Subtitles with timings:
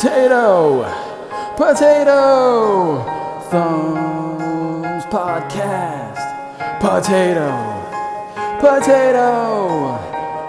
[0.00, 0.82] Potato!
[1.56, 3.00] Potato!
[3.48, 6.20] Thumbs Podcast.
[6.80, 7.48] Potato!
[8.60, 9.96] Potato!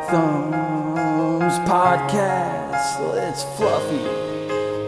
[0.09, 2.99] Thumbs Podcast.
[3.29, 4.05] It's Fluffy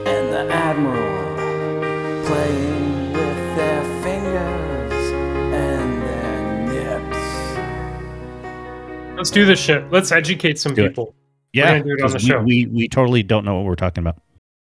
[0.09, 5.11] and the Admiral playing with their fingers
[5.53, 7.23] and their nips.
[9.17, 9.89] Let's do this shit.
[9.89, 11.15] Let's educate some Do people.
[11.53, 14.03] Yeah, gonna it on the 'cause we, we we totally don't know what we're talking
[14.03, 14.17] about.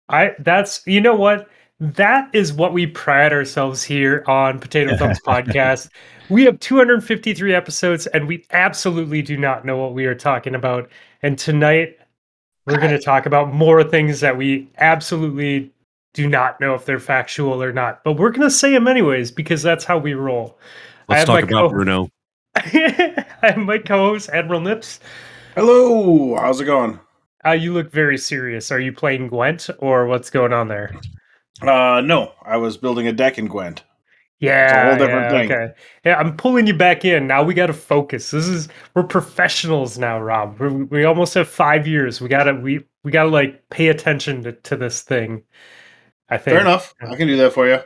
[0.09, 1.47] I that's you know what?
[1.79, 5.89] That is what we pride ourselves here on Potato Thumbs Podcast.
[6.29, 10.89] We have 253 episodes and we absolutely do not know what we are talking about.
[11.23, 11.97] And tonight
[12.65, 15.71] we're going to talk about more things that we absolutely
[16.13, 18.03] do not know if they're factual or not.
[18.03, 20.59] But we're going to say them anyways because that's how we roll.
[21.07, 22.09] Let's talk about co- Bruno.
[22.55, 24.99] I have my co-host Admiral Nips.
[25.55, 26.99] Hello, how's it going?
[27.45, 28.71] Uh, you look very serious.
[28.71, 30.93] Are you playing Gwent or what's going on there?
[31.61, 33.83] Uh, no, I was building a deck in Gwent.
[34.39, 35.51] Yeah, whole different yeah, thing.
[35.51, 35.73] Okay.
[36.05, 37.27] Yeah, I'm pulling you back in.
[37.27, 38.31] Now we got to focus.
[38.31, 40.57] This is we're professionals now, Rob.
[40.59, 42.21] We're, we almost have five years.
[42.21, 45.43] We gotta we we gotta like pay attention to, to this thing.
[46.29, 46.55] I think.
[46.55, 46.93] Fair enough.
[47.01, 47.79] I can do that for you.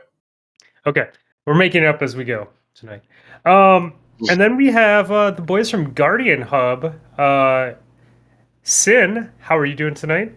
[0.85, 1.09] Okay,
[1.47, 3.01] we're making it up as we go tonight.
[3.45, 3.93] Um,
[4.29, 6.93] and then we have uh, the boys from Guardian Hub.
[7.17, 7.71] Uh,
[8.63, 10.33] Sin, how are you doing tonight?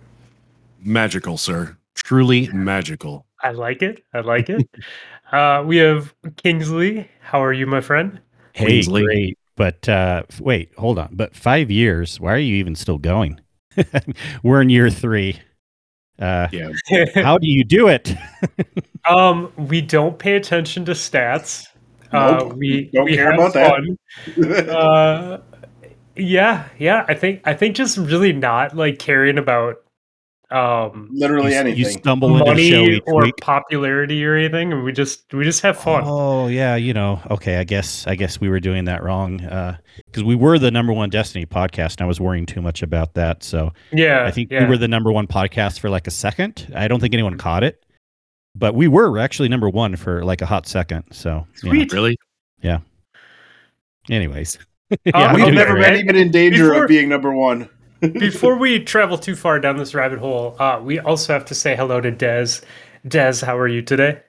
[0.80, 1.76] Magical, sir.
[1.94, 3.24] Truly magical.
[3.42, 4.02] I like it.
[4.12, 4.68] I like it.
[5.32, 7.08] uh, we have Kingsley.
[7.20, 8.20] How are you, my friend?
[8.52, 9.04] Hey, Queensley.
[9.04, 9.38] great.
[9.54, 11.10] But uh, wait, hold on.
[11.12, 12.20] But five years?
[12.20, 13.40] Why are you even still going?
[14.42, 15.40] we're in year three.
[16.18, 16.70] Uh, Yeah.
[17.14, 18.14] how do you do it?
[19.08, 21.68] Um, we don't pay attention to stats.
[22.10, 24.68] Uh, we Don't we care have about that.
[24.68, 25.40] Uh,
[26.16, 27.04] yeah, yeah.
[27.08, 29.76] I think I think just really not like caring about
[30.52, 31.78] um Literally you, anything.
[31.78, 33.36] you stumble into the show money each or week.
[33.40, 36.04] popularity or anything, and we just we just have fun.
[36.06, 37.20] Oh yeah, you know.
[37.30, 39.38] Okay, I guess I guess we were doing that wrong
[40.06, 43.14] because we were the number one Destiny podcast, and I was worrying too much about
[43.14, 43.42] that.
[43.42, 44.62] So yeah, I think yeah.
[44.62, 46.72] we were the number one podcast for like a second.
[46.76, 47.84] I don't think anyone caught it,
[48.54, 51.04] but we were actually number one for like a hot second.
[51.10, 51.84] So yeah.
[51.92, 52.16] Really?
[52.62, 52.78] Yeah.
[54.08, 54.58] Anyways,
[55.14, 55.90] I'm We've never great.
[55.92, 57.68] been even in danger Before- of being number one.
[58.00, 61.74] Before we travel too far down this rabbit hole, uh, we also have to say
[61.74, 62.62] hello to Dez.
[63.08, 64.20] Dez, how are you today?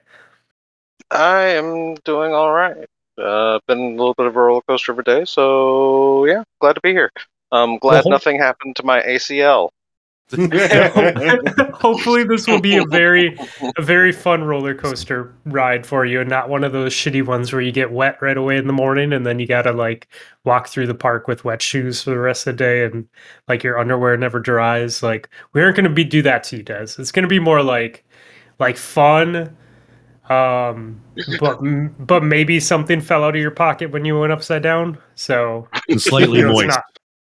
[1.10, 2.86] I am doing all right.
[3.18, 6.74] Uh, been a little bit of a roller coaster of a day, so yeah, glad
[6.74, 7.10] to be here.
[7.52, 9.70] I'm glad Well, nothing happened to my ACL.
[11.74, 13.36] Hopefully, this will be a very
[13.76, 17.52] a very fun roller coaster ride for you, and not one of those shitty ones
[17.52, 20.08] where you get wet right away in the morning, and then you gotta like
[20.44, 23.08] walk through the park with wet shoes for the rest of the day, and
[23.48, 25.02] like your underwear never dries.
[25.02, 26.88] Like we aren't gonna be do that to you, Des.
[26.98, 28.04] It's gonna be more like
[28.58, 29.56] like fun.
[30.28, 31.00] Um,
[31.40, 31.58] but
[32.00, 34.98] but maybe something fell out of your pocket when you went upside down.
[35.14, 36.68] So And slightly you know, moist.
[36.68, 36.84] not-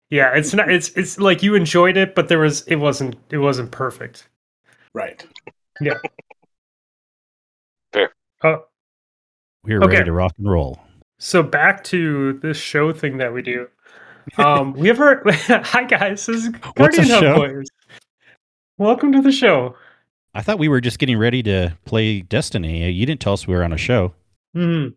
[0.09, 0.69] yeah, it's not.
[0.71, 4.27] It's it's like you enjoyed it, but there was it wasn't it wasn't perfect.
[4.93, 5.25] right.
[5.81, 5.93] Yeah.
[7.93, 8.09] Fair.
[8.43, 8.65] Oh,
[9.63, 9.93] we're Okay.
[9.93, 10.79] ready to rock and roll.
[11.19, 13.67] so back to this show thing that we do.
[14.37, 16.25] Um, we have our hi guys.
[16.25, 17.35] This is What's a Guardian Hub show?
[17.35, 17.67] Boys.
[18.77, 19.75] Welcome to the show.
[20.33, 22.91] I thought we were just getting ready to play Destiny.
[22.91, 24.13] You didn't tell us we were on a show.
[24.55, 24.93] Mhm.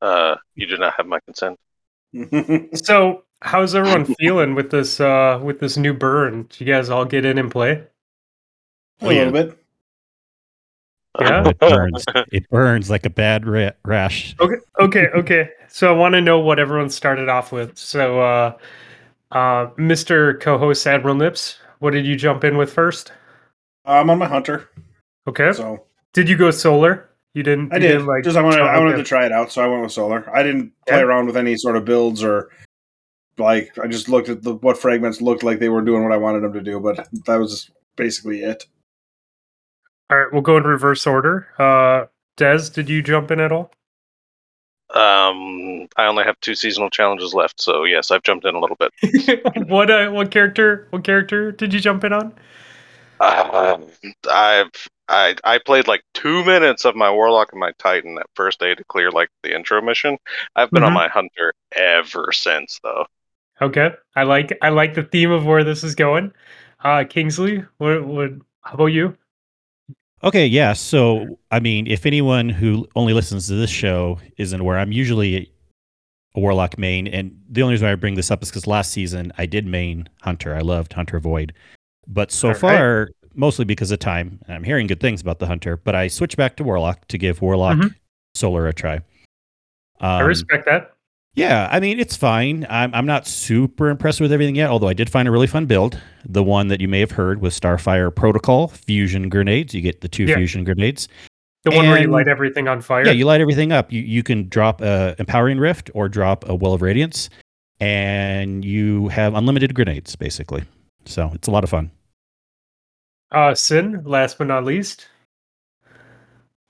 [0.00, 1.58] Uh, you do not have my consent.
[2.84, 6.46] So, how's everyone feeling with this uh with this new burn?
[6.50, 7.84] Did you guys all get in and play?
[9.02, 9.58] a little bit.
[11.20, 11.48] Yeah.
[11.48, 12.04] It burns.
[12.32, 14.36] it burns like a bad ra- rash.
[14.40, 15.48] Okay, okay, okay.
[15.68, 17.76] So I want to know what everyone started off with.
[17.78, 18.56] So, uh,
[19.32, 20.38] uh, Mr.
[20.40, 23.12] Co-host Admiral Nips, what did you jump in with first?
[23.86, 24.68] I'm on my hunter,
[25.26, 25.52] Okay.
[25.52, 27.08] so Did you go solar?
[27.34, 27.72] You didn't.
[27.72, 27.88] I you did.
[27.92, 29.02] didn't, like Just I wanted, I wanted okay.
[29.02, 30.28] to try it out, so I went with solar.
[30.34, 31.04] I didn't play Yeah.
[31.04, 32.50] around with any sort of builds or
[33.40, 33.76] like.
[33.78, 36.42] I just looked at the, what fragments looked like they were doing what I wanted
[36.42, 38.64] them to do, but that was basically it.
[40.10, 41.48] All right, we'll go in reverse order.
[41.58, 42.06] Uh,
[42.36, 43.72] Des, did you jump in at all?
[44.94, 48.76] Um, I only have two seasonal challenges left, so yes, I've jumped in a little
[48.76, 48.92] bit.
[49.68, 50.88] what uh, what character?
[50.90, 52.34] What character did you jump in on?
[53.20, 53.78] Uh,
[54.28, 54.70] I've
[55.08, 58.74] I I played like two minutes of my warlock and my titan that first day
[58.74, 60.16] to clear like the intro mission.
[60.56, 60.88] I've been Mhm.
[60.88, 63.06] on my hunter ever since though.
[63.62, 66.32] Okay, I like I like the theme of where this is going.
[66.82, 68.30] Uh, Kingsley, what what?
[68.62, 69.16] How about you?
[70.22, 70.72] Okay, yeah.
[70.74, 75.50] So, I mean, if anyone who only listens to this show isn't aware, I'm usually
[76.36, 78.92] a Warlock main, and the only reason why I bring this up is because last
[78.92, 80.54] season I did main Hunter.
[80.54, 81.52] I loved Hunter Void,
[82.06, 82.60] but so All right.
[82.60, 84.40] far mostly because of time.
[84.46, 87.16] And I'm hearing good things about the hunter, but I switched back to warlock to
[87.18, 87.94] give warlock Mhm.
[88.34, 89.00] solar a try.
[90.00, 90.94] I Um, respect that.
[91.34, 92.66] Yeah, I mean it's fine.
[92.68, 95.66] I'm I'm not super impressed with everything yet, although I did find a really fun
[95.66, 96.00] build.
[96.28, 99.74] The one that you may have heard was Starfire Protocol fusion grenades.
[99.74, 100.36] You get the two Yeah.
[100.36, 101.08] fusion grenades.
[101.64, 103.04] The one where you light everything on fire.
[103.04, 103.92] Yeah, you light everything up.
[103.92, 107.28] You you can drop a empowering rift or drop a well of radiance,
[107.80, 110.64] and you have unlimited grenades basically.
[111.04, 111.90] So it's a lot of fun.
[113.32, 115.06] uh, Sin, last but not least.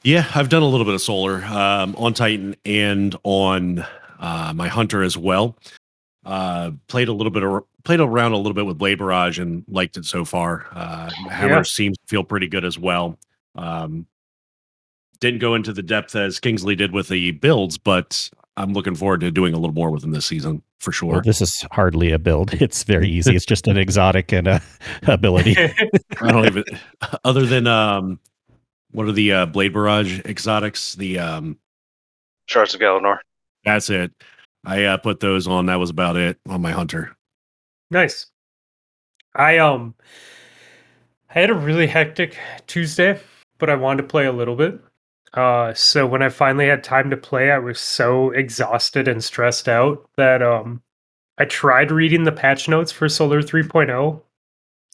[0.03, 3.85] Yeah, I've done a little bit of solar um, on Titan and on
[4.20, 5.56] uh, my Hunter as well.
[6.25, 9.64] Uh, played a little bit, of, played around a little bit with Blade Barrage and
[9.69, 10.67] liked it so far.
[10.72, 11.62] Uh, Hammer Yeah.
[11.62, 13.19] seems to feel pretty good as well.
[13.56, 14.06] Um,
[15.19, 19.20] didn't go into the depth as Kingsley did with the builds, but I'm looking forward
[19.20, 21.12] to doing a little more within this season for sure.
[21.12, 22.52] Well, this is hardly a build.
[22.61, 23.34] It's very easy.
[23.34, 24.62] It's just an exotic and a
[25.06, 25.56] ability.
[26.20, 26.64] I don't even,
[27.25, 28.20] other than um,
[28.90, 30.94] what are the uh, Blade Barrage exotics?
[30.96, 31.58] The um,
[32.46, 33.19] Shards of Galanor.
[33.65, 34.12] That's it.
[34.65, 35.67] I uh, put those on.
[35.67, 37.17] That was about it on my hunter.
[37.91, 38.27] Nice.
[39.35, 39.95] I um
[41.31, 42.37] I had a really hectic
[42.67, 43.21] Tuesday,
[43.59, 44.81] but I wanted to play a little bit.
[45.35, 49.69] Uh so when I finally had time to play, I was so exhausted and stressed
[49.69, 50.83] out that um
[51.39, 54.23] I tried reading the patch notes for Solar 3.0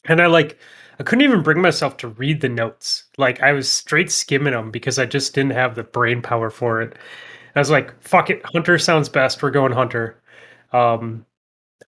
[0.05, 0.57] and I like
[0.99, 3.05] I couldn't even bring myself to read the notes.
[3.17, 6.81] Like I was straight skimming them because I just didn't have the brain power for
[6.81, 6.97] it.
[7.57, 9.41] I was like, fuck it, Hunter sounds best.
[9.41, 10.21] We're going Hunter.
[10.73, 11.25] Um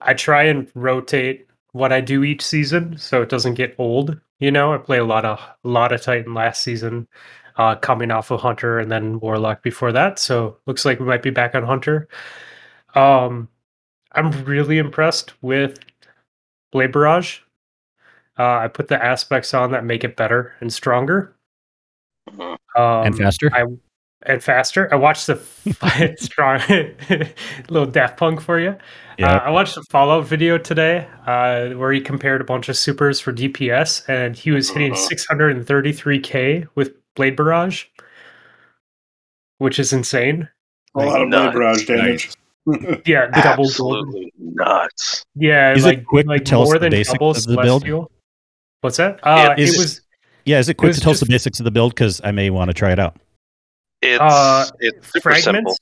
[0.02, 4.20] I try and rotate what I do each season so it doesn't get old.
[4.40, 7.08] You know, I play a lot of a lot of Titan last season,
[7.58, 10.18] uh, coming off of Hunter and then Warlock before that.
[10.18, 12.08] So looks like we might be back on Hunter.
[12.96, 13.50] Um,
[14.14, 15.80] I'm really impressed with
[16.72, 17.40] Blade Barrage.
[18.38, 21.36] Uh, I put the aspects on that make it better and stronger.
[22.30, 22.58] Mhm.
[22.76, 23.52] Um, and faster.
[23.54, 23.66] I
[24.24, 24.92] and faster.
[24.94, 25.36] I watched the
[26.20, 26.62] strong
[27.70, 28.76] little Daft Punk for you.
[29.18, 29.36] Yeah.
[29.36, 33.20] Uh, I watched a Fallout video today uh, where he compared a bunch of supers
[33.20, 35.10] for DPS, and he was hitting Uh-huh.
[35.10, 37.86] 633k with Blade Barrage,
[39.58, 40.48] which is insane.
[40.96, 42.32] A lot of blade barrage damage.
[43.06, 44.08] Yeah, double gold.
[44.08, 45.24] Absolutely nuts.
[45.36, 47.44] Yeah, Is it like quick to like tell us more the than basics double of
[47.44, 48.12] the build?
[48.82, 49.20] What's that?
[49.24, 50.02] Uh, Is it it- was
[50.46, 51.94] yeah, is it quick was to tell us the basics of the build?
[51.94, 53.18] Because I may want to try it out.
[54.02, 55.76] It's Uh, it's super simple.
[55.76, 55.80] fragments.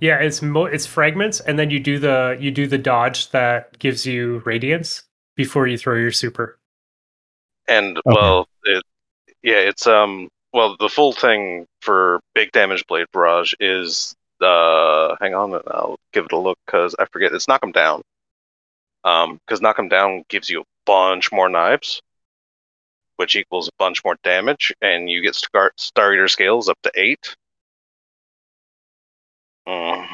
[0.00, 3.78] Yeah, it's mo- it's fragments, and then you do the you do the dodge that
[3.78, 5.02] gives you radiance
[5.36, 6.58] before you throw your super.
[7.68, 8.82] And well, it
[9.42, 15.34] yeah, it's um well the full thing for big damage blade barrage is uh hang
[15.34, 18.02] on I'll give it a look because I forget it's knock knock 'em down.
[19.04, 22.00] Um, because knock knock 'em down gives you a bunch more knives,
[23.20, 26.90] which equals a bunch more damage, and you get star star eater scales up to
[26.96, 27.36] eight.
[29.68, 30.06] Mm,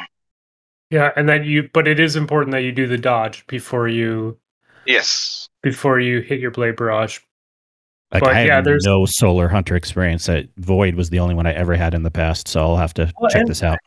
[0.91, 4.39] Yeah, and then you, but it is important that you do the dodge before you
[4.87, 5.49] yes.
[5.63, 7.21] before you hit your blade barrage.
[8.13, 10.27] Like But I have yeah, there's- no solar hunter experience.
[10.27, 12.95] That Void was the only one I ever had in the past, so I'll have
[12.95, 13.79] to Well, check and- this out.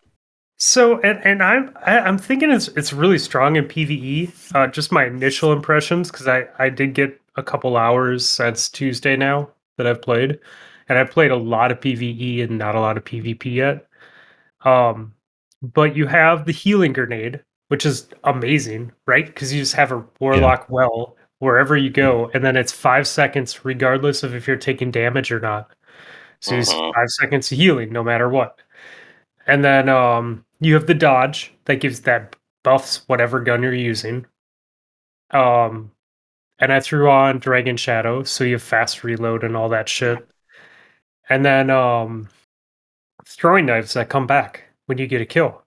[0.62, 4.54] So, and and I'm I, I'm thinking it's it's really strong in PVE.
[4.56, 9.16] Uh, just my initial impressions because I I did get a couple hours since Tuesday
[9.16, 10.40] now that I've played,
[10.90, 13.88] and I've played a lot of PVE and not a lot of PvP yet.
[14.66, 15.14] Um,
[15.62, 19.26] but you have the healing grenade, which is amazing, right?
[19.26, 23.64] Because you just have a warlock well wherever you go, and then it's five seconds
[23.66, 25.72] regardless of if you're taking damage or not.
[26.42, 26.94] So it's Mhm.
[26.94, 28.62] five seconds of healing no matter what.
[29.48, 34.26] And then um, you have the dodge that gives that buffs whatever gun you're using.
[35.32, 35.92] Um,
[36.60, 40.28] and I threw on Dragon Shadow, so you have fast reload and all that shit.
[41.30, 42.30] And then um,
[43.26, 45.62] throwing knives that come back when you get a kill.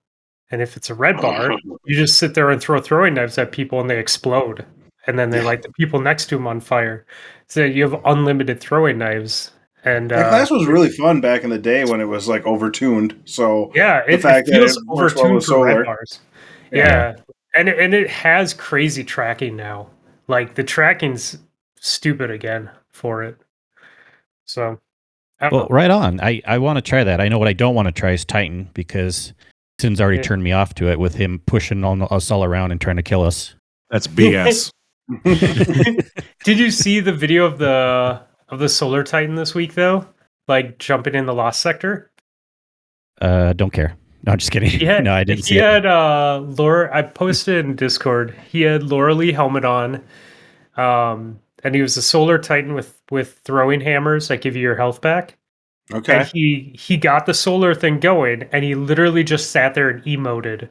[0.50, 1.52] And if it's a red bar,
[1.86, 4.66] you just sit there and throw throwing knives at people and they explode.
[5.06, 7.06] And then they light the people next to them on fire.
[7.48, 9.52] So you have unlimited throwing knives.
[9.84, 12.44] And That uh, class was really fun back in the day when it was like
[12.44, 13.16] overtuned.
[13.24, 15.72] So Yeah, The it, it fact that feels it works well overtuned with for red
[15.72, 15.84] solar.
[15.84, 16.20] bars.
[16.70, 17.14] Yeah.
[17.54, 19.88] and it, and it has crazy tracking now.
[20.28, 21.38] Like the tracking's
[21.80, 23.36] stupid again for it.
[24.44, 24.78] So,
[25.40, 25.74] I don't Well, know.
[25.74, 26.20] right on.
[26.20, 27.20] I, I want to try that.
[27.20, 29.32] I know what I don't want to try is Titan because
[29.80, 30.22] Sin's already Yeah.
[30.22, 33.02] turned me off to it with him pushing on us all around and trying to
[33.02, 33.54] kill us.
[33.90, 34.70] That's BS.
[36.44, 40.06] Did you see the video of the of the Solar Titan this week though?
[40.48, 42.10] Like jumping in the lost sector.
[43.20, 43.96] Uh, don't care.
[44.24, 44.70] No, I'm just kidding.
[44.70, 45.66] He had, no, I didn't he see it.
[45.74, 48.32] had uh Laura I posted in Discord.
[48.50, 50.04] He had Loreley helmet on.
[50.76, 54.76] Um and he was a solar titan with with throwing hammers that give you your
[54.76, 55.38] health back.
[55.92, 56.18] Okay.
[56.18, 60.04] And he he got the solar thing going, and he literally just sat there and
[60.04, 60.70] emoted,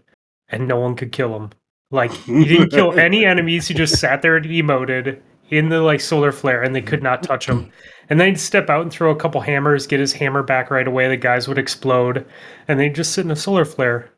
[0.49, 1.51] and no one could kill him.
[1.91, 3.67] Like he didn't kill any enemies.
[3.67, 7.21] He just sat there and emoted in the like solar flare, and they could not
[7.23, 7.71] touch him.
[8.09, 10.85] And then he'd step out and throw a couple hammers, get his hammer back right
[10.85, 11.07] away.
[11.07, 12.25] The guys would explode,
[12.67, 14.09] and they'd just sit in a solar flare.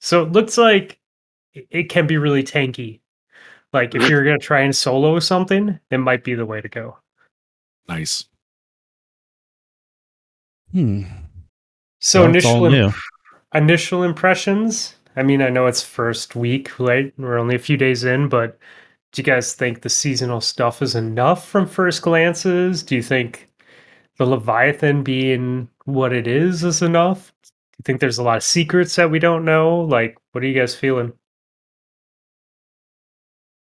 [0.00, 0.98] So it looks like
[1.52, 3.00] it- it can be really tanky.
[3.74, 6.96] Like if you're gonna try and solo something, it might be the way to go.
[7.88, 8.24] Nice.
[10.72, 11.02] Hmm.
[12.00, 12.94] So Well, it's all initial new.
[13.54, 14.96] initial impressions.
[15.14, 17.12] I mean, I know it's first week, right?
[17.18, 18.58] We're only a few days in, but
[19.16, 22.82] do you guys think the seasonal stuff is enough from first glances?
[22.82, 23.48] Do you think
[24.18, 27.32] the Leviathan being what it is is enough?
[27.42, 29.80] Do you think there's a lot of secrets that we don't know?
[29.80, 31.14] Like, what are you guys feeling?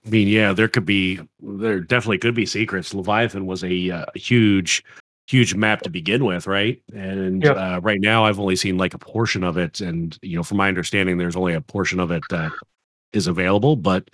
[0.05, 2.93] I mean, yeah, there could be, there definitely could be secrets.
[2.93, 4.83] Leviathan was a, uh, huge,
[5.25, 6.79] huge map to begin with, right?
[6.93, 7.57] And Yep.
[7.57, 10.57] uh, right now, I've only seen like a portion of it, and you know, from
[10.57, 12.51] my understanding, there's only a portion of it that
[13.11, 13.75] is available.
[13.75, 14.07] But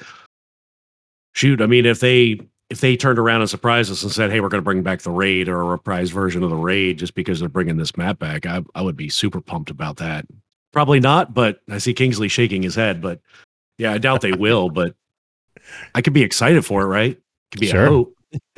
[1.38, 2.40] shoot, I mean, if they
[2.70, 5.02] if they turned around and surprised us and said, "Hey, we're going to bring back
[5.02, 8.20] the raid or a reprised version of the raid," just because they're bringing this map
[8.20, 10.26] back, I, I would be super pumped about that.
[10.74, 13.02] Probably not, but I see Kingsley shaking his head.
[13.02, 13.22] But
[13.78, 14.70] yeah, I doubt they will.
[14.78, 14.96] But
[15.96, 17.18] I could be excited for it, right?
[17.52, 17.86] Could be Sure.
[17.86, 18.14] a hope.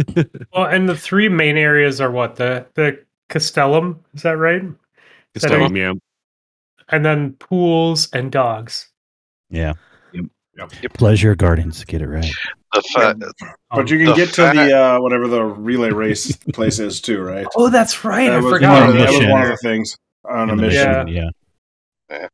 [0.53, 4.63] Well, and the three main areas are what the the Castellum is that right?
[5.33, 5.93] Castellum, That telling yeah.
[6.89, 8.89] And then pools and dogs.
[9.51, 9.73] Yeah.
[10.59, 10.83] Yep.
[10.83, 10.93] Yep.
[10.93, 11.83] Pleasure Gardens.
[11.85, 12.29] Get it right.
[12.73, 13.15] The fa-
[13.71, 17.01] But you can the get to fact- the uh, whatever the relay race place is
[17.01, 17.47] too, right?
[17.55, 18.29] Oh, that's right.
[18.29, 18.79] I that was, forgot.
[18.81, 21.07] one of, the- that was one of the things on a In the mission.
[21.07, 21.29] Yeah.
[22.09, 22.27] Yeah.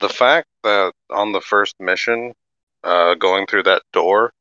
[0.00, 2.32] the fact that on the first mission,
[2.84, 4.32] uh, going through that door,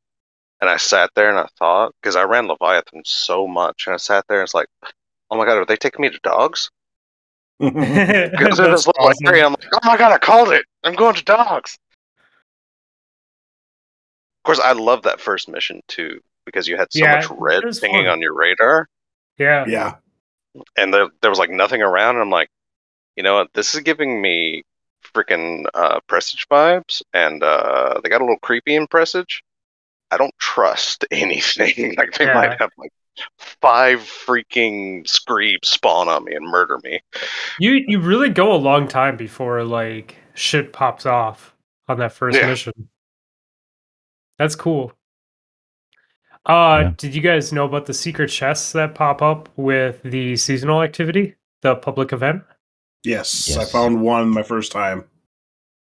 [0.62, 3.98] and I sat there and I thought, because I ran Leviathan so much, and I
[3.98, 4.68] sat there and it's like,
[5.30, 6.70] oh my god, are they taking me to dogs?
[7.60, 9.28] Because in That's this little awesome.
[9.28, 10.64] area, I'm like, oh my god, I called it.
[10.84, 11.78] I'm going to dogs.
[14.48, 17.64] Of course, I love that first mission too, because you had so Yeah, much red
[17.64, 18.14] it was pinging fun.
[18.14, 18.88] on your radar.
[19.38, 19.66] Yeah.
[19.68, 19.96] yeah.
[20.78, 22.50] and there, there was like nothing around and i'm like
[23.16, 24.64] you know what this is giving me
[25.16, 29.44] freaking uh presage vibes and uh they got a little creepy in presage
[30.12, 32.34] i don't trust anything like they Yeah.
[32.34, 32.92] might have like
[33.62, 37.00] five freaking screebs spawn on me and murder me
[37.60, 41.56] You you really go a long time before like shit pops off
[41.88, 42.48] on that first Yeah.
[42.48, 42.90] mission.
[44.38, 44.94] That's cool.
[46.46, 46.92] Uh Yeah.
[46.98, 51.36] did you guys know about the secret chests that pop up with the seasonal activity,
[51.62, 52.44] the public event?
[53.04, 55.06] Yes, I found one my first time.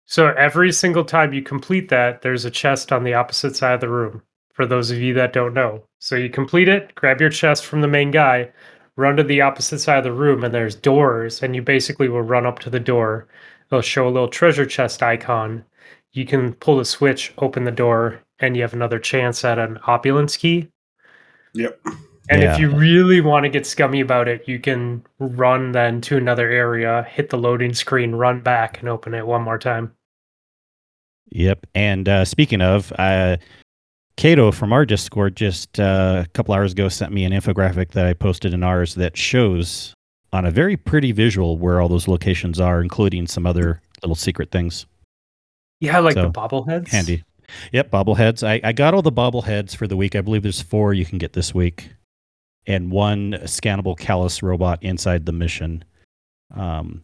[0.05, 3.81] So every single time you complete that, there's a chest on the opposite side of
[3.81, 4.24] the room.
[4.53, 5.84] For those of you that don't know.
[6.00, 8.51] So you complete it, grab your chest from the main guy,
[8.98, 12.24] run to the opposite side of the room, and there's doors, and you basically will
[12.24, 13.27] run up to the door.
[13.72, 15.63] It'll show a little treasure chest icon.
[16.12, 19.79] You can pull the switch, open the door, and you have another chance at an
[19.88, 20.67] opulence key.
[21.53, 21.79] Yep.
[22.29, 22.53] And Yeah.
[22.53, 26.50] if you really want to get scummy about it, you can run then to another
[26.50, 29.91] area, hit the loading screen, run back, and open it one more time.
[31.31, 31.65] Yep.
[31.75, 33.38] And uh, speaking of, uh,
[34.17, 38.05] Cato from our Discord just uh, a couple hours ago sent me an infographic that
[38.05, 39.93] I posted in ours that shows
[40.34, 44.51] on a very pretty visual where all those locations are, including some other little secret
[44.51, 44.86] things.
[45.79, 46.89] Yeah, like So, the bobbleheads.
[46.89, 47.24] Handy.
[47.72, 48.48] Yep, bobbleheads.
[48.48, 50.15] I, I got all the bobbleheads for the week.
[50.15, 51.91] I believe there's four you can get this week,
[52.68, 55.84] and one scannable Calus robot inside the mission.
[56.56, 57.03] Um,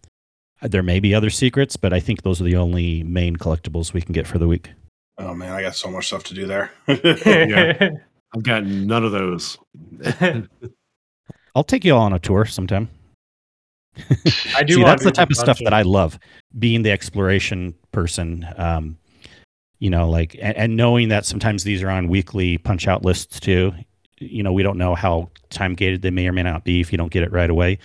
[0.61, 4.01] there may be other secrets, but I think those are the only main collectibles we
[4.01, 4.71] can get for the week.
[5.17, 6.71] Oh man, I got so much stuff to do there.
[6.87, 7.89] Yeah.
[8.35, 9.57] I've got none of those.
[11.55, 12.89] I'll take you all on a tour sometime.
[14.57, 15.63] I do See, wanna that's the do type of stuff dungeon.
[15.65, 16.19] that I love,
[16.59, 18.45] being the exploration person.
[18.57, 18.97] Um,
[19.79, 23.39] you know, like and, and knowing that sometimes these are on weekly punch out lists
[23.39, 23.73] too.
[24.19, 26.91] You know, we don't know how time gated they may or may not be if
[26.91, 27.79] you don't get it right away.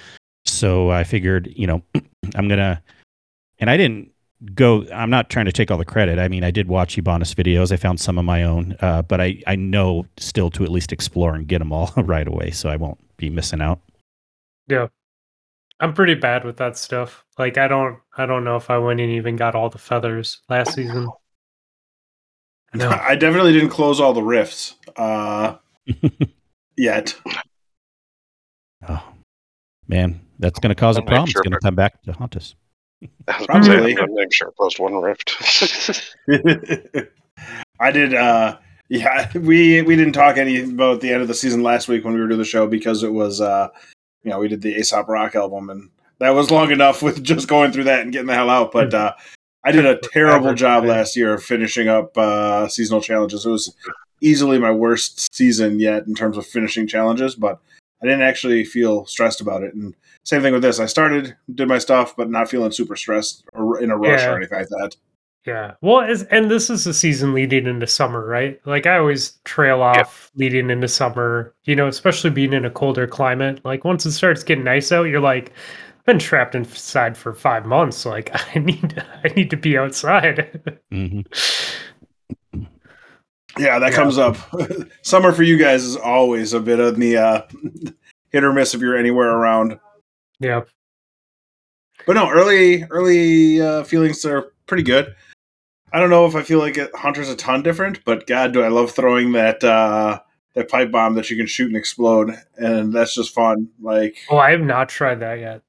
[0.44, 1.82] So I figured, you know,
[2.34, 2.82] I'm gonna,
[3.58, 4.12] and I didn't
[4.54, 4.86] go.
[4.92, 6.18] I'm not trying to take all the credit.
[6.18, 7.72] I mean, I did watch Ibanez videos.
[7.72, 10.92] I found some of my own, uh, but I I know still to at least
[10.92, 13.80] explore and get them all right away, so I won't be missing out.
[14.68, 14.88] Yeah.
[15.80, 17.24] I'm pretty bad with that stuff.
[17.38, 20.42] Like I don't I don't know if I went and even got all the feathers
[20.48, 21.08] last season.
[22.74, 23.00] I.
[23.10, 25.56] I definitely didn't close all the rifts uh,
[26.76, 27.14] yet.
[28.88, 29.02] Oh,
[29.88, 31.26] man, that's going to cause a I'll make problem.
[31.28, 32.54] sure it's going to come back to haunt us.
[33.28, 33.92] I was Probably.
[33.92, 35.34] I'm gonna make sure I post one rift
[37.80, 38.12] I did.
[38.14, 38.58] Uh,
[38.90, 42.12] Yeah, we we didn't talk any about the end of the season last week when
[42.12, 43.68] we were doing the show because it was uh
[44.22, 47.48] you know, we did the Aesop Rock album and that was long enough with just
[47.48, 48.72] going through that and getting the hell out.
[48.72, 49.12] But uh
[49.64, 53.44] I did a terrible job last year of finishing up uh seasonal challenges.
[53.44, 53.74] It was
[54.22, 57.58] easily my worst season yet in terms of finishing challenges, but
[58.02, 59.74] I didn't actually feel stressed about it.
[59.74, 60.80] And same thing with this.
[60.80, 64.32] I started, did my stuff, but not feeling super stressed or in a rush Yeah.
[64.32, 64.96] or anything like that.
[65.46, 65.72] Yeah.
[65.80, 68.60] Well, as, and this is the season leading into summer, right?
[68.66, 73.06] Like I always trail off leading into summer, you know, especially being in a colder
[73.06, 73.60] climate.
[73.64, 75.54] Like once it starts getting nice out, you're like, I've
[76.10, 78.04] been trapped inside for five months.
[78.04, 80.78] Like I need, I need to be outside.
[80.90, 81.20] hmm
[83.58, 83.96] Yeah, that Yeah.
[83.96, 84.36] comes up.
[85.02, 87.42] Summer for you guys is always a bit of the uh,
[88.30, 89.78] hit or miss if you're anywhere around.
[90.38, 90.62] yeah.
[92.06, 95.14] But no, early early uh, feelings are pretty good.
[95.92, 98.62] I don't know if I feel like it, Hunter's a ton different, but God, do
[98.62, 100.20] I love throwing that uh,
[100.54, 103.68] that pipe bomb that you can shoot and explode, and that's just fun.
[103.80, 105.62] Like Oh, I have not tried that yet.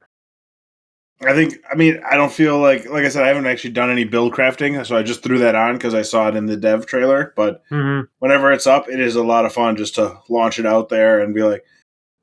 [1.23, 3.91] I think, I mean, I don't feel like, like I said, I haven't actually done
[3.91, 6.57] any build crafting, so I just threw that on because I saw it in the
[6.57, 7.33] dev trailer.
[7.35, 10.65] But hmm whenever it's up, it is a lot of fun just to launch it
[10.65, 11.65] out there and be like,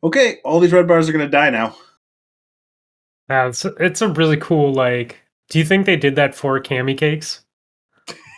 [0.03, 1.77] okay, all these red bars are going to die now.
[3.29, 5.19] Yeah, it's, it's a really cool, like,
[5.51, 7.45] do you think they did that for Cami Cakes?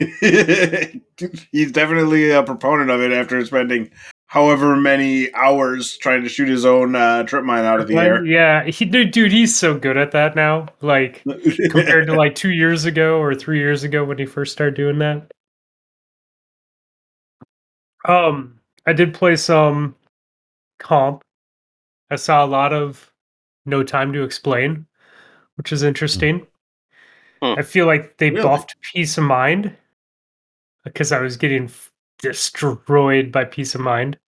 [1.53, 3.91] He's definitely a proponent of it after spending
[4.31, 8.25] however many hours trying to shoot his own uh, trip mine out of the air.
[8.25, 10.69] Yeah, he dude, dude, he's so good at that now.
[10.81, 11.25] Like
[11.71, 14.99] compared to like two years ago or three years ago when he first started doing
[15.01, 15.33] that.
[18.07, 19.97] Um, I did play some
[20.79, 21.23] comp.
[22.09, 23.13] I saw a lot of
[23.67, 24.87] No Time to Explain,
[25.57, 26.47] which is interesting.
[27.43, 27.55] Hmm.
[27.59, 28.45] I feel like they Really?
[28.45, 29.77] buffed Peace of Mind
[30.85, 31.90] because I was getting f-
[32.21, 34.19] destroyed by Peace of Mind.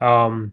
[0.00, 0.52] Um,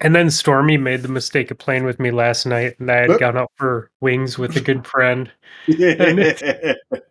[0.00, 3.20] and then Stormy made the mistake of playing with me last night, and I had
[3.20, 5.30] gone out for wings with a good friend.
[5.68, 6.74] well,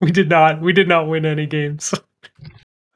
[0.00, 1.94] We did not, we did not win any games.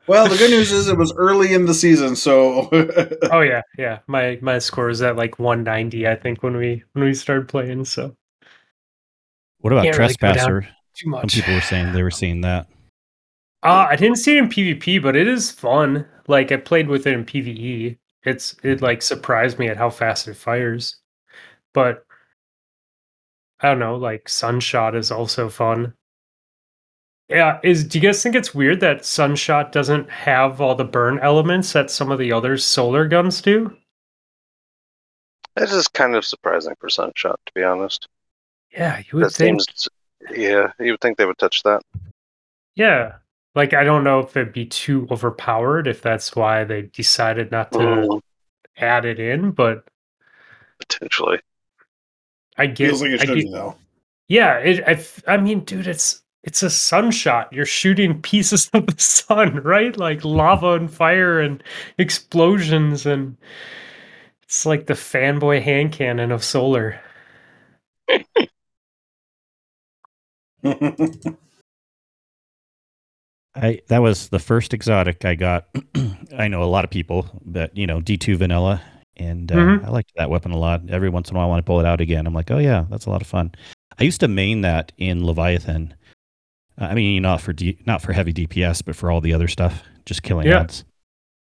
[0.06, 2.68] Well, the good news is it was early in the season, so
[3.30, 4.00] oh yeah, yeah.
[4.06, 7.84] My my score was at like 190, I think, when we when we started playing.
[7.84, 8.16] So
[9.60, 10.68] What about Can't really go down trespasser?
[10.94, 12.66] Some people were saying they were seeing that.
[13.62, 16.06] Uh, I didn't see it in PvP, but it is fun.
[16.28, 17.98] Like I played with it in PvE.
[18.24, 20.96] It's it like surprised me at how fast it fires.
[21.74, 22.06] But
[23.60, 25.94] I don't know, like Sunshot is also fun.
[27.28, 31.18] Yeah, is do you guys think it's weird that Sunshot doesn't have all the burn
[31.20, 33.76] elements that some of the other solar guns do?
[35.56, 38.08] That is kind of surprising for Sunshot, to be honest.
[38.70, 39.60] Yeah, you would That think.
[39.60, 39.88] seems,
[40.30, 41.82] yeah, you would think they would touch that.
[42.74, 43.18] Yeah.
[43.58, 47.72] Like I don't know if it'd be too overpowered if that's why they decided not
[47.72, 48.20] to Mm,
[48.76, 49.84] add it in, but
[50.78, 51.40] potentially.
[52.56, 53.74] I get feels like it I should get- though.
[54.28, 57.52] Yeah, it, I, f- I mean, dude, it's it's a sunshot.
[57.52, 59.96] You're shooting pieces of the sun, right?
[59.96, 61.60] Like lava and fire and
[61.98, 63.36] explosions, and
[64.44, 67.00] it's like the fanboy hand cannon of solar.
[73.62, 75.68] I that was the first exotic I got.
[76.38, 78.80] I know a lot of people, but you know, D two vanilla,
[79.16, 79.84] and uh, Mhm.
[79.84, 80.82] I liked that weapon a lot.
[80.88, 82.86] Every once in a while, when I pull it out again, I'm like, oh yeah,
[82.90, 83.52] that's a lot of fun.
[83.98, 85.94] I used to main that in Leviathan.
[86.80, 89.48] Uh, I mean, not for D, not for heavy DPS, but for all the other
[89.48, 90.60] stuff, just killing Yeah.
[90.60, 90.84] ads.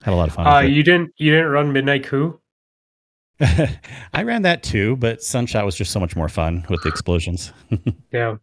[0.03, 0.47] Had a lot of fun.
[0.47, 2.39] Uh, you didn't you didn't run Midnight Coup?
[3.39, 7.51] I ran that too, but Sunshot was just so much more fun with the explosions.
[8.11, 8.37] Yeah.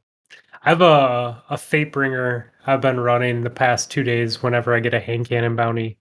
[0.62, 4.94] I have a a Fatebringer I've been running the past two days whenever I get
[4.94, 5.98] a hand cannon bounty.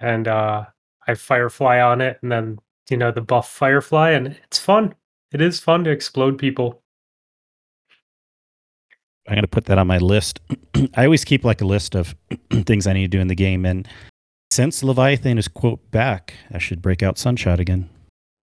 [0.00, 0.64] And uh
[1.06, 2.58] I firefly on it and then
[2.90, 4.94] you know the buff firefly and it's fun.
[5.32, 6.82] It is fun to explode people.
[9.28, 10.40] I'm gonna put that on my list.
[10.94, 12.14] I always keep like a list of
[12.50, 13.88] things I need to do in the game, and
[14.52, 17.90] since Leviathan is quote back, I should break out Sunshot again,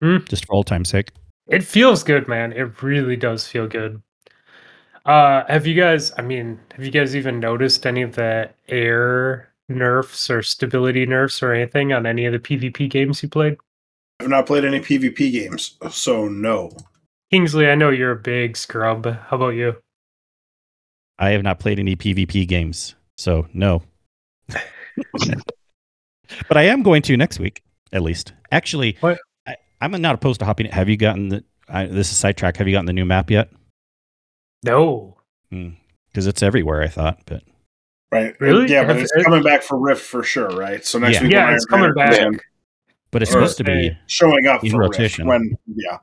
[0.01, 0.17] Hmm.
[0.27, 1.11] just for old time's sake.
[1.47, 2.51] It feels good, man.
[2.51, 4.01] It really does feel good.
[5.05, 9.49] Uh have you guys I mean, have you guys even noticed any of the air
[9.69, 13.57] nerfs or stability nerfs or anything on any of the PvP games you played?
[14.19, 16.71] I've not played any PvP games, so no.
[17.31, 19.05] Kingsley, I know you're a big scrub.
[19.05, 19.75] How about you?
[21.19, 23.83] I have not played any PvP games, so no.
[24.47, 28.33] but I am going to next week, at least.
[28.51, 29.19] Actually, What?
[29.47, 30.67] I, I'm not opposed to hopping.
[30.67, 31.43] Have you gotten the?
[31.67, 32.57] I, this is sidetrack.
[32.57, 33.49] Have you gotten the new map yet?
[34.63, 35.17] No.
[35.49, 36.81] Because it's everywhere.
[36.81, 37.43] I thought, but
[38.11, 38.35] right?
[38.39, 38.69] Really?
[38.71, 40.83] Yeah, but it's coming back for Rift for sure, right?
[40.85, 41.23] So next Yeah.
[41.23, 42.19] week, Yeah, when it's Iron coming Man back.
[42.19, 42.39] comes
[43.11, 43.97] But it's Or supposed to be.
[44.07, 45.27] showing up In for rotation.
[45.27, 45.97] Rift when yeah.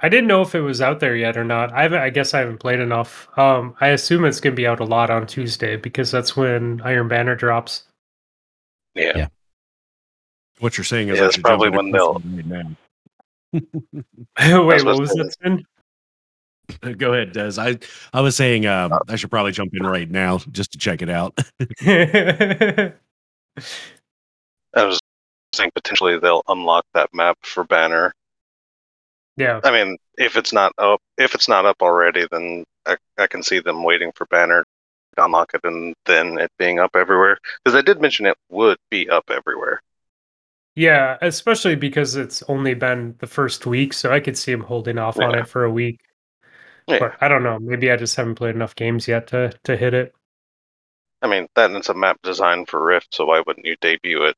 [0.00, 1.72] I didn't know if it was out there yet or not.
[1.72, 3.28] I haven't, I guess I haven't played enough.
[3.38, 7.06] Um, I assume it's gonna be out a lot on Tuesday because that's when Iron
[7.08, 7.84] Banner drops.
[8.94, 9.12] Yeah.
[9.16, 9.26] Yeah.
[10.58, 12.76] What you're saying is Yeah, that's probably into when they'll- right now.
[14.66, 15.64] Wait, what was that?
[16.70, 16.92] Spin?
[16.98, 17.54] Go ahead, Des.
[17.58, 17.78] I
[18.12, 21.10] I was saying um, I should probably jump in right now just to check it
[21.10, 21.38] out.
[24.76, 25.00] I was
[25.52, 28.12] saying potentially they'll unlock that map for Banner.
[29.36, 33.26] yeah, I mean, if it's not up, if it's not up already, then I, I
[33.26, 34.64] can see them waiting for Banner
[35.16, 37.38] to unlock it and then it being up everywhere.
[37.64, 39.80] Because I did mention it would be up everywhere.
[40.76, 44.98] yeah, especially because it's only been the first week, so I could see him holding
[44.98, 46.00] off on it for a week.
[46.86, 46.98] Yeah.
[46.98, 47.58] But I don't know.
[47.58, 50.14] Maybe I just haven't played enough games yet to to hit it.
[51.22, 54.36] I mean, that it's a map designed for Rift, so why wouldn't you debut it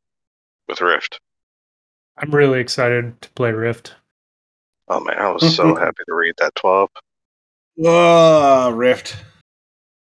[0.69, 1.21] with Rift?
[2.17, 3.95] I'm really excited to play Rift.
[4.89, 6.89] Oh man, I was so happy to read that 12.
[7.85, 9.17] Oh, Rift.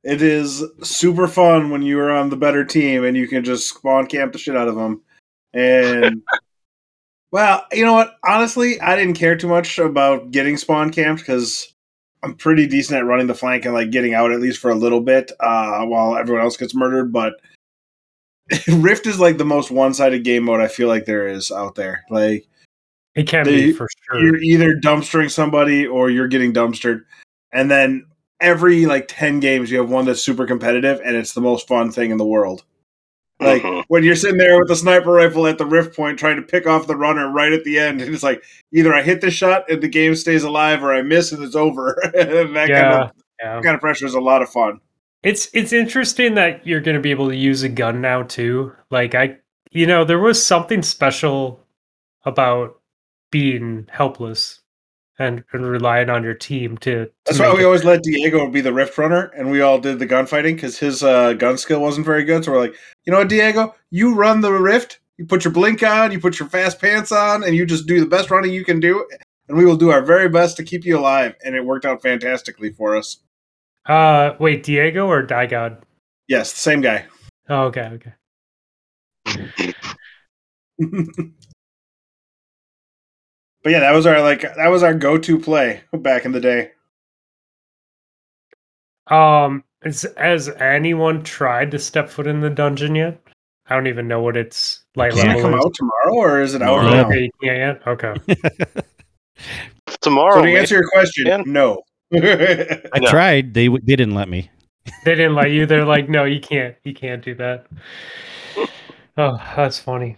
[0.02, 3.68] It is super fun when you are on the better team and you can just
[3.68, 5.02] spawn camp the shit out of them.
[5.54, 6.22] And
[7.30, 8.16] well, you know what?
[8.24, 11.73] Honestly, I didn't care too much about getting spawn camped because
[12.24, 14.74] I'm pretty decent at running the flank and like getting out at least for a
[14.74, 17.12] little bit uh, while everyone else gets murdered.
[17.12, 17.34] But
[18.68, 22.04] Rift is like the most one-sided game mode I feel like there is out there.
[22.10, 22.46] Like
[23.14, 24.20] It can They- be for sure.
[24.20, 27.02] you're either dumpstering somebody or you're getting dumpstered
[27.52, 28.06] and then
[28.40, 31.90] every like 10 games you have one that's super competitive and it's the most fun
[31.92, 32.64] thing in the world
[33.44, 36.42] like when you're sitting there with a sniper rifle at the rift point trying to
[36.42, 39.30] pick off the runner right at the end and it's like either i hit the
[39.30, 42.90] shot and the game stays alive or i miss and it's over and that yeah,
[42.90, 43.60] kind of yeah.
[43.62, 44.80] kind of pressure is a lot of fun
[45.22, 48.72] It's it's interesting that you're going to be able to use a gun now too.
[48.90, 49.38] Like I,
[49.70, 51.60] you know, there was something special
[52.24, 52.80] about
[53.30, 54.60] being helpless
[55.18, 57.04] and, and relying on your team to.
[57.06, 59.78] to that's why we it- always let diego be the rift runner and we all
[59.78, 62.74] did the gunfighting because his uh, gun skill wasn't very good so we're like
[63.04, 66.38] you know what diego you run the rift you put your blink on you put
[66.40, 69.06] your fast pants on and you just do the best running you can do
[69.48, 72.02] and we will do our very best to keep you alive and it worked out
[72.02, 73.18] fantastically for us
[73.86, 75.82] Uh, wait, Diego or Digod?
[76.28, 77.04] yes the same guy
[77.48, 78.12] Oh, okay, okay.
[83.64, 86.70] but yeah that was our like that was our go-to play back in the day
[89.10, 93.20] Um, is, has anyone tried to step foot in the dungeon yet?
[93.66, 95.10] I don't even know what its like.
[95.12, 95.60] Does it come is.
[95.64, 96.90] out tomorrow or is it out Tomorrow.
[97.02, 97.08] now?
[97.08, 97.86] Okay, you can't?
[97.86, 98.14] Okay.
[100.00, 100.58] Tomorrow, So to maybe.
[100.58, 101.42] answer your question, man.
[101.46, 101.82] no.
[102.14, 103.06] I No.
[103.10, 103.52] tried.
[103.54, 104.50] They w- they didn't let me.
[105.04, 105.66] They didn't let you.
[105.66, 106.76] They're like, no, you can't.
[106.84, 107.66] You can't do that.
[109.16, 110.16] Oh, that's funny.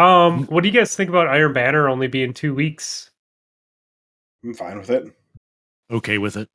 [0.00, 3.10] Um, what do you guys think about Iron Banner only being two weeks?
[4.44, 5.12] I'm fine with it.
[5.90, 6.48] okay with it.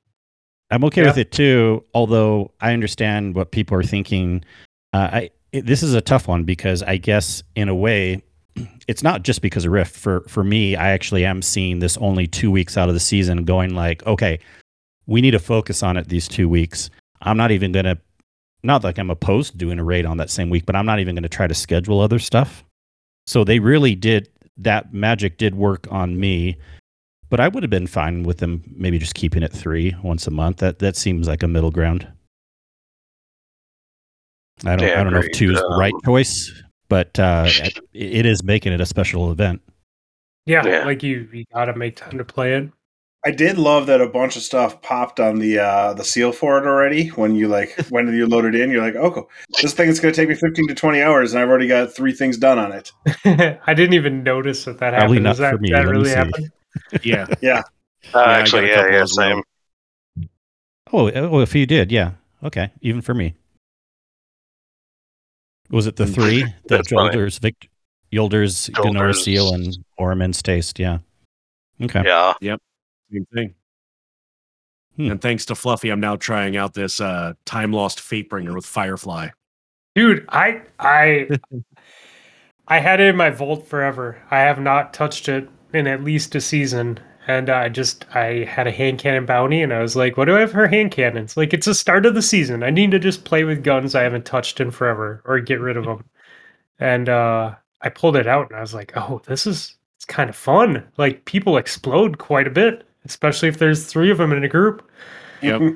[0.70, 1.08] I'm okay Yeah.
[1.08, 1.84] with it too.
[1.94, 4.44] Although I understand what people are thinking.
[4.92, 8.22] Uh, I it, this is a tough one because I guess in a way,
[8.88, 9.94] it's not just because of Rift.
[9.94, 13.44] For for me, I actually am seeing this only two weeks out of the season,
[13.44, 14.40] going like, okay,
[15.06, 16.90] we need to focus on it these two weeks.
[17.22, 17.98] I'm not even gonna,
[18.64, 20.98] not like I'm opposed to doing a raid on that same week, but I'm not
[20.98, 22.64] even gonna try to schedule other stuff.
[23.26, 26.56] So they really did that magic did work on me
[27.28, 30.30] but I would have been fine with them maybe just keeping it three once a
[30.30, 30.58] month.
[30.58, 32.06] That that seems like a middle ground.
[34.64, 37.46] I don't Yeah, I don't know if two is the right Um, choice, but uh,
[37.50, 39.60] it, it is making it a special event.
[40.46, 40.84] Yeah, Yeah.
[40.84, 42.70] like you, you gotta make time to play it.
[43.26, 46.58] I did love that a bunch of stuff popped on the uh, the seal for
[46.58, 47.08] it already.
[47.08, 49.30] When you like when you load it in, you're like, oh, cool.
[49.60, 51.92] this thing is going to take me 15 to 20 hours, and I've already got
[51.92, 52.92] three things done on it.
[53.66, 55.24] I didn't even notice that that Probably happened.
[55.24, 55.70] not Does that, for me.
[55.72, 56.14] that Let me really see.
[56.14, 56.52] happen?
[57.02, 57.26] Yeah.
[57.42, 57.62] Yeah,
[58.14, 59.42] Uh, I got actually, yeah, yeah, as well.
[60.16, 60.28] same.
[60.92, 62.12] Oh, oh, if you did, yeah,
[62.44, 63.34] okay, even for me.
[65.70, 66.44] Was it the three?
[66.44, 67.10] The That's funny.
[67.10, 67.68] Jolders, Vic,
[68.12, 70.78] Yolders, Ganora Seal, and Orman's Taste?
[70.78, 70.98] Yeah.
[71.82, 72.04] Okay.
[72.04, 72.56] Yeah.
[73.12, 73.54] Same thing.
[74.96, 75.10] Hmm.
[75.12, 79.28] And thanks to Fluffy, I'm now trying out this uh, time lost Fatebringer with Firefly.
[79.94, 81.28] Dude, I I
[82.68, 84.20] I had it in my vault forever.
[84.30, 86.98] I have not touched it in at least a season.
[87.28, 90.36] And I just I had a hand cannon bounty and I was like, what do
[90.36, 91.36] I have for hand cannons?
[91.36, 92.62] Like it's the start of the season.
[92.62, 95.76] I need to just play with guns I haven't touched in forever or get rid
[95.76, 96.04] of them.
[96.78, 100.30] And uh I pulled it out and I was like, oh, this is it's kind
[100.30, 100.84] of fun.
[100.98, 104.88] Like people explode quite a bit, especially if there's three of them in a group.
[105.42, 105.62] Yep.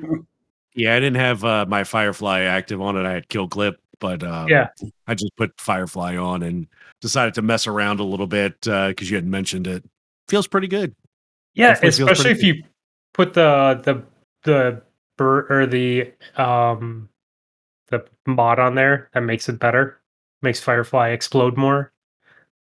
[0.73, 3.05] Yeah, I didn't have uh, my Firefly active on it.
[3.05, 4.69] I had Kill Clip, but um, Yeah.
[5.05, 6.65] I just put Firefly on and
[7.01, 9.83] decided to mess around a little bit because you had mentioned it.
[10.29, 10.95] Feels pretty good.
[11.55, 12.63] Yeah, Definitely especially if pretty you
[13.13, 14.03] put the the
[14.43, 14.81] the
[15.17, 17.09] bir- or the um
[17.89, 19.99] the mod on there that makes it better.
[20.41, 21.91] Makes Firefly explode more.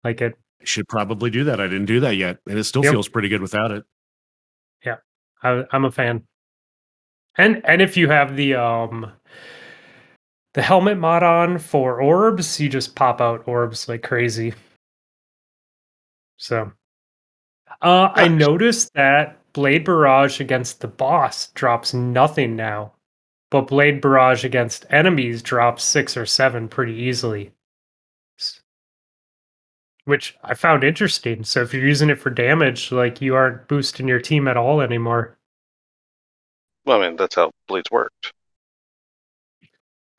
[0.03, 1.61] Like it I should probably do that.
[1.61, 2.91] I didn't do that yet, and it still Yep.
[2.91, 3.83] feels pretty good without it.
[5.43, 6.23] I, I'm a fan.
[7.37, 9.11] And and if you have the um
[10.53, 14.53] the helmet mod on for orbs, you just pop out orbs like crazy.
[16.37, 16.71] So
[17.81, 22.93] uh I noticed that Blade Barrage against the boss drops nothing now.
[23.51, 27.51] But Blade Barrage against enemies drops six or seven pretty easily.
[30.09, 31.43] Which I found interesting.
[31.43, 34.81] So if you're using it for damage, like you aren't boosting your team at all
[34.81, 35.37] anymore.
[36.83, 38.33] Well, I mean, that's how blades worked.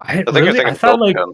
[0.00, 1.32] I, I think really, think I thought like gun.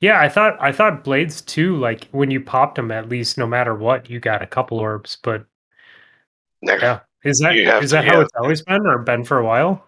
[0.00, 1.78] yeah, I thought I thought blades too.
[1.78, 5.16] Like when you popped them, at least no matter what, you got a couple orbs.
[5.22, 5.46] But
[6.60, 8.20] yeah, is that is to- that how yeah.
[8.20, 9.82] it's always been or been for a while?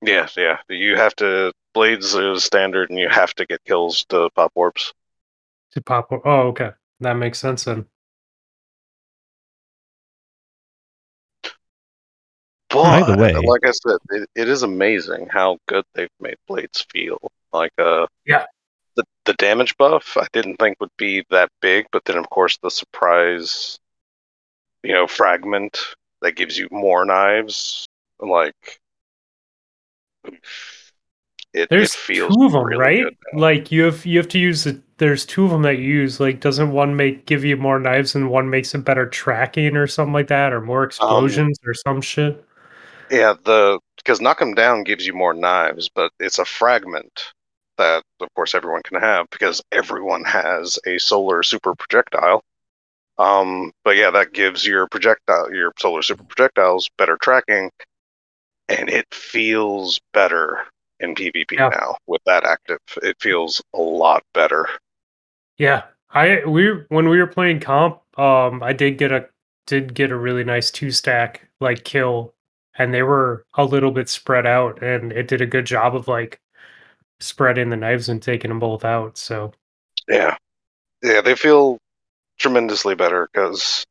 [0.00, 0.58] Yeah, yeah.
[0.68, 4.94] You have to blades is standard, and you have to get kills to pop orbs.
[5.78, 6.10] To pop.
[6.10, 7.86] or- Oh, okay, that makes sense then.
[12.70, 13.32] But Either way.
[13.32, 17.18] like I said, it, it is amazing how good they've made blades feel.
[17.52, 18.44] Like uh, Yeah.
[18.96, 22.58] the the damage buff I didn't think would be that big, but then of course
[22.62, 23.78] the surprise,
[24.82, 25.78] you know, fragment
[26.20, 27.86] that gives you more knives.
[28.20, 28.80] Like
[31.54, 33.16] it, There's it feels two of them, really right?
[33.32, 34.82] Like you have you have to use the.
[34.98, 36.20] There's two of them that you use.
[36.20, 39.86] Like, doesn't one make give you more knives and one makes it better tracking or
[39.86, 42.44] something like that, or Um, more explosions or some shit?
[43.10, 47.32] Yeah, the because knock 'em down gives you more knives, but it's a fragment
[47.78, 52.42] that, of course, everyone can have because everyone has a solar super projectile.
[53.18, 57.70] Um, but yeah, that gives your projectile, your solar super projectiles, better tracking,
[58.68, 60.66] and it feels better
[61.00, 61.70] in PvP Yeah.
[61.70, 62.80] now with that active.
[63.02, 64.68] It feels a lot better.
[65.58, 69.28] Yeah, I we when we were playing comp, um, I did get a
[69.66, 72.34] did get a really nice two stack like kill,
[72.78, 76.08] and they were a little bit spread out, and it did a good job of
[76.08, 76.40] like
[77.20, 79.18] spreading the knives and taking them both out.
[79.18, 79.52] So
[80.08, 80.36] Yeah,
[81.02, 81.78] yeah, they feel
[82.38, 83.86] tremendously better because,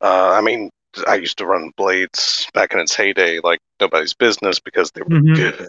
[0.00, 0.70] uh, I mean,
[1.06, 5.10] I used to run blades back in its heyday like nobody's business because they were
[5.10, 5.34] Mhm.
[5.34, 5.68] good.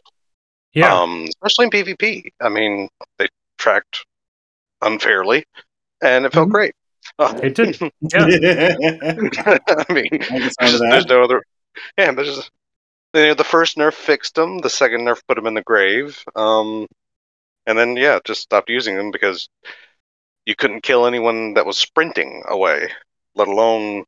[0.74, 2.32] yeah, Um, especially in PvP.
[2.42, 4.06] I mean, they tracked
[4.82, 5.46] unfairly,
[6.02, 6.52] and it felt Mhm.
[6.52, 6.74] great.
[7.44, 7.80] It did.
[8.14, 11.10] Yeah, I mean, I can sound there's, of there's that.
[11.10, 11.44] no other.
[11.98, 12.36] Yeah, there's.
[12.36, 12.52] just-
[13.14, 14.60] You know, the first nerf fixed them.
[14.60, 16.24] The second nerf put them in the grave.
[16.36, 16.88] Um,
[17.66, 19.50] and then yeah, just stopped using them because
[20.46, 22.90] you couldn't kill anyone that was sprinting away,
[23.36, 24.06] let alone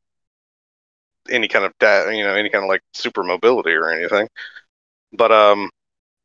[1.30, 4.28] any kind of da- you know any kind of like super mobility or anything.
[5.12, 5.70] But um,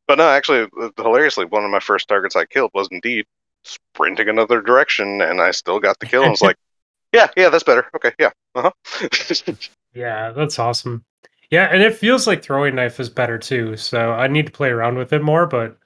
[0.08, 3.26] but no, actually, uh, hilariously, one of my first targets I killed was indeed
[3.68, 6.24] sprinting another direction, and I still got the kill.
[6.24, 6.58] And was like,
[7.14, 7.88] yeah, yeah, that's better.
[7.96, 9.54] Okay, yeah, uh huh.
[9.94, 11.04] yeah, that's awesome.
[11.50, 13.78] Yeah, and it feels like throwing knife is better too.
[13.78, 15.78] So I need to play around with it more, but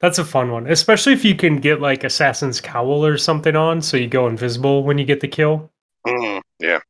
[0.00, 3.82] that's a fun one, especially if you can get like Assassin's Cowl or something on,
[3.82, 5.70] so you go invisible when you get the kill.
[6.06, 6.80] mm, yeah.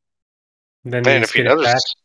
[0.83, 1.95] Then Man, if you notice,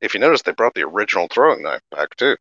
[0.00, 2.36] if you notice, they brought the original throwing knife back too.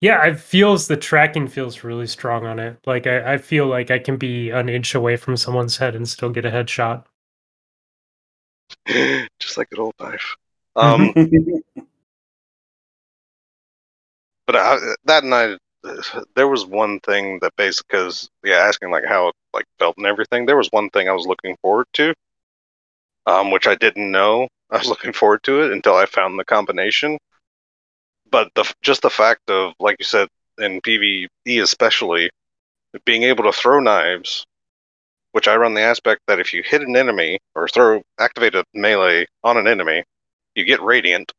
[0.00, 2.78] Yeah, it feels the tracking feels really strong on it.
[2.86, 6.08] Like I, I feel like I can be an inch away from someone's head and
[6.08, 7.04] still get a headshot.
[9.40, 10.36] Just like an old knife.
[10.76, 11.12] Um,
[14.46, 15.58] but I, that night,
[16.34, 20.06] there was one thing that basically, because yeah, asking like how it like felt and
[20.06, 22.14] everything, there was one thing I was looking forward to,
[23.26, 26.44] um, which I didn't know I was looking forward to it until I found the
[26.44, 27.18] combination.
[28.34, 30.26] But the just the fact of like you said
[30.58, 31.28] in PvE
[31.62, 32.30] especially,
[33.04, 34.44] being able to throw knives,
[35.30, 38.64] which I run the aspect that if you hit an enemy or throw activate a
[38.74, 40.02] melee on an enemy,
[40.56, 41.30] you get radiant,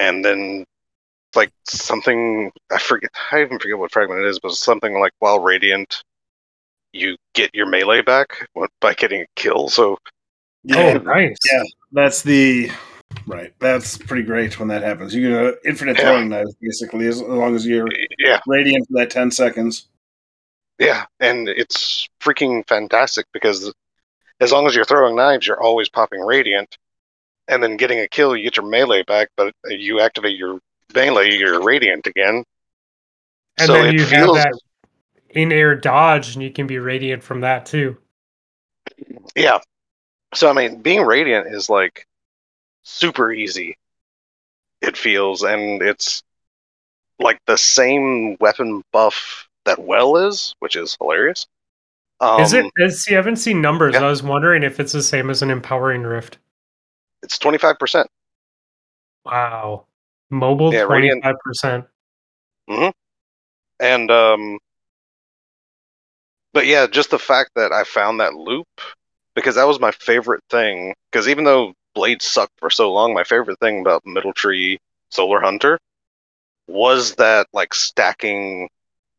[0.00, 0.64] and then
[1.36, 5.38] like something I forget I even forget what fragment it is, but something like while
[5.38, 6.02] radiant,
[6.92, 8.48] you get your melee back
[8.80, 9.68] by getting a kill.
[9.68, 9.98] So
[10.64, 11.36] yeah, Oh, nice.
[11.52, 11.62] Yeah.
[11.92, 12.72] that's the
[13.26, 13.52] right.
[13.58, 15.14] That's pretty great when that happens.
[15.14, 16.02] You get uh, infinite Yeah.
[16.02, 19.88] throwing knives basically, as long as you're yeah, radiant for that ten seconds.
[20.78, 23.72] yeah, and it's freaking fantastic because
[24.40, 26.76] as long as you're throwing knives, you're always popping radiant,
[27.48, 30.60] and then getting a kill, you get your melee back, but you activate your
[30.94, 32.44] melee, you're radiant again.
[33.58, 34.60] And so then you feels have that
[35.30, 37.96] in air dodge, and you can be radiant from that too.
[39.34, 39.58] yeah.
[40.34, 42.06] So I mean, being radiant is like
[42.88, 43.76] super easy.
[44.80, 46.22] It feels, and it's
[47.18, 51.46] like the same weapon buff that well is, which is hilarious.
[52.20, 52.66] Um, is it?
[52.76, 53.94] Is, see, I haven't seen numbers.
[53.94, 54.04] yeah.
[54.04, 56.38] I was wondering if it's the same as an empowering rift.
[57.22, 58.08] It's twenty five percent.
[59.24, 59.86] Wow,
[60.30, 61.84] mobile twenty five percent.
[63.80, 64.58] And um
[66.52, 68.66] but yeah, just the fact that I found that loop
[69.34, 73.24] because that was my favorite thing because even though blades sucked for so long, my
[73.24, 74.78] favorite thing about Middle Tree
[75.10, 75.80] Solar Hunter
[76.68, 78.68] was that like stacking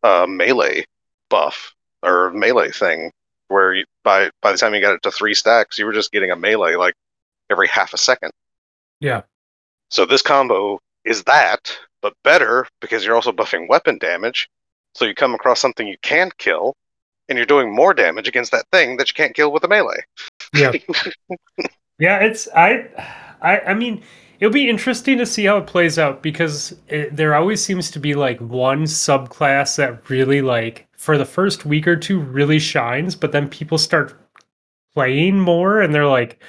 [0.02, 0.86] uh melee
[1.30, 3.12] buff or melee thing
[3.50, 6.14] where you, by by the time you got it to 3 stacks, you were just
[6.14, 6.94] getting a melee like
[7.50, 8.32] every half a second.
[9.02, 9.24] Yeah.
[9.90, 14.48] So this combo is that, but better because you're also buffing weapon damage.
[14.96, 16.76] So you come across something you can't kill,
[17.28, 20.04] and you're doing more damage against that thing that you can't kill with a melee.
[20.54, 20.72] Yeah.
[22.00, 22.88] Yeah, it's I,
[23.42, 24.04] I, I mean,
[24.40, 28.00] it'll be interesting to see how it plays out because it, there always seems to
[28.00, 33.16] be like one subclass that really like for the first week or two really shines,
[33.16, 34.18] but then people start
[34.96, 36.42] playing more and they're like,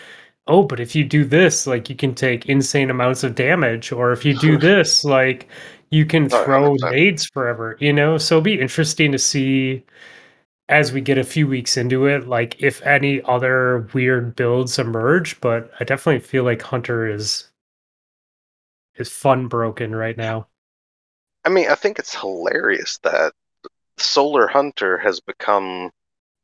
[0.49, 4.13] oh, but if you do this, like you can take insane amounts of damage, or
[4.13, 5.49] if you do this, like
[5.91, 6.95] you can Oh, throw 100%.
[6.95, 8.19] nades forever, you know.
[8.19, 9.85] So it'll be interesting to see
[10.71, 15.41] as we get a few weeks into it, like if any other weird builds emerge,
[15.41, 17.51] but I definitely feel like Hunter is
[18.95, 20.47] is fun broken right now.
[21.45, 23.33] I mean, I think it's hilarious that
[23.97, 25.91] Solar Hunter has become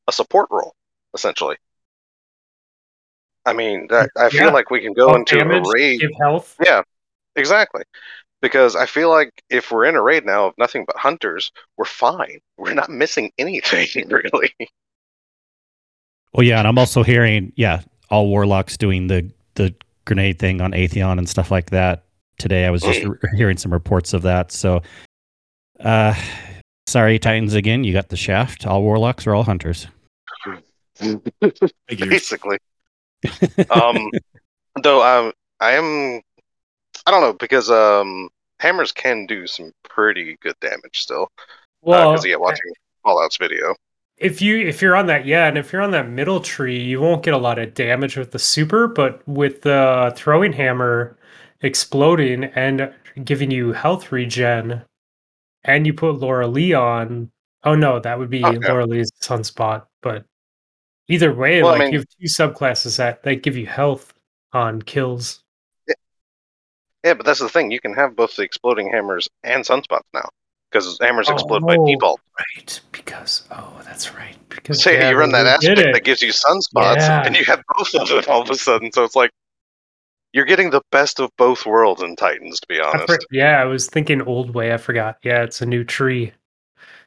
[0.08, 0.74] a support role,
[1.14, 1.56] essentially.
[3.44, 6.00] I mean, that, I feel like we can go into damage, a raid.
[6.00, 6.56] give health.
[6.64, 6.82] Yeah,
[7.36, 7.82] exactly.
[8.42, 11.84] Because I feel like if we're in a raid now of nothing but hunters, we're
[11.84, 12.38] fine.
[12.58, 14.54] We're not missing anything, really.
[16.32, 20.72] Well, yeah, and I'm also hearing, yeah, all warlocks doing the the grenade thing on
[20.72, 22.04] Atheon and stuff like that.
[22.38, 24.52] Today, I was just re- hearing some reports of that.
[24.52, 24.82] So,
[25.80, 26.14] uh,
[26.86, 27.84] sorry, Titans again.
[27.84, 28.66] You got the shaft.
[28.66, 29.86] All warlocks are all hunters.
[31.88, 32.58] Basically.
[33.70, 34.10] um,
[34.82, 36.20] though um, I am,
[37.06, 38.28] I don't know because um,
[38.60, 41.28] hammers can do some pretty good damage still.
[41.82, 42.72] Well, Because yeah, watching
[43.04, 43.74] Fallout's video.
[44.18, 47.00] if you if you're on that yeah, and if you're on that middle tree, you
[47.00, 51.16] won't get a lot of damage with the super, but with the throwing hammer
[51.62, 52.92] exploding and
[53.24, 54.82] giving you health regen,
[55.64, 57.30] and you put Loreley on.
[57.64, 58.58] Oh no, that would be Oh, yeah.
[58.58, 59.84] Loreley's sunspot.
[60.02, 60.24] But
[61.08, 64.12] either way, Well, I like mean- you have two subclasses that that give you health
[64.52, 65.42] on kills.
[67.06, 67.70] Yeah, but that's the thing.
[67.70, 70.28] You can have both the exploding hammers and sunspots now
[70.70, 71.86] because hammers explode by Oh.
[71.86, 72.20] default.
[72.56, 74.34] Right, because oh, that's right.
[74.48, 77.22] Because So yeah, you run that aspect that gives you sunspots, Yeah.
[77.24, 78.90] and you have both of them all of a sudden.
[78.90, 79.30] So it's like
[80.32, 83.06] you're getting the best of both worlds in Titans, to be I honest.
[83.06, 84.74] for- yeah, I was thinking old way.
[84.74, 85.18] I forgot.
[85.22, 86.32] Yeah, it's a new tree.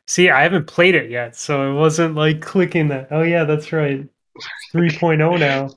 [0.07, 3.09] See, I haven't played it yet, so it wasn't like clicking that.
[3.11, 4.07] Oh yeah, that's right.
[4.73, 5.69] 3.0 now.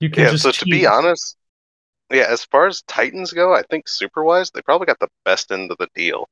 [0.00, 0.30] You can yeah.
[0.30, 1.36] just So to be honest,
[2.12, 5.50] yeah, as far as Titans go, I think super wise, they probably got the best
[5.50, 6.28] end of the deal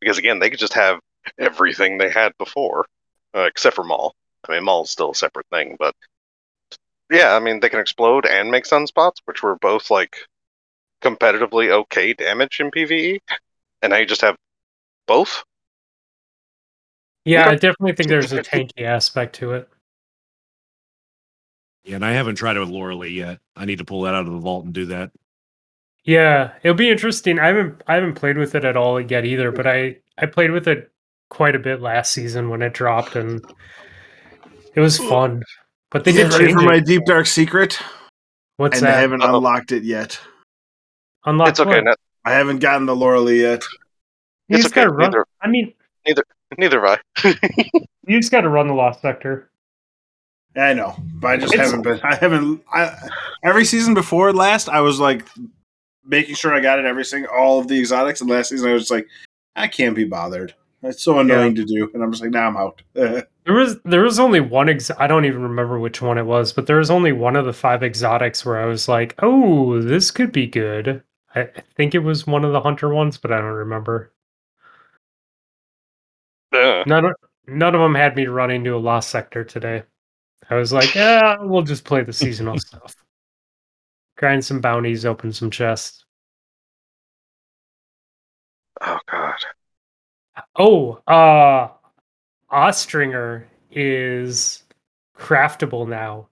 [0.00, 1.00] because again, they could just have
[1.38, 2.86] everything they had before,
[3.34, 4.14] uh, except for Maul.
[4.48, 5.94] I mean, Maul's still a separate thing, but
[7.10, 10.16] yeah, I mean, they can explode and make sunspots, which were both like
[11.02, 13.18] competitively okay damage in PVE,
[13.82, 14.36] and now you just have
[15.06, 15.44] both.
[17.24, 17.48] Yeah.
[17.48, 19.68] I definitely think there's a tanky aspect to it.
[21.86, 23.38] Yeah, and I haven't tried it with Loreley yet.
[23.56, 25.12] I need to pull that out of the vault and do that.
[26.04, 27.38] Yeah, it'll be interesting.
[27.38, 30.50] I haven't I haven't played with it at all yet either, but I I played
[30.50, 30.90] with it
[31.30, 33.40] quite a bit last season when it dropped, and
[34.74, 35.42] it was fun.
[35.90, 37.78] But they Get did ready change for my deep dark secret,
[38.56, 39.36] What's and I haven't Uh-oh.
[39.36, 40.18] unlocked it yet.
[41.24, 41.70] Unlock it's okay.
[41.70, 41.84] what?
[41.84, 43.62] No, I haven't gotten the Loreley yet.
[44.48, 45.10] You it's just okay, gotta run.
[45.10, 45.72] neither- I mean,
[46.58, 47.34] neither have I.
[48.06, 49.50] you just gotta run the lost sector.
[50.56, 52.00] I know, but I just It's- haven't been.
[52.02, 52.62] I haven't.
[52.72, 52.96] I,
[53.44, 55.26] every season before last, I was like
[56.04, 58.72] making sure I got it every single all of the exotics, and last season I
[58.72, 59.06] was just like,
[59.54, 60.54] I can't be bothered.
[60.82, 62.82] It's so annoying to do, and I'm just like, now I'm out.
[63.46, 66.52] There was there was only one ex- I don't even remember which one it was,
[66.52, 70.10] but there was only one of the five exotics where I was like, "Oh, this
[70.10, 71.00] could be good."
[71.32, 74.10] I, I think it was one of the hunter ones, but I don't remember.
[76.52, 77.12] Uh, None of,
[77.46, 79.84] none of them had me run into a lost sector today.
[80.50, 82.94] I was like, "Yeah, we'll just play the seasonal stuff,
[84.16, 86.04] grind some bounties, open some chests."
[88.80, 89.34] Oh God.
[90.58, 91.68] Oh, uh
[92.50, 94.62] Austringer is
[95.16, 96.28] craftable now.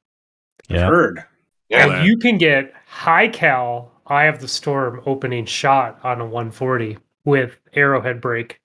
[0.69, 0.87] Yeah.
[0.87, 1.25] Heard.
[1.69, 1.99] Yeah.
[1.99, 6.99] and you can get high cal Eye of the Storm opening shot on a 140
[7.25, 8.61] with arrowhead brake.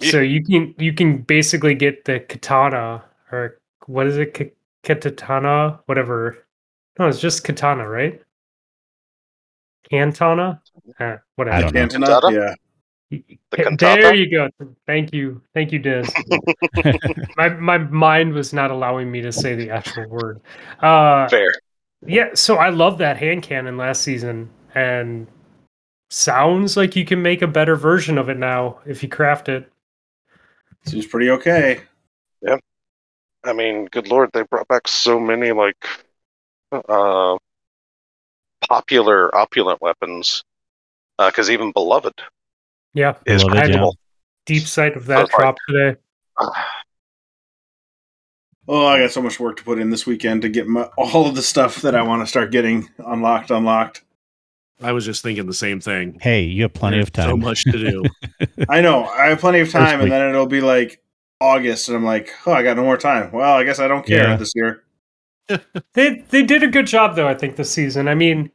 [0.00, 3.58] So you can you can basically get the katana or
[3.88, 6.46] what is it K- katana whatever.
[6.98, 8.20] No, it's just katana, right?
[9.90, 10.60] Cantana?
[10.98, 11.56] Uh, whatever.
[11.56, 11.86] I don't know.
[11.86, 12.20] Cantona?
[12.20, 12.32] Cantata?
[12.32, 12.54] Yeah.
[13.10, 14.50] The There you go.
[14.86, 15.40] Thank you.
[15.54, 16.12] Thank you, Diz.
[17.36, 20.40] my my mind was not allowing me to say the actual word.
[20.80, 21.50] Uh Fair.
[22.06, 25.26] yeah, so I love that hand cannon last season and
[26.10, 29.72] sounds like you can make a better version of it now if you craft it.
[30.84, 31.80] Seems pretty okay.
[33.48, 35.76] I mean, good lord, they brought back so many like
[36.70, 37.36] uh
[38.68, 40.44] popular opulent weapons.
[41.18, 42.14] Because even beloved
[42.94, 43.14] Yeah.
[43.26, 43.88] is Beloved, yeah.
[44.46, 45.98] Deep sight of that it's like- drop today.
[48.70, 51.26] Oh, I got so much work to put in this weekend to get my, all
[51.26, 54.02] of the stuff that I want to start getting unlocked, unlocked.
[54.82, 56.18] I was just thinking the same thing.
[56.20, 57.30] Hey, you have plenty of time.
[57.30, 58.04] So much to do.
[58.68, 61.00] I know I have plenty of time, and then it'll be like
[61.40, 63.30] August, and I'm like, oh, I got no more time.
[63.32, 64.36] Well, I guess I don't care Yeah.
[64.36, 64.82] this year.
[65.94, 68.06] They they did a good job though, I think, this season.
[68.08, 68.50] I mean,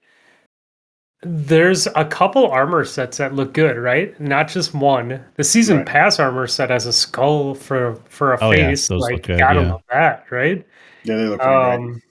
[1.24, 4.20] there's a couple armor sets that look good, right?
[4.20, 5.24] Not just one.
[5.36, 5.86] The season Right.
[5.86, 8.88] pass armor set has a skull for for a Oh, yeah, face.
[8.90, 9.72] those look like good, gotta yeah.
[9.72, 10.66] love that, right?
[11.04, 11.74] Yeah, they look pretty great.
[11.76, 12.02] Um,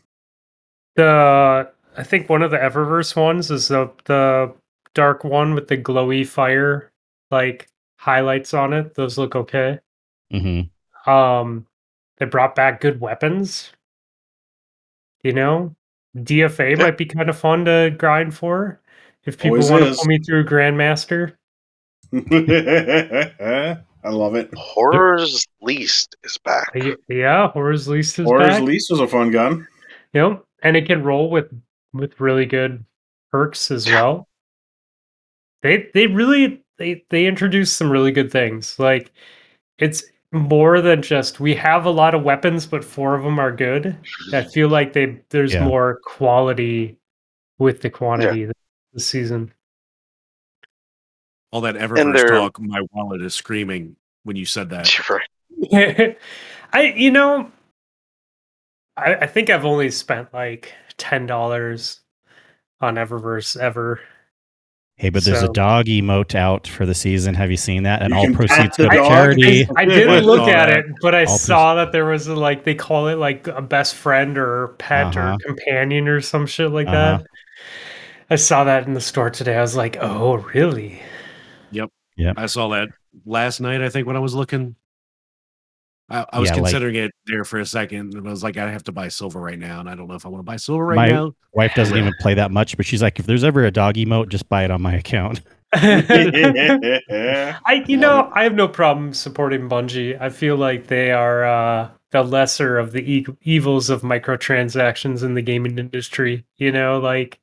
[0.97, 4.55] the I think one of the Eververse ones is the the
[4.95, 6.91] dark one with the glowy fire
[7.31, 7.69] like
[7.99, 8.95] highlights on it.
[8.95, 9.79] Those look okay.
[10.33, 10.63] Hmm
[11.11, 11.67] Um,
[12.19, 13.73] they brought back good weapons.
[15.23, 15.77] You know,
[16.17, 16.77] DFA Yeah.
[16.77, 18.81] might be kind of fun to grind for
[19.25, 21.35] if people Always want to pull me through Grandmaster.
[24.05, 24.53] I love it.
[24.55, 26.75] Horror's Least is back.
[27.09, 28.63] Yeah, Horror's Least is Horror's back.
[28.63, 29.67] Least was a fun gun.
[30.13, 31.47] Yep, and it can roll with
[31.93, 32.85] with really good
[33.31, 34.29] perks as well.
[35.63, 38.79] They they really they they introduced some really good things.
[38.79, 39.13] Like
[39.79, 40.03] it's
[40.33, 43.97] more than just we have a lot of weapons, but four of them are good.
[44.33, 45.65] I feel like they there's Yeah.
[45.65, 46.99] more quality
[47.59, 48.49] with the quantity
[48.93, 49.53] this season.
[51.51, 54.89] All that Eververse talk, my wallet is screaming when you said that.
[55.11, 56.17] Right.
[56.73, 57.53] I you know
[58.97, 62.01] I, I think I've only spent like ten dollars
[62.81, 64.01] on Eververse ever.
[64.97, 67.35] Hey, but there's So- a dog emote out for the season.
[67.35, 68.03] Have you seen that?
[68.03, 69.09] And all proceeds go to dog.
[69.09, 69.67] charity.
[69.77, 72.75] I didn't look at it, but I All saw that there was a, like they
[72.75, 75.33] call it like a best friend or pet Uh-huh.
[75.35, 77.19] or companion or some shit like Uh-huh.
[77.19, 77.27] that.
[78.31, 79.57] I saw that in the store today.
[79.57, 81.03] I was like, "Oh, really?"
[81.73, 81.91] Yep.
[82.17, 82.35] Yep.
[82.39, 82.89] I saw that
[83.27, 84.77] last night, I think, when I was looking.
[86.13, 88.15] I, I was Yeah, like- considering it there for a second.
[88.15, 89.81] And I was like, I have to buy silver right now.
[89.81, 91.33] And I don't know if I want to buy silver right My- now.
[91.55, 94.29] Wife doesn't even play that much, but she's like, if there's ever a dog emote,
[94.29, 95.41] just buy it on my account.
[95.75, 96.45] I
[97.87, 100.21] you know I have no problem supporting Bungie.
[100.21, 105.35] I feel like they are uh, the lesser of the e- evils of microtransactions in
[105.35, 106.45] the gaming industry.
[106.59, 107.41] You know, like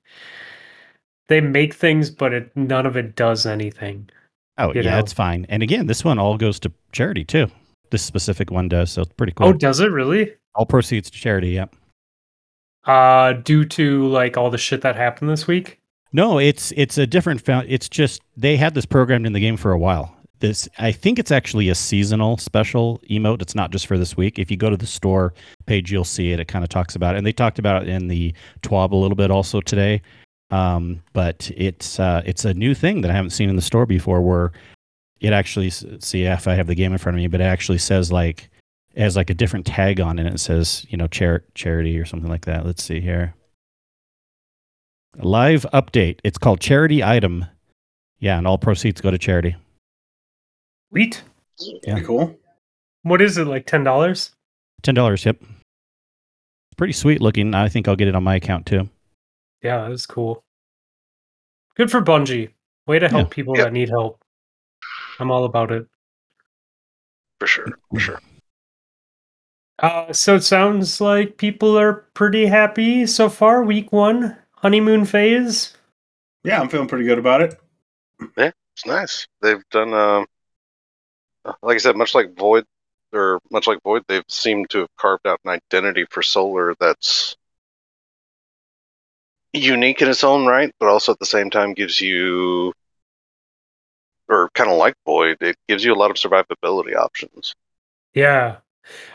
[1.28, 4.10] they make things, but it, none of it does anything.
[4.58, 5.00] Oh, yeah, know.
[5.00, 5.46] it's fine.
[5.50, 7.50] And again, this one all goes to charity too.
[7.92, 9.48] This specific one does, so it's pretty cool.
[9.48, 10.34] Oh, does it really?
[10.56, 11.50] all proceeds to charity.
[11.50, 11.66] Yeah.
[12.86, 15.80] Uh, due to like all the shit that happened this week.
[16.12, 17.68] No, it's it's a different found.
[17.70, 20.16] It's just they had this programmed in the game for a while.
[20.40, 23.42] This I think it's actually a seasonal special emote.
[23.42, 24.40] It's not just for this week.
[24.40, 25.34] If you go to the store
[25.66, 26.40] page, you'll see it.
[26.40, 28.96] It kind of talks about it, and they talked about it in the TWAB a
[28.96, 30.02] little bit also today.
[30.52, 33.86] Um, but it's uh, it's a new thing that I haven't seen in the store
[33.86, 34.52] before, where
[35.20, 37.46] it actually s- see if I have the game in front of me, but it
[37.46, 38.50] actually says like
[38.94, 40.26] it has like a different tag on it.
[40.26, 42.66] And it says you know char- charity or something like that.
[42.66, 43.34] Let's see here.
[45.18, 46.20] Live update.
[46.24, 47.46] It's called charity item.
[48.20, 49.56] Yeah, and all proceeds go to charity.
[50.92, 51.24] Wheat.
[51.60, 51.94] Yeah.
[51.94, 52.38] Pretty cool.
[53.04, 53.66] What is it like?
[53.66, 54.32] Ten dollars?
[54.84, 55.26] Ten dollars.
[55.26, 55.38] Yep.
[56.78, 57.54] Pretty sweet looking.
[57.54, 58.90] I think I'll get it on my account too.
[59.62, 60.42] Yeah, that's cool.
[61.76, 62.50] Good for Bungie.
[62.88, 63.34] Way to help Yeah.
[63.36, 63.66] people Yeah.
[63.66, 64.20] that need help.
[65.20, 65.86] I'm all about it.
[67.40, 67.68] For sure.
[67.94, 68.20] For sure.
[69.80, 73.64] Uh, so it sounds like people are pretty happy so far.
[73.64, 75.74] Week one, honeymoon phase.
[76.44, 77.60] Yeah, I'm feeling pretty good about it.
[78.38, 79.28] Yeah, it's nice.
[79.42, 80.26] They've done, um,
[81.62, 82.66] like I said, much like Void,
[83.14, 87.38] or much like Void, they've seemed to have carved out an identity for Solar that's
[89.54, 92.74] unique in its own right, but also at the same time gives you
[94.30, 97.56] or kind of like Void, it gives you a lot of survivability options.
[98.14, 98.58] Yeah.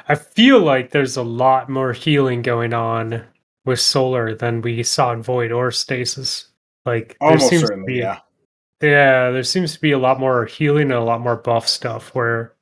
[0.08, 3.24] I feel like there's a lot more healing going on
[3.64, 6.48] with solar than we saw in Void or Stasis.
[6.84, 8.18] Like there Almost seems to certainly, be yeah.
[8.82, 12.14] Yeah, there seems to be a lot more healing and a lot more buff stuff
[12.14, 12.54] where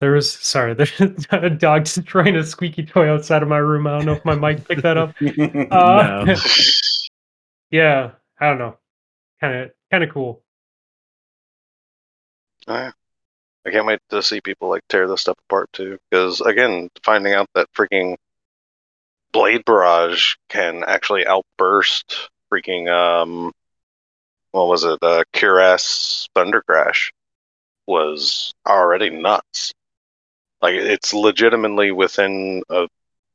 [0.00, 0.98] there was sorry, there's
[1.30, 3.86] a dog just destroying a squeaky toy outside of my room.
[3.86, 5.14] I don't know if my mic picked that up.
[5.70, 6.34] Uh, No.
[7.70, 8.78] yeah, I don't know.
[9.40, 10.42] Kind of kind of cool.
[13.66, 15.98] I can't wait to see people like tear this stuff apart too.
[16.10, 18.16] Because again, finding out that freaking
[19.32, 23.52] Blade Barrage can actually outburst freaking um,
[24.52, 24.98] what was it?
[25.02, 27.12] Uh, Cuirass Thunder Crash
[27.86, 29.72] was already nuts.
[30.62, 32.88] Like it's legitimately within a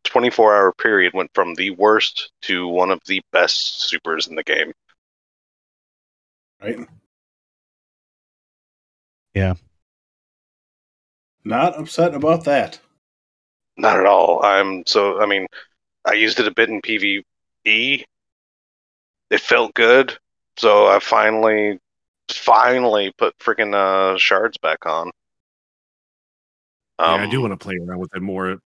[0.06, 4.44] 24 hour period went from the worst to one of the best supers in the
[4.44, 4.74] game.
[6.66, 6.88] Right?
[9.34, 9.56] Yeah.
[11.46, 12.82] Not upset about that.
[13.78, 14.44] Not at all.
[14.44, 15.22] I'm so.
[15.22, 15.48] I mean,
[16.06, 18.06] I used it a bit in PvE.
[19.30, 20.18] It felt good,
[20.58, 21.80] so I finally,
[22.32, 25.12] finally put freaking uh, shards back on.
[27.04, 28.60] yeah, I Um, do want to play around with it more.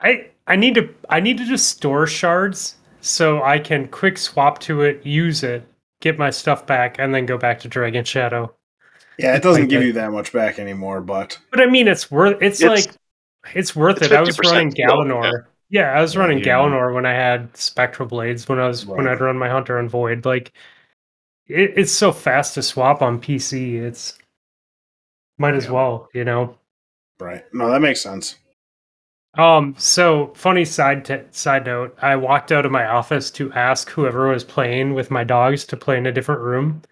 [0.00, 4.58] I I need to I need to just store shards so I can quick swap
[4.60, 5.66] to it, use it,
[6.00, 8.54] get my stuff back, and then go back to Dragon Shadow.
[9.18, 9.86] Yeah, it doesn't Like give that.
[9.86, 12.40] you that much back anymore, but But I mean, it's worth.
[12.42, 12.94] It's, It's- like
[13.54, 14.12] it's worth it's it.
[14.12, 15.44] I was running still, Galanor.
[15.68, 16.44] Yeah, I was running Yeah.
[16.58, 18.48] Galanor when I had Spectral Blades.
[18.48, 20.52] When I was when I'd run my Hunter and Void, like
[21.46, 23.76] it, it's so fast to swap on PC.
[23.80, 24.18] It's
[25.38, 26.56] might as well, you know.
[27.18, 27.44] right.
[27.54, 28.36] No, that makes sense.
[29.38, 33.88] Um, so funny side t- side note, I walked out of my office to ask
[33.90, 36.82] whoever was playing with my dogs to play in a different room.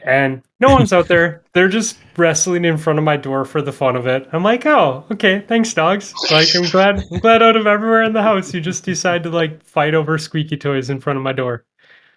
[0.00, 1.42] And no one's out there.
[1.54, 4.28] They're just wrestling in front of my door for the fun of it.
[4.32, 6.12] I'm like, oh, okay, thanks, dogs.
[6.30, 9.30] Like, I'm glad, I'm glad out of everywhere in the house, you just decide to
[9.30, 11.64] like fight over squeaky toys in front of my door.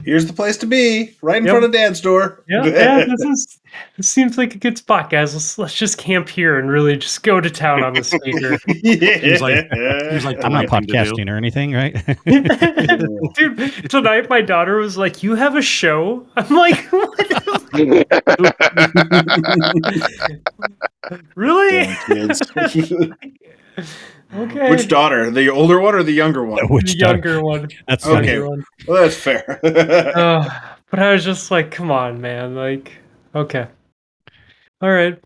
[0.05, 1.51] Here's the place to be, right in Yep.
[1.51, 2.41] front of Dad's door.
[2.47, 3.05] Yeah, yeah.
[3.05, 3.59] This is
[3.97, 5.33] this seems like a good spot, guys.
[5.33, 8.57] Let's let's just camp here and really just go to town on the speaker.
[8.67, 9.19] yeah.
[9.19, 9.69] Seems like-
[10.09, 10.93] seems like I'm not right thing to do.
[10.93, 11.93] podcasting or anything, right?
[13.35, 17.19] Dude, tonight my daughter was like, "You have a show?" I'm like, "What?
[21.35, 21.71] really?"
[22.07, 22.41] Damn kids.
[24.33, 24.69] Okay.
[24.69, 25.31] Which daughter?
[25.31, 26.65] The older one or the younger one?
[26.69, 27.69] Which the dog- younger one?
[27.87, 28.33] That's Okay.
[28.33, 28.63] Younger one.
[28.87, 29.59] Well, that's fair.
[29.63, 30.49] Uh,
[30.91, 32.93] but I was just like, "Come on, man!" Like,
[33.35, 33.67] okay,
[34.81, 35.19] all right,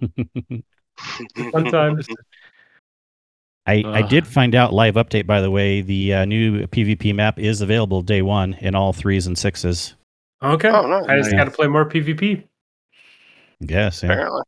[1.52, 2.06] fun times.
[3.66, 5.80] I, I did find out live update by the way.
[5.80, 9.94] The uh, new PvP map is available day one in all threes and sixes.
[10.42, 11.04] Okay, Oh, nice.
[11.08, 11.38] I just Nice.
[11.38, 12.44] got to play more PvP.
[13.60, 14.12] Yes, yeah.
[14.12, 14.42] Apparently.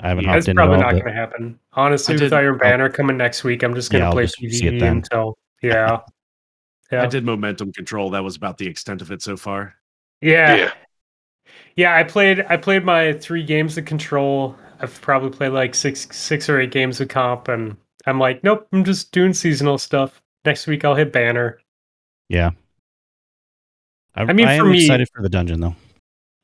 [0.00, 1.58] I haven't Yeah, hopped That's into probably not going to happen.
[1.72, 4.24] Honestly, I with did- Iron Banner coming next week, I'm just going to I'll play
[4.24, 4.96] just see it PvE then.
[4.98, 6.00] until yeah,
[6.92, 7.02] yeah.
[7.02, 8.10] I did momentum control.
[8.10, 9.74] That was about the extent of it so far.
[10.20, 10.54] Yeah.
[10.56, 10.72] Yeah.
[11.76, 14.56] Yeah, I played I played my three games of control.
[14.80, 17.76] I've probably played like six six or eight games of comp and
[18.06, 20.20] I'm like, nope, I'm just doing seasonal stuff.
[20.44, 21.58] Next week I'll hit banner.
[22.28, 22.50] Yeah.
[24.14, 25.76] I, I mean, I for am me- excited for the dungeon though.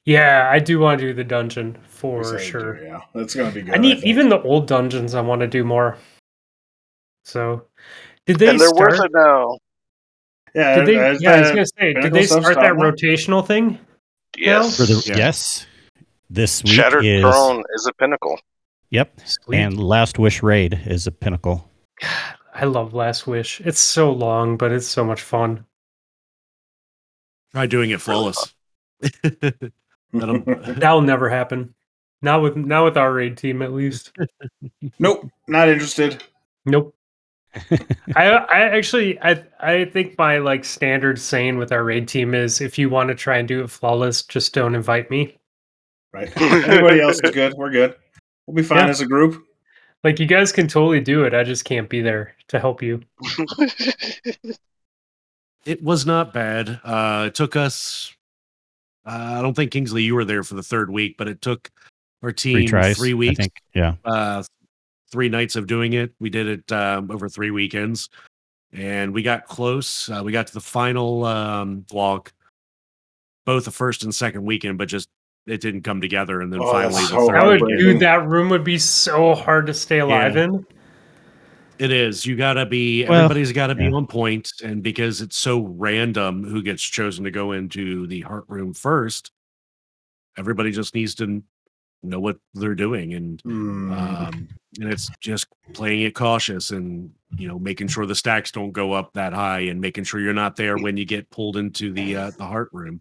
[0.05, 2.75] Yeah, I do want to do the dungeon for sure.
[2.75, 3.75] to, Yeah, that's gonna be good.
[3.75, 4.07] I need think.
[4.07, 5.97] even the old dungeons I want to do more.
[7.25, 7.67] So
[8.27, 9.59] did they and they're start worth it now.
[10.55, 13.47] Yeah, did they, uh, yeah, I was gonna say, did they start that start rotational
[13.47, 13.79] thing?
[14.37, 14.77] Yes.
[14.77, 15.17] For the Yeah.
[15.19, 15.67] yes,
[16.29, 18.39] this week Shattered is Throne is a pinnacle.
[18.91, 19.59] yep, Sweet.
[19.59, 21.71] and Last Wish Raid is a pinnacle.
[22.55, 23.61] I love Last Wish.
[23.61, 25.65] It's so long, but it's so much fun.
[27.53, 28.53] Try doing it flawless.
[30.13, 30.43] That'll-
[30.75, 31.75] That'll never happen.
[32.25, 34.13] Not with not with our raid team, at least.
[34.99, 36.23] nope, not interested.
[36.65, 36.95] Nope.
[38.15, 42.61] I I actually I I think my like standard saying with our raid team is
[42.61, 45.37] if you want to try and do it flawless, just don't invite me.
[46.13, 46.31] Right.
[46.41, 47.55] Everybody else is good.
[47.55, 47.97] We're good.
[48.47, 48.89] We'll be fine Yeah.
[48.89, 49.45] as a group.
[50.05, 51.35] Like you guys can totally do it.
[51.35, 53.03] I just can't be there to help you.
[55.65, 56.81] it was not bad.
[56.85, 58.15] Uh, it took us.
[59.05, 61.71] Uh, I don't think Kingsley, you were there for the third week, but it took
[62.23, 62.97] our team Three tries.
[62.97, 63.53] three I weeks, think.
[63.75, 63.95] Yeah.
[64.05, 64.43] uh,
[65.11, 66.13] three nights of doing it.
[66.21, 68.09] We did it um, over three weekends,
[68.73, 70.09] and we got close.
[70.09, 72.33] Uh, we got to the final um, walk,
[73.45, 75.09] both the first and second weekend, but just
[75.47, 76.41] it didn't come together.
[76.41, 77.79] And then Oh, finally, that's the so third That would heartbreaking.
[77.87, 80.45] dude, that room would be so hard to stay alive Yeah.
[80.45, 80.67] in.
[81.83, 82.25] It is.
[82.25, 83.05] You got to be.
[83.05, 83.91] Well, everybody's got to be yeah.
[83.91, 88.45] on point, and because it's so random who gets chosen to go into the heart
[88.47, 89.33] room first,
[90.39, 91.43] everybody just needs to
[92.05, 93.93] know what they're doing and Hmm.
[93.93, 94.49] um,
[94.81, 98.93] and it's just playing it cautious and you know making sure the stacks don't go
[98.93, 102.17] up that high and making sure you're not there when you get pulled into the
[102.17, 103.01] uh, the heart room.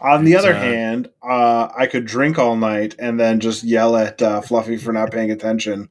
[0.00, 3.64] On the It's, other uh, hand, uh, I could drink all night and then just
[3.64, 5.88] yell at uh, Fluffy for not paying attention.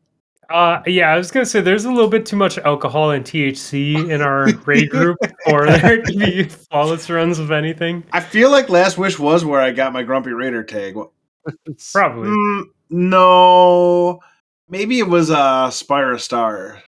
[0.50, 4.10] Uh, yeah, I was gonna say there's a little bit too much alcohol and THC
[4.10, 5.18] in our raid group
[5.48, 8.04] for there to be flawless runs of anything.
[8.12, 10.96] I feel like Last Wish was where I got my Grumpy Raider tag.
[11.94, 12.30] Probably.
[12.30, 14.20] Mm, no,
[14.70, 16.82] maybe it was uh, Spire Star.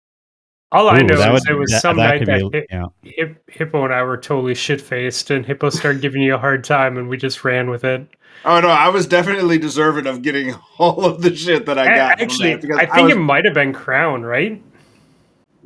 [0.72, 2.86] All I know is would- it was that- some that night that be- Hip, yeah.
[3.03, 6.64] Hip, Hippo and I were totally shit faced, and Hippo started giving you a hard
[6.64, 8.06] time, and we just ran with it.
[8.45, 12.17] Oh no, I was definitely deserving of getting all of the shit that I got.
[12.19, 14.61] from Actually, that because I think was- it might have been Crown, right?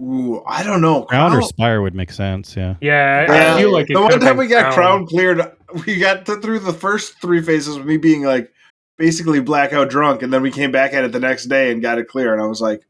[0.01, 1.03] Ooh, I don't know.
[1.03, 2.55] Crown or Spire would make sense.
[2.55, 2.75] Yeah.
[2.80, 3.55] Yeah, I- Yeah.
[3.55, 5.41] I feel like it the one time been we got crown cleared,
[5.86, 8.49] we got to, through the first three phases with me being like
[8.97, 11.97] basically blackout drunk, and then we came back at it the next day and got
[11.97, 12.32] it clear.
[12.34, 12.86] And I was like,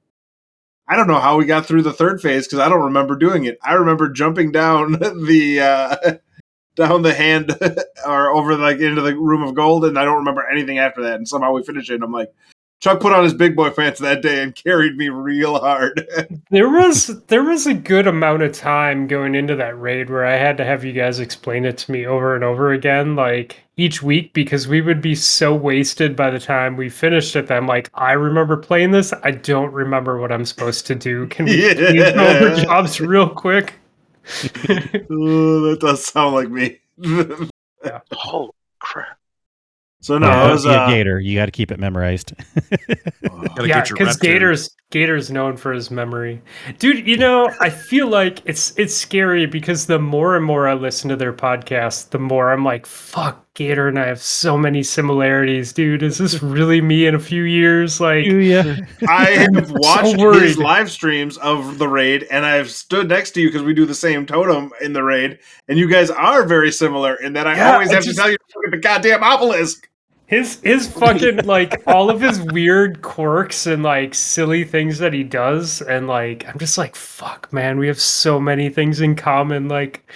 [0.88, 3.46] I don't know how we got through the third phase because I don't remember doing
[3.46, 3.58] it.
[3.64, 6.14] I remember jumping down the uh,
[6.80, 7.56] down the hand
[8.08, 11.16] or over like into the room of gold, and I don't remember anything after that.
[11.16, 11.96] And somehow we finished it.
[11.96, 12.34] And I'm like.
[12.82, 16.08] Chuck put on his big boy pants that day and carried me real hard.
[16.50, 20.38] There was there was a good amount of time going into that raid where I
[20.38, 24.02] had to have you guys explain it to me over and over again, like each
[24.02, 27.48] week, because we would be so wasted by the time we finished it.
[27.48, 29.14] That I'm like, I remember playing this.
[29.24, 31.28] I don't remember what I'm supposed to do.
[31.28, 32.14] Can we Yeah.
[32.18, 33.74] over jobs real quick?
[35.12, 36.80] Ooh, that does sound like me.
[38.12, 39.20] Holy crap!
[40.02, 41.20] so no, Yeah, it was a uh, gator.
[41.20, 42.34] You got to keep it memorized.
[43.62, 44.32] Yeah, because reps in.
[44.32, 46.42] Gator's Gator's known for his memory,
[46.78, 47.08] dude.
[47.08, 51.10] You know, I feel like it's it's scary because the more and more I listen
[51.10, 55.74] to their podcast, the more I'm like, fuck, Gator and I have so many similarities,
[55.74, 56.02] dude.
[56.04, 58.00] Is this really me in a few years?
[58.00, 58.78] Like, yeah.
[59.10, 60.44] I have watched worried.
[60.44, 63.86] his live streams of the raid, and I've stood next to you because we do
[63.86, 67.56] the same totem in the raid, and you guys are very similar in that I
[67.58, 69.90] Yeah, always I have just- to tell you to look at the goddamn obelisk.
[70.28, 75.24] his his fucking like all of his weird quirks and like silly things that he
[75.24, 79.68] does, and like I'm just like, fuck, man, we have so many things in common.
[79.68, 80.08] Like,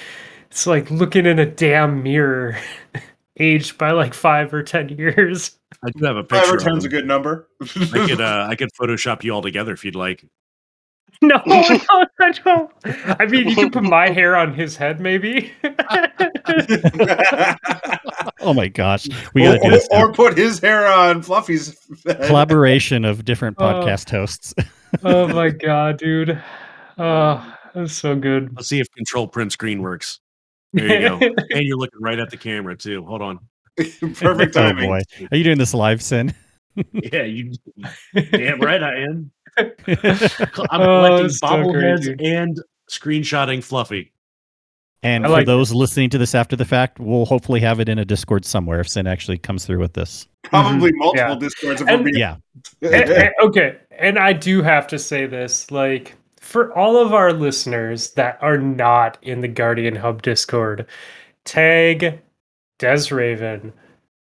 [0.50, 2.56] it's like looking in a damn mirror.
[3.40, 5.58] aged by like five or ten years.
[5.86, 6.46] I do have a picture.
[6.46, 7.48] Five or ten's a good number.
[7.62, 10.26] I could uh, I could Photoshop you all together if you'd like.
[11.22, 11.64] No, no,
[12.20, 12.72] I don't.
[13.20, 15.52] I mean, you could put my hair on his head, maybe.
[18.42, 20.04] Oh my gosh, we got to do or, this now.
[20.06, 22.24] or put his hair on Fluffy's head.
[22.24, 23.64] collaboration of different Oh.
[23.64, 24.54] podcast hosts.
[25.04, 26.42] oh my god, dude.
[26.98, 28.52] Oh, that's so good.
[28.56, 30.20] Let's see if control print screen works.
[30.74, 31.19] There you go.
[31.51, 33.03] and you're looking right at the camera too.
[33.05, 33.39] Hold on.
[33.78, 34.19] Perfect
[34.57, 34.89] oh timing.
[34.89, 35.01] boy,
[35.32, 36.34] are you doing this live, Sin?
[36.91, 37.53] Yeah, you
[38.32, 39.32] damn right I am.
[39.57, 42.21] I'm Oh, collecting it's so great, bobbleheads dude.
[42.21, 42.59] and
[42.89, 44.11] screenshotting Fluffy.
[45.03, 47.89] And I for like those listening to this after the fact, we'll hopefully have it
[47.89, 50.28] in a Discord somewhere if Sin actually comes through with this.
[50.43, 50.97] Probably Mhm.
[50.97, 51.36] multiple Yeah.
[51.39, 51.82] discords.
[51.82, 52.36] If And- we're being, Yeah,
[52.82, 57.32] And- and- okay, and I do have to say this, like for all of our
[57.32, 60.86] listeners that are not in the Guardian Hub Discord,
[61.46, 62.20] tag
[62.80, 63.72] Desraven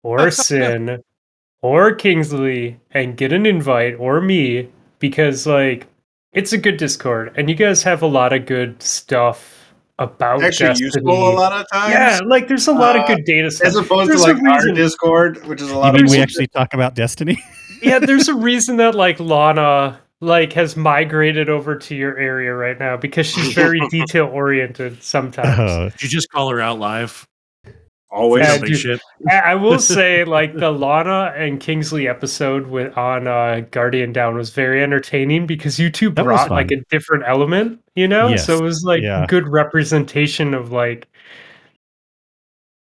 [0.04, 1.04] or Sin
[1.62, 5.88] or Kingsley and get an invite or me because like
[6.34, 10.70] it's a good Discord and you guys have a lot of good stuff about actually
[10.70, 10.86] Destiny.
[10.86, 11.94] useful a lot of times.
[11.94, 13.68] Yeah, like there's a lot of Uh, good data stuff.
[13.68, 16.10] As opposed There's to a like our Discord, which is a you lot mean of
[16.10, 17.38] we actually talk about Destiny?
[17.82, 22.80] yeah, there's a reason that like Lana like has migrated over to your area right
[22.80, 25.94] now because she's very detail oriented sometimes.
[25.94, 27.26] Did you just call her out live?
[28.12, 28.48] always.
[28.48, 28.78] Yeah, dude.
[28.78, 29.00] ship.
[29.30, 34.36] I I will say like the Lana and Kingsley episode with on uh, Guardian Down
[34.36, 38.30] was very entertaining because you two That brought like a different element, you know?
[38.30, 39.26] Yes, So it was like yeah.
[39.28, 41.08] good representation of like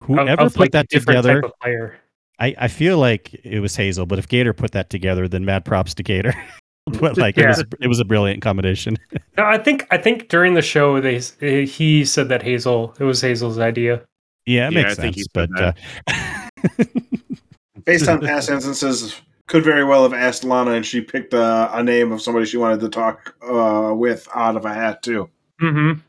[0.05, 1.99] whoever of, put like, that together, type of player.
[2.41, 5.65] I, I feel like it was Hazel, but if Gator put that together, then mad
[5.65, 6.35] props to Gator.
[7.01, 8.97] but like it was it was a brilliant combination.
[9.37, 11.21] No, I think I think during the show they
[11.65, 14.05] he said that Hazel it was Hazel's idea.
[14.47, 15.29] Yeah, it Yeah, makes I think he sense.
[15.33, 15.73] But uh,
[17.85, 21.83] Based on past instances, could very well have asked Lana, and she picked a, a
[21.83, 25.31] name of somebody she wanted to talk uh, with out of a hat too.
[25.63, 26.01] Mm-hmm.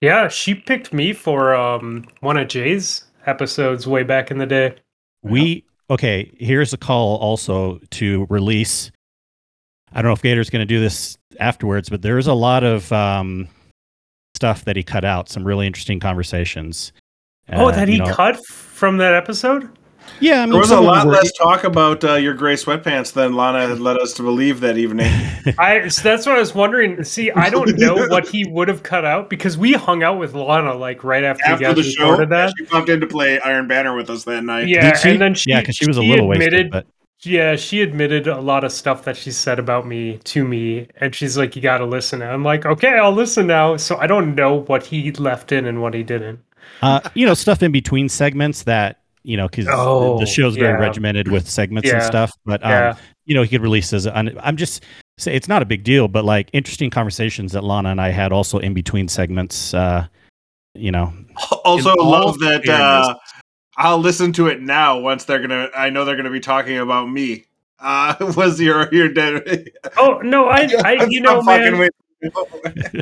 [0.00, 4.74] Yeah, she picked me for um one of Jay's episodes way back in the day.
[5.22, 6.30] we okay.
[6.38, 8.90] Here's a call also to release.
[9.94, 12.90] I don't know if Gator's going to do this afterwards, but there's a lot of
[12.92, 13.48] um,
[14.34, 15.28] stuff that he cut out.
[15.28, 16.92] Some really interesting conversations.
[17.52, 19.68] oh, Uh, that you he know, cut from that episode?
[20.20, 23.12] Yeah, I mean, There was a lot were- less talk about uh, your gray sweatpants
[23.14, 25.10] than Lana had led us to believe that evening.
[25.58, 27.02] I so that's what I was wondering.
[27.04, 30.34] See, I don't know what he would have cut out because we hung out with
[30.34, 32.52] Lana like right after, After the show, recorded that.
[32.58, 34.68] she popped in to play Iron Banner with us that night.
[34.68, 35.10] Yeah, Did she?
[35.12, 36.86] and then she yeah, because she was a she little admitted, wasted, but
[37.24, 41.14] Yeah, she admitted a lot of stuff that she said about me to me, and
[41.14, 44.06] she's like, "You got to listen." And I'm like, "Okay, I'll listen now." So I
[44.06, 46.40] don't know what he left in and what he didn't.
[46.82, 50.74] uh, you know, stuff in between segments that you know, because Oh, the show's very
[50.78, 50.86] yeah.
[50.86, 52.30] regimented with segments and stuff.
[52.44, 54.84] But um, yeah, you know, he could release as I'm just
[55.16, 58.32] say it's not a big deal, but like interesting conversations that Lana and I had
[58.32, 59.72] also in between segments.
[59.72, 60.06] Uh,
[60.74, 61.12] you know,
[61.64, 62.68] Also, love that.
[62.68, 63.20] Uh, fairness-
[63.76, 64.98] I'll listen to it now.
[65.00, 67.44] Once they're gonna, I know they're gonna be talking about me.
[67.80, 69.70] Uh, was your your dead?
[69.96, 71.90] Oh no, I, I you know, I'm man, with-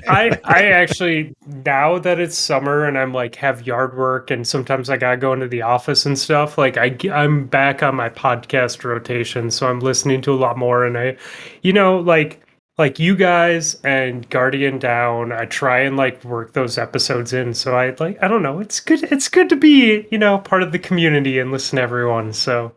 [0.08, 4.90] I, I actually now that it's summer and I'm like have yard work and sometimes
[4.90, 6.58] I gotta go into the office and stuff.
[6.58, 10.84] Like I, I'm back on my podcast rotation, so I'm listening to a lot more.
[10.84, 11.16] And I,
[11.62, 12.41] you know, like
[12.82, 17.54] like you guys and Guardian Down, I try and like work those episodes in.
[17.54, 19.04] So I like I don't know, it's good.
[19.04, 22.32] It's good to be you know part of the community and listen to everyone.
[22.32, 22.72] So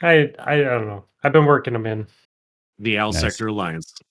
[0.00, 1.04] I I, I don't know.
[1.24, 2.06] I've been working them in.
[2.78, 3.22] The Owl Nice.
[3.22, 3.92] Sector Alliance.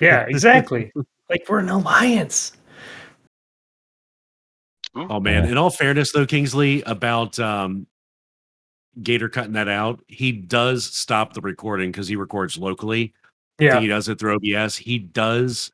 [0.00, 0.92] Yeah, exactly.
[1.30, 2.50] like we're an alliance.
[4.96, 5.44] Oh man!
[5.44, 5.52] Yeah.
[5.52, 7.86] In all fairness, though, Kingsley, about um,
[9.00, 13.14] Gator cutting that out, he does stop the recording because he records locally.
[13.58, 13.80] Yeah.
[13.80, 14.76] he does it through OBS.
[14.76, 15.72] He does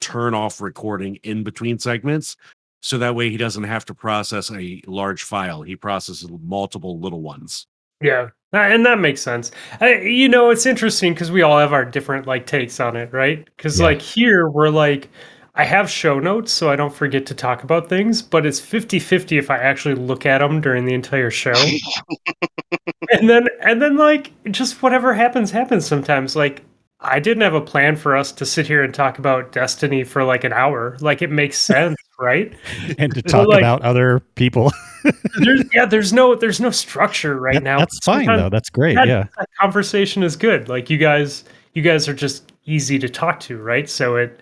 [0.00, 2.36] turn off recording in between segments,
[2.82, 5.62] so that way he doesn't have to process a large file.
[5.62, 7.66] He processes multiple little ones.
[8.00, 9.50] Yeah, and that makes sense.
[9.80, 13.12] I, you know, it's interesting because we all have our different like takes on it,
[13.12, 13.44] right?
[13.56, 13.86] Because Yeah.
[13.86, 15.08] like here, we're like,
[15.54, 18.98] I have show notes so I don't forget to talk about things, but it's 50
[18.98, 21.54] 50 if I actually look at them during the entire show.
[23.12, 26.36] and then, and then, like, just whatever happens, happens sometimes.
[26.36, 26.62] Like,
[27.00, 30.24] I didn't have a plan for us to sit here and talk about Destiny for
[30.24, 30.96] like an hour.
[31.00, 32.54] Like, it makes sense, right?
[32.98, 34.72] and to talk like- about other people.
[35.38, 37.78] There's, yeah, there's no, there's no structure right That- now.
[37.78, 38.48] that's fine though.
[38.48, 38.96] That's great.
[38.96, 39.26] that, yeah.
[39.38, 40.68] that conversation is good.
[40.68, 41.44] Like you guys,
[41.74, 43.88] you guys are just easy to talk to, right?
[43.88, 44.40] So it,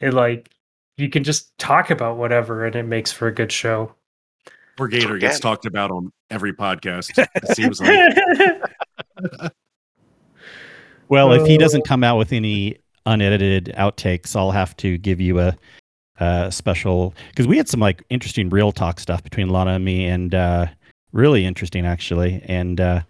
[0.00, 0.50] it like
[0.98, 3.94] you can just talk about whatever, and it makes for a good show.
[4.76, 7.26] Poor Gator gets talked about on every podcast.
[7.34, 9.50] It seems like.
[11.10, 15.40] Well, if he doesn't come out with any unedited outtakes, I'll have to give you
[15.40, 15.56] a,
[16.18, 20.06] a special because we had some like interesting real talk stuff between Lana and me,
[20.06, 20.66] and uh,
[21.12, 23.00] really interesting actually, and uh,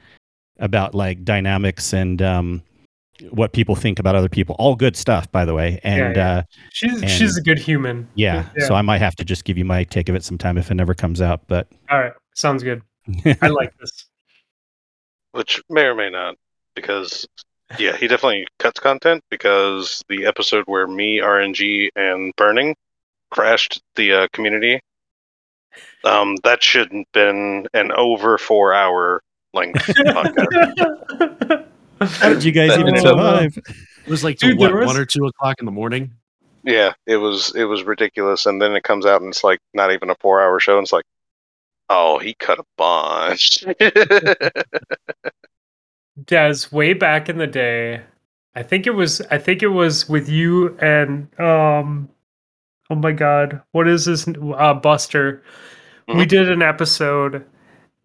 [0.59, 2.63] about like dynamics and um,
[3.31, 4.57] what people think about other people.
[4.59, 5.79] All good stuff, by the way.
[5.85, 6.31] And yeah.
[6.39, 6.43] Uh,
[6.73, 8.09] she's And- she's a good human.
[8.15, 10.71] yeah, so I might have to just give you my take of it sometime if
[10.71, 11.43] it never comes out.
[11.47, 12.81] But All right, sounds good.
[13.43, 14.07] I like this.
[15.33, 16.37] which may or may not,
[16.75, 17.27] because
[17.79, 22.75] yeah, he definitely cuts content because the episode where me, RNG, and Burning
[23.31, 24.81] crashed the uh, community,
[26.05, 29.23] um, that shouldn't been an over four hour
[29.55, 31.67] length podcast.
[32.01, 33.57] how did you guys That- even that- survive?
[34.07, 36.13] It was like Dude, what, was- one or two o'clock in the morning.
[36.63, 39.93] Yeah, it was it was ridiculous, and then it comes out and it's like not
[39.93, 41.07] even a four hour show, and it's like,
[41.89, 43.65] oh, he cut a bunch.
[46.27, 48.03] Des, way back in the day,
[48.55, 52.09] I think it was I think it was with you and um
[52.91, 55.43] oh my god, what is this uh Buster.
[56.13, 56.29] We Mhm.
[56.29, 57.47] did an episode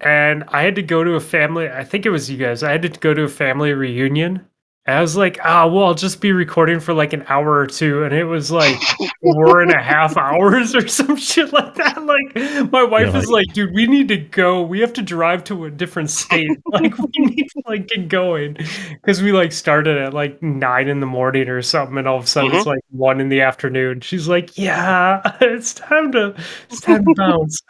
[0.02, 2.64] and I had to go to a family I think it was you guys.
[2.64, 4.46] I had to go to a family reunion.
[4.88, 8.04] I was like, ah, well, I'll just be recording for like an hour or two.
[8.04, 8.80] And it was like
[9.20, 12.04] four and a half hours or some shit like that.
[12.04, 14.62] Like, my wife You're is like, dude, we need to go.
[14.62, 16.52] We have to drive to a different state.
[16.72, 18.58] like, we need to like get going.
[18.92, 21.98] Because we like started at like nine in the morning or something.
[21.98, 24.02] And all of a sudden it's like one in the afternoon.
[24.02, 26.36] She's like, yeah, it's time to,
[26.70, 27.62] it's time to bounce.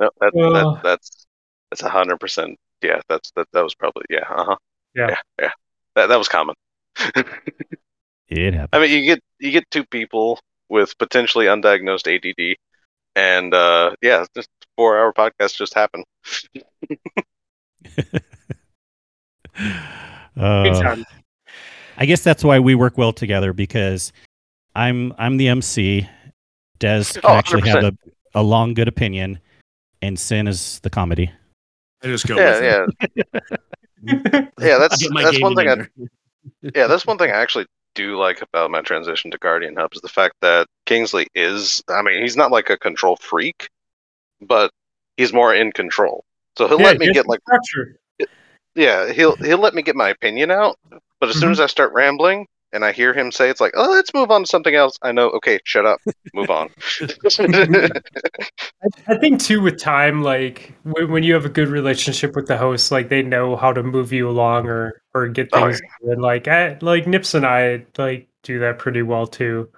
[0.00, 0.52] No, that, Oh.
[0.52, 1.26] that that's
[1.70, 2.58] that's a hundred percent.
[2.82, 3.48] Yeah, that's that.
[3.52, 4.24] That was probably yeah.
[4.28, 4.56] Uh huh.
[4.94, 5.08] Yeah.
[5.10, 5.50] yeah, yeah.
[5.96, 6.54] That that was common.
[8.28, 8.70] It happened.
[8.72, 10.40] I mean, you get you get two people
[10.70, 12.56] with potentially undiagnosed ADD,
[13.14, 16.04] and uh, yeah, just four hour podcast just happened.
[20.36, 20.96] Uh.
[21.96, 24.12] I guess that's why we work well together because
[24.74, 26.08] I'm I'm the MC.
[26.80, 27.96] Des can Oh, actually have a,
[28.34, 29.38] a long good opinion,
[30.02, 31.30] and Sin is the comedy.
[32.02, 33.14] I just go Yeah, with it.
[33.14, 33.40] yeah,
[34.06, 34.78] yeah.
[34.78, 35.68] That's that's one thing.
[35.68, 35.76] I,
[36.74, 40.00] yeah, that's one thing I actually do like about my transition to Guardian Hub is
[40.00, 41.82] the fact that Kingsley is.
[41.88, 43.68] I mean, he's not like a control freak,
[44.40, 44.70] but
[45.16, 46.24] he's more in control.
[46.58, 47.98] So he'll Yeah, let me get like structure.
[48.74, 50.76] yeah, he'll he'll let me get my opinion out.
[51.20, 53.90] But as soon as I start rambling and I hear him say it's like, "Oh,
[53.92, 56.00] let's move on to something else," I know, okay, shut up,
[56.34, 56.68] move on.
[59.08, 62.58] I think too with time, like when, when you have a good relationship with the
[62.58, 65.80] host, like they know how to move you along or or get Oh, things.
[66.02, 69.70] And like I, like Nips and I like do that pretty well too.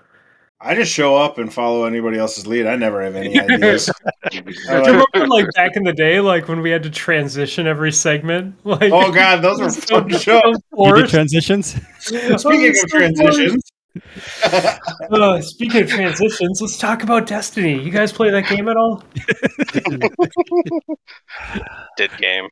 [0.60, 2.66] I just show up and follow anybody else's lead.
[2.66, 3.90] I never have any ideas.
[4.30, 7.66] Do you like- remember like back in the day, like when we had to transition
[7.66, 8.54] every segment?
[8.64, 10.56] Like oh god, those were so- fun so shows.
[10.76, 11.74] You did transitions?
[12.00, 13.62] Speaking of transitions,
[15.10, 17.80] Uh, speaking of transitions, let's talk about Destiny.
[17.82, 19.02] You guys play that game at all?
[21.96, 22.48] Did game.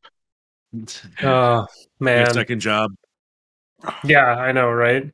[1.23, 1.67] Oh Your
[1.99, 2.91] man, second job.
[4.03, 5.11] yeah, I know, right?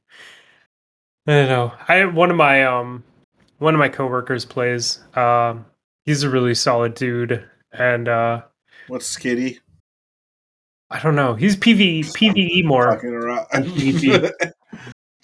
[1.27, 1.73] I don't know.
[1.87, 3.03] I one of my um
[3.59, 4.99] one of my coworkers plays.
[5.15, 5.65] Um,
[6.05, 8.41] he's a really solid dude, and uh,
[8.87, 9.59] what's Skitty
[10.91, 11.35] I don't know.
[11.35, 12.91] He's PVE PVE more.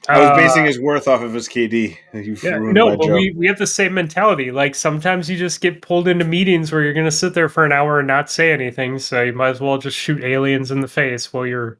[0.10, 1.98] I was Uh, basing his worth off of his KD.
[2.14, 3.16] Yeah, no, but joke.
[3.16, 4.52] we, we have the same mentality.
[4.52, 7.66] Like sometimes you just get pulled into meetings where you're going to sit there for
[7.66, 9.00] an hour and not say anything.
[9.00, 11.80] So you might as well just shoot aliens in the face while you're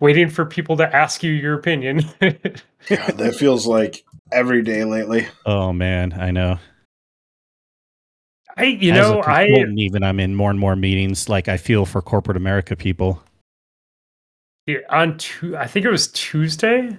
[0.00, 2.00] waiting for people to ask you your opinion.
[2.20, 5.28] God, that feels like every day lately.
[5.46, 6.58] Oh man, I know.
[8.56, 11.28] I, you As know, I, even I'm in more and more meetings.
[11.28, 13.22] Like I feel for corporate America people.
[14.88, 16.96] on tu- I think it was Tuesday.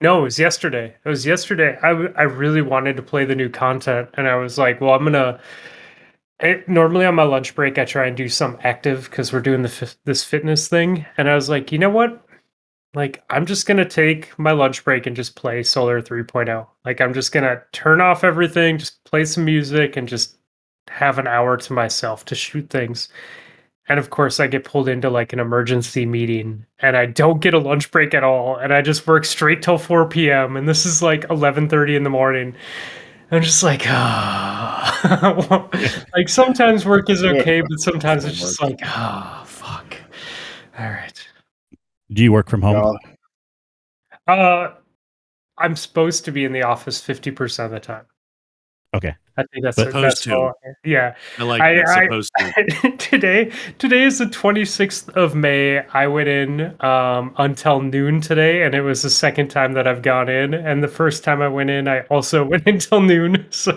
[0.00, 0.94] No, it was yesterday.
[1.04, 1.76] It was yesterday.
[1.82, 4.94] I, w- I really wanted to play the new content, and I was like, well,
[4.94, 5.40] I'm gonna.
[6.68, 9.94] Normally on my lunch break, I try and do some active because we're doing the
[10.04, 12.24] this fitness thing, and I was like, you know what?
[12.94, 16.66] Like, I'm just gonna take my lunch break and just play Solar 3.0.
[16.84, 20.38] Like, I'm just gonna turn off everything, just play some music, and just
[20.88, 23.08] have an hour to myself to shoot things.
[23.88, 27.54] And of course, I get pulled into like an emergency meeting, and I don't get
[27.54, 30.56] a lunch break at all, and I just work straight till 4 p.m.
[30.56, 32.54] And this is like 11:30 in the morning.
[33.30, 35.68] I'm just like, ah.
[36.14, 39.96] like sometimes work is okay, but sometimes it's just like, ah, fuck.
[40.78, 41.28] All right.
[42.10, 42.76] Do you work from home?
[42.76, 42.98] Y'all-
[44.26, 44.74] Uh,
[45.58, 48.04] I'm supposed to be in the office 50% of the time.
[48.94, 49.14] Okay.
[49.36, 50.34] I think that's But that's supposed to.
[50.36, 51.14] all- Yeah.
[51.38, 51.88] I like I- that.
[51.88, 52.96] I- supposed to.
[52.98, 58.74] today today is the 26th of may i went in um, until noon today and
[58.74, 61.70] it was the second time that i've gone in and the first time i went
[61.70, 63.72] in i also went until noon so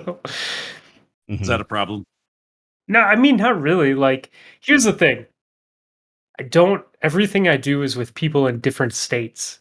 [1.29, 1.41] Mhm.
[1.41, 2.03] Is that a problem?
[2.87, 4.31] no i mean not really like
[4.61, 5.25] here's the thing
[6.39, 9.59] i don't everything i do is with people in different states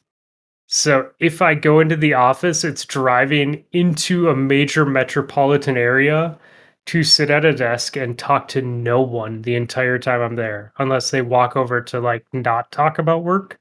[0.70, 6.38] so if i go into the office it's driving into a major metropolitan area
[6.86, 10.72] to sit at a desk and talk to no one the entire time I'm there,
[10.78, 13.58] unless they walk over to like not talk about work.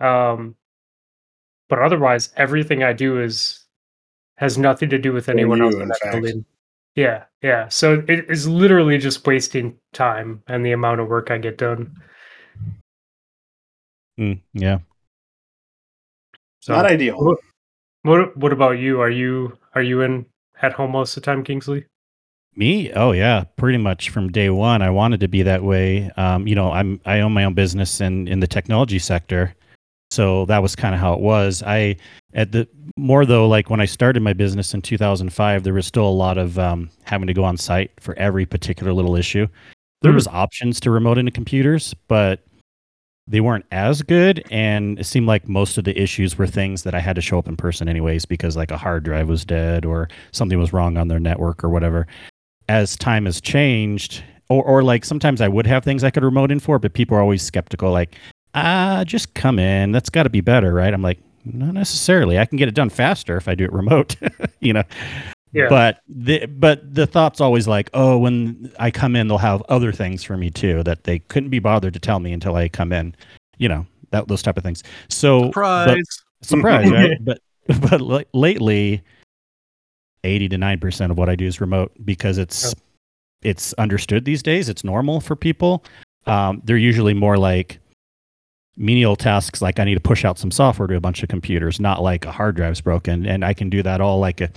[0.00, 0.56] Um,
[1.68, 3.64] but otherwise, everything I do is
[4.36, 6.12] has nothing to do with anyone you, else in in that fact.
[6.12, 6.44] building.
[6.94, 7.68] Yeah, yeah.
[7.68, 11.94] So it is literally just wasting time and the amount of work I get done.
[14.18, 14.78] Mm, yeah.
[16.66, 17.16] So Not ideal.
[17.22, 17.38] What,
[18.02, 19.00] what what about you?
[19.00, 20.26] Are you are you in
[20.62, 21.86] at home most of the time, Kingsley?
[22.56, 22.90] Me?
[22.92, 24.82] Oh yeah, pretty much from day one.
[24.82, 26.10] I wanted to be that way.
[26.16, 29.54] Um, you know, I'm I own my own business in in the technology sector,
[30.10, 31.62] so that was kind of how it was.
[31.64, 31.98] I
[32.34, 36.08] at the more though, like when I started my business in 2005, there was still
[36.08, 39.46] a lot of um, having to go on site for every particular little issue.
[40.02, 40.16] There Hmm.
[40.16, 42.40] was options to remote into computers, but
[43.28, 46.94] they weren't as good and it seemed like most of the issues were things that
[46.94, 49.84] I had to show up in person anyways because like a hard drive was dead
[49.84, 52.06] or something was wrong on their network or whatever.
[52.68, 56.52] As time has changed or, or like sometimes I would have things I could remote
[56.52, 58.14] in for but people are always skeptical like
[58.54, 59.90] ah just come in.
[59.90, 60.94] That's got to be better right?
[60.94, 62.38] I'm like not necessarily.
[62.38, 64.16] I can get it done faster if I do it remote
[64.60, 64.84] you know
[65.56, 65.68] Yeah.
[65.70, 69.90] but the but the thought's always like, oh, when I come in, they'll have other
[69.90, 72.92] things for me too that they couldn't be bothered to tell me until I come
[72.92, 73.14] in.
[73.56, 74.82] You know that those type of things.
[75.08, 75.96] So Surprise.
[76.40, 77.18] but, surprise, right?
[77.24, 77.40] But
[77.80, 79.02] but like lately,
[80.24, 82.74] eighty to nine percent of what I do is remote because it's
[83.42, 84.68] it's understood these days.
[84.68, 85.84] It's normal for people.
[86.26, 87.78] Um, they're usually more like
[88.76, 91.80] menial tasks like I need to push out some software to a bunch of computers,
[91.80, 93.24] not like a hard drive's broken.
[93.24, 94.50] And I can do that all like a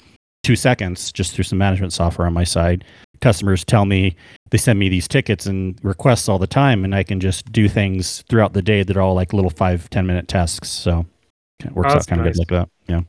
[0.43, 2.85] two seconds just through some management software on my side.
[3.21, 4.15] Customers tell me
[4.49, 7.67] they send me these tickets and requests all the time, and I can just do
[7.67, 10.69] things throughout the day that are all like little five, 10 minute tasks.
[10.69, 11.05] So
[11.63, 12.69] it works Oh, out kind of good like that.
[12.87, 13.01] Yeah.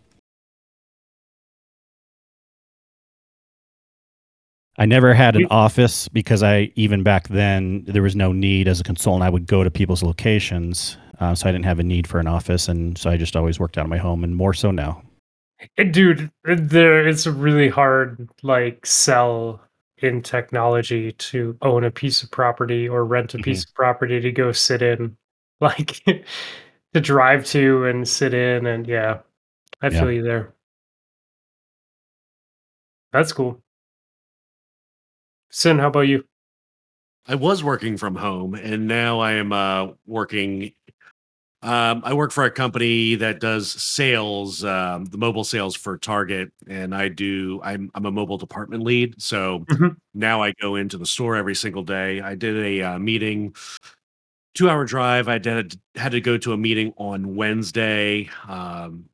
[4.79, 8.81] I never had an office because I even back then there was no need as
[8.81, 9.23] a consultant.
[9.23, 12.27] I would go to people's locations, uh, so I didn't have a need for an
[12.27, 15.03] office, and so I just always worked out of my home, and more so now.
[15.91, 19.61] Dude there it's a really hard like sell
[19.99, 24.33] in technology to own a piece of property or rent a piece of property to
[24.33, 25.17] go sit in
[25.61, 26.03] like
[26.95, 29.21] to drive to and sit in and yeah
[29.83, 30.01] i Yeah.
[30.01, 30.55] feel you there
[33.13, 33.63] that's cool
[35.51, 36.25] sin how about you
[37.27, 40.73] I was working from home, and now I am uh, working.
[41.63, 46.51] Um, I work for a company that does sales, um, the mobile sales for Target,
[46.69, 47.61] and I do.
[47.63, 49.97] I'm I'm a mobile department lead, so Mhm.
[50.15, 52.21] now I go into the store every single day.
[52.23, 53.55] I did a uh, meeting,
[54.55, 55.29] two hour drive.
[55.29, 58.29] I did had to go to a meeting on Wednesday.
[58.49, 59.05] Um,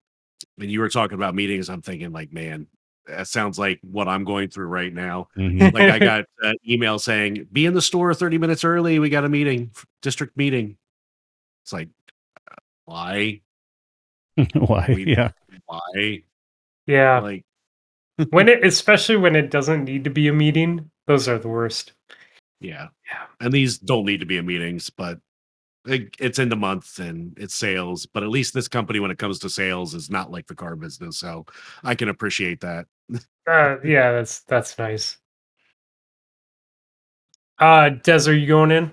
[0.61, 1.69] and you were talking about meetings.
[1.71, 2.67] I'm thinking like, man,
[3.07, 5.73] that sounds like what I'm going through right now Mhm.
[5.75, 8.99] like I got an email saying, "Be in the store 30 minutes early.
[9.01, 9.73] We got a meeting,
[10.03, 10.77] district meeting."
[11.65, 11.89] It's like,
[12.87, 13.43] why?
[14.55, 14.87] Why?
[14.89, 15.33] We- Yeah.
[15.67, 16.23] Why?
[16.87, 17.45] yeah Like,
[18.31, 21.93] when it especially when it doesn't need to be a meeting those are the worst
[22.61, 23.27] yeah, Yeah.
[23.41, 25.19] And these don't need to be in meetings, but
[25.87, 28.07] it, it's in the month and it's sales.
[28.07, 30.75] But at least this company, when it comes to sales, is not like the car
[30.75, 31.45] business, so
[31.85, 32.87] I can appreciate that.
[33.47, 35.19] uh, yeah that's that's nice
[37.61, 38.91] uh des are you going in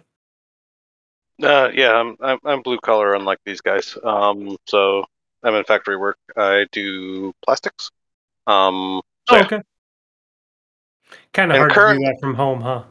[1.42, 3.98] Uh, yeah, I'm, I'm I'm blue collar, unlike these guys.
[4.04, 5.06] Um, so
[5.42, 6.18] I'm in factory work.
[6.38, 7.90] I do plastics.
[8.46, 9.46] Um, so oh, yeah.
[9.46, 9.62] okay
[11.34, 12.84] kind of And hard to do that from home huh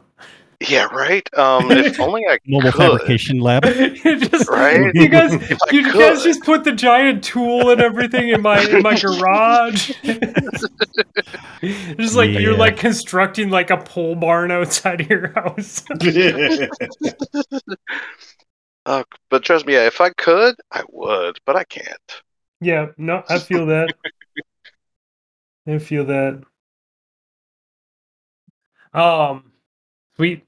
[0.69, 1.27] yeah, right.
[1.37, 2.91] Um, if only I Mobile could.
[2.91, 3.65] fabrication lab.
[4.05, 4.91] You just, Right?
[4.93, 8.61] You guys, If I you guys just put the giant tool and everything in my
[8.61, 9.91] in my garage.
[11.97, 15.83] just like you're like constructing like a pole barn outside of your house.
[18.85, 22.21] Uh, but trust me, if I could, I would, but I can't.
[22.59, 23.93] yeah, no, I feel that.
[25.67, 26.43] I feel that.
[28.93, 29.51] Um,
[30.15, 30.45] sweet.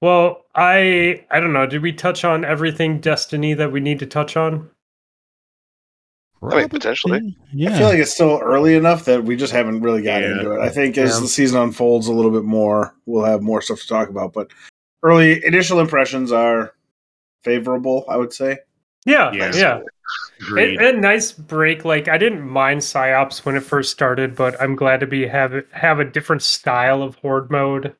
[0.00, 1.66] Well, I I don't know.
[1.66, 4.70] Did we touch on everything Destiny that we need to touch on?
[6.42, 7.36] I mean, potentially.
[7.52, 7.70] Yeah.
[7.70, 10.32] I feel like it's still early enough that we just haven't really got Yeah.
[10.32, 10.60] into it.
[10.60, 11.20] I think as Yeah.
[11.20, 14.32] the season unfolds a little bit more, we'll have more stuff to talk about.
[14.32, 14.50] But
[15.02, 16.74] early initial impressions are
[17.46, 18.58] favorable, I would say.
[19.06, 19.52] Yeah, Yeah.
[19.54, 19.80] yeah.
[20.40, 20.80] Agreed.
[20.80, 21.84] A, a nice break.
[21.84, 25.54] Like I didn't mind psyops when it first started, but I'm glad to be have
[25.72, 27.94] have a different style of horde mode.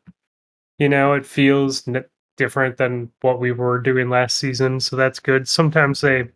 [0.78, 2.04] You know, it feels n-
[2.36, 5.48] different than what we were doing last season, so that's good.
[5.48, 6.28] Sometimes they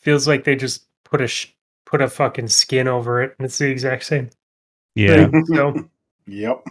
[0.00, 1.54] feels like they just put a sh-
[1.86, 4.30] put a fucking skin over it, and it's the exact same.
[4.94, 5.28] yeah.
[5.28, 5.44] thing.
[5.46, 5.88] So,
[6.26, 6.64] Yep.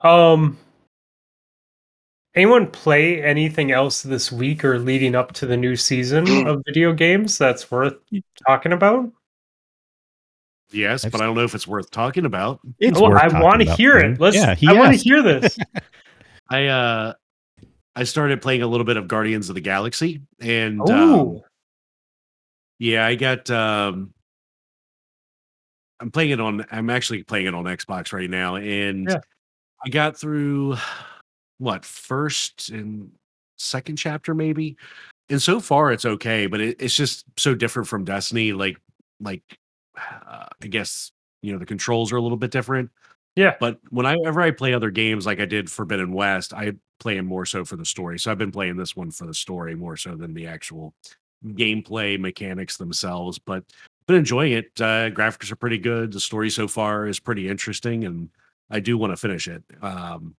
[0.00, 0.58] um,
[2.36, 6.92] anyone play anything else this week or leading up to the new season of video
[6.92, 7.94] games that's worth
[8.46, 9.10] talking about?
[10.70, 12.60] yes, but I don't know if it's worth talking about.
[12.78, 14.12] It's Oh, worth I want to hear man.
[14.12, 14.20] it.
[14.20, 14.36] Let's.
[14.36, 15.56] yeah, he I want to hear this.
[16.50, 17.14] I uh
[17.94, 21.40] I started playing a little bit of Guardians of the Galaxy and um,
[22.78, 24.12] yeah, I got um
[25.98, 29.20] I'm playing it on I'm actually playing it on Xbox right now and Yeah.
[29.84, 30.76] I got through
[31.58, 33.10] what first and
[33.56, 34.76] second chapter maybe.
[35.28, 38.78] And so far it's okay, but it, it's just so different from Destiny like
[39.20, 39.42] like
[39.98, 41.10] uh, I guess
[41.42, 42.90] you know the controls are a little bit different.
[43.34, 43.54] yeah.
[43.60, 47.46] But whenever I play other games like I did Forbidden West, I play them more
[47.46, 48.18] so for the story.
[48.18, 50.94] So I've been playing this one for the story more so than the actual
[51.44, 53.38] gameplay mechanics themselves.
[53.38, 53.64] But
[54.06, 54.70] been enjoying it.
[54.76, 56.12] Uh, graphics are pretty good.
[56.12, 58.28] The story so far is pretty interesting, and
[58.70, 59.62] I do want to finish it.
[59.82, 60.36] Um,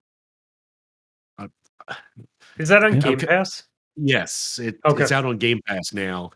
[2.58, 3.00] Is that on Yeah.
[3.00, 3.26] Game Okay.
[3.26, 3.64] Pass?
[3.96, 5.02] yes, it, Okay.
[5.02, 6.30] it's out on Game Pass now.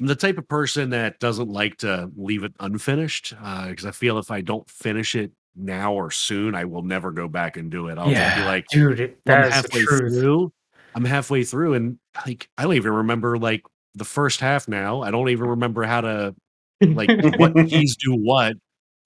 [0.00, 3.92] I'm the type of person that doesn't like to leave it unfinished uh, because I
[3.92, 7.70] feel if I don't finish it now or soon, I will never go back and
[7.70, 7.98] do it.
[7.98, 10.12] I'll just be like, dude, it, I'm that is the halfway truth.
[10.20, 10.52] through.
[10.96, 13.62] I'm halfway through, and like I don't even remember like
[13.94, 15.02] the first half now.
[15.02, 16.34] I don't even remember how to
[16.80, 18.56] like what keys do what.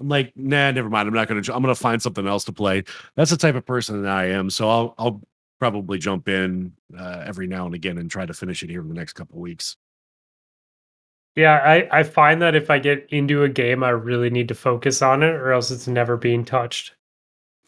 [0.00, 1.08] I'm like, nah, never mind.
[1.08, 1.40] I'm not gonna.
[1.52, 2.84] I'm gonna find something else to play.
[3.16, 4.48] That's the type of person that I am.
[4.48, 5.22] So I'll I'll
[5.58, 8.88] probably jump in uh, every now and again and try to finish it here in
[8.88, 9.76] the next couple of weeks.
[11.36, 14.54] Yeah, I, I find that if I get into a game, I really need to
[14.54, 16.94] focus on it, or else it's never being touched.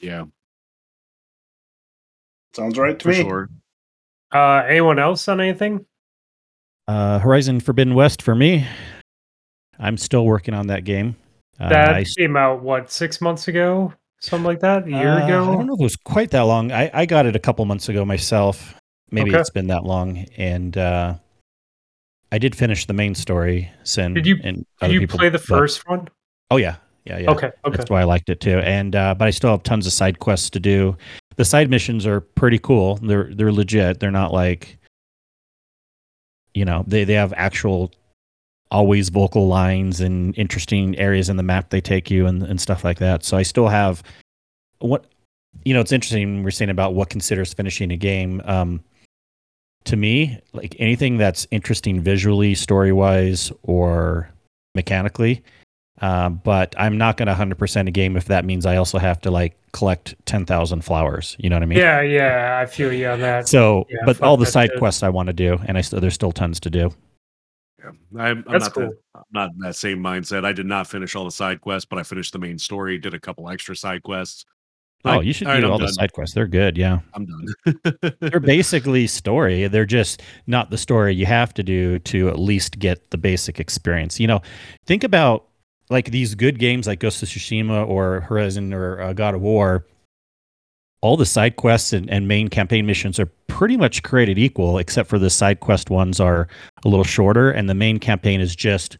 [0.00, 0.24] Yeah,
[2.54, 3.22] Sounds right to for me.
[3.22, 3.48] sure.
[4.32, 5.84] Uh, anyone else on anything?
[6.88, 8.66] Uh, Horizon Forbidden West for me.
[9.78, 11.14] I'm still working on that game.
[11.60, 15.08] Uh, That I s- came out what six months ago, something like that, a year
[15.10, 15.42] Uh, ago.
[15.52, 16.70] I don't know if it was quite that long.
[16.72, 18.74] I, I got it a couple months ago myself.
[19.10, 19.40] Maybe Okay.
[19.40, 20.26] it's been that long.
[20.36, 21.14] And uh,
[22.30, 23.70] I did finish the main story.
[23.82, 26.08] Sin Did you- and Did you people, play the but- first one?
[26.52, 27.30] Oh yeah, yeah, yeah.
[27.30, 27.76] Okay, okay.
[27.76, 28.58] That's why I liked it too.
[28.58, 30.96] And uh, but I still have tons of side quests to do.
[31.36, 32.96] The side missions are pretty cool.
[32.96, 34.00] They're they're legit.
[34.00, 34.78] They're not like
[36.54, 37.92] you know they they have actual
[38.70, 42.84] always vocal lines and interesting areas in the map they take you and and stuff
[42.84, 43.24] like that.
[43.24, 44.02] So I still have
[44.78, 45.06] what
[45.64, 45.80] you know.
[45.80, 48.40] It's interesting we're saying about what considers finishing a game.
[48.44, 48.82] Um,
[49.84, 54.30] to me, like anything that's interesting visually, story wise, or
[54.74, 55.42] mechanically,
[56.00, 59.20] um, but I'm not going to 100% a game if that means I also have
[59.22, 61.36] to like collect 10,000 flowers.
[61.38, 61.78] You know what I mean?
[61.78, 63.48] Yeah, yeah, I feel you on that.
[63.48, 66.14] So, Yeah, but all the side quests I want to do, and I still there's
[66.14, 66.90] still tons to do.
[68.18, 68.88] I'm, I'm That's not cool.
[68.88, 70.44] that, I'm not in that same mindset.
[70.44, 73.14] I did not finish all the side quests, but I finished the main story, did
[73.14, 74.44] a couple extra side quests.
[75.04, 75.94] Oh, Like, you should all right, do I'm all the done.
[75.94, 76.34] side quests.
[76.34, 76.76] They're good.
[76.76, 78.12] Yeah, I'm done.
[78.20, 79.66] they're basically story.
[79.68, 83.58] They're just not the story you have to do to at least get the basic
[83.60, 84.20] experience.
[84.20, 84.42] You know,
[84.86, 85.46] think about
[85.88, 89.86] like these good games like Ghost of Tsushima or Horizon or uh, God of War.
[91.02, 95.08] All the side quests and, and main campaign missions are pretty much created equal, except
[95.08, 96.46] for the side quest ones are
[96.84, 98.98] a little shorter, and the main campaign is just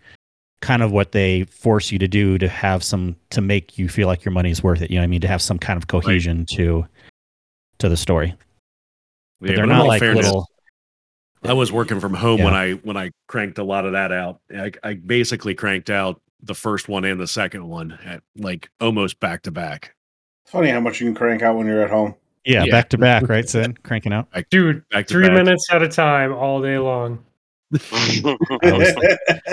[0.61, 4.07] kind of what they force you to do to have some to make you feel
[4.07, 4.91] like your money's worth it.
[4.91, 5.21] You know what I mean?
[5.23, 6.87] To have some kind of cohesion to
[7.79, 8.35] to the story.
[9.41, 10.47] Yeah, they're not like fairness, little.
[11.43, 14.41] I was working from home when I when I cranked a lot of that out.
[14.55, 19.21] I, I basically cranked out the first one and the second one at like almost
[19.21, 19.95] back to back.
[20.51, 22.17] It's funny how much you can crank out when you're at home.
[22.45, 22.73] Yeah, Yeah.
[22.73, 23.49] back to back, right?
[23.49, 24.27] Sin cranking out.
[24.51, 25.37] Dude, Back three back.
[25.37, 27.25] minutes at a time, all day long.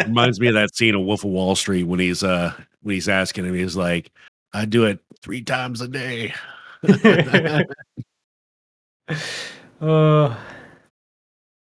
[0.08, 3.08] Reminds me of that scene of Wolf of Wall Street when he's uh when he's
[3.08, 4.10] asking him, he's like,
[4.54, 6.34] I do it three times a day.
[9.80, 10.36] Uh,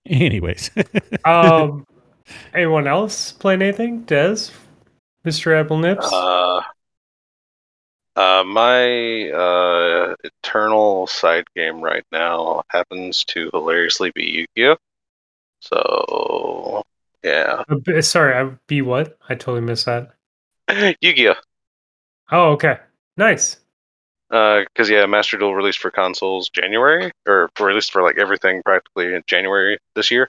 [0.07, 0.71] Anyways,
[1.25, 1.85] um,
[2.55, 4.03] anyone else playing anything?
[4.03, 4.51] Des,
[5.27, 5.59] Mr.
[5.61, 6.09] Apple Nips.
[6.13, 6.61] Uh,
[8.17, 14.77] uh, my uh, eternal side game right now happens to hilariously be Yu-Gi-Oh.
[15.61, 16.83] So
[17.23, 19.19] yeah, Uh, sorry, I be what?
[19.29, 20.15] I totally missed that.
[21.01, 21.35] Yu-Gi-Oh.
[22.31, 22.79] Oh, okay,
[23.17, 23.59] nice.
[24.29, 29.23] Because yeah, Master Duel released for consoles January, or released for like everything practically in
[29.27, 30.29] January this year.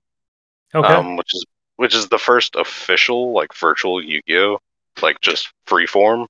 [0.74, 1.46] Okay, um, which is
[1.78, 4.60] which is the first official like virtual Yu-Gi-Oh,
[5.02, 6.28] like just free form,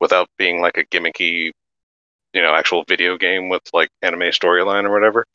[0.00, 1.52] without being like a gimmicky,
[2.32, 5.26] you know, actual video game with like anime storyline or whatever.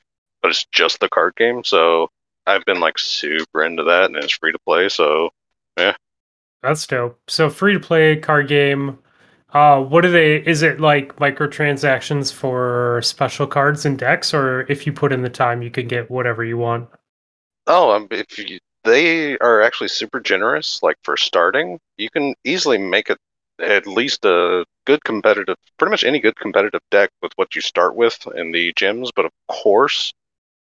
[0.42, 2.10] But it's just the card game, so
[2.48, 4.90] I've been like super into that, and it's free to play.
[4.90, 5.30] So
[5.78, 5.96] yeah,
[6.64, 7.20] that's dope.
[7.28, 9.00] So free to play card game.
[9.54, 10.38] Uh, what are they?
[10.38, 15.30] Is it like microtransactions for special cards and decks, or if you put in the
[15.30, 16.90] time, you can get whatever you want?
[17.68, 22.78] oh, um, if you, they are actually super generous, like for starting, you can easily
[22.78, 23.18] make it
[23.62, 27.96] at least a good competitive, pretty much any good competitive deck with what you start
[27.96, 29.12] with in the gems.
[29.16, 30.14] But of course,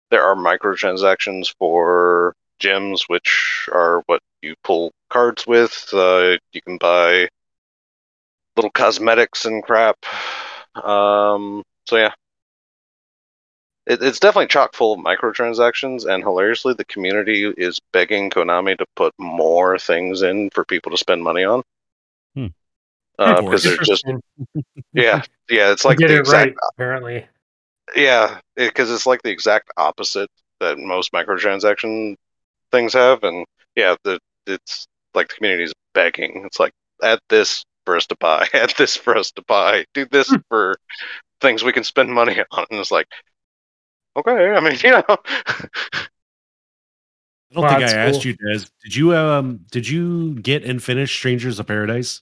[0.09, 5.89] there are microtransactions for gems, which are what you pull cards with.
[5.93, 7.29] Uh, you can buy
[8.55, 9.97] little cosmetics and crap.
[10.75, 12.11] Um, so yeah.
[13.87, 18.85] It, it's definitely chock full of microtransactions, and hilariously, the community is begging Konami to
[18.95, 21.63] put more things in for people to spend money on.
[23.23, 24.05] Uh, because they're just
[24.95, 27.27] yeah yeah it's like the it exact right, apparently.
[27.95, 30.29] yeah because it's like the exact opposite
[30.59, 32.15] that most microtransaction
[32.71, 33.45] things have, and
[33.75, 36.43] yeah the it's like the community is begging.
[36.45, 36.73] It's like
[37.03, 40.41] add this for us to buy, add this for us to buy, do this Hmm.
[40.49, 40.77] for
[41.41, 43.07] things we can spend money on, and it's like
[44.15, 45.17] okay, I mean you know.
[47.51, 48.65] I don't Wow, think I that's asked you, Des.
[48.83, 52.21] Did you um did you get and finish Strangers of Paradise?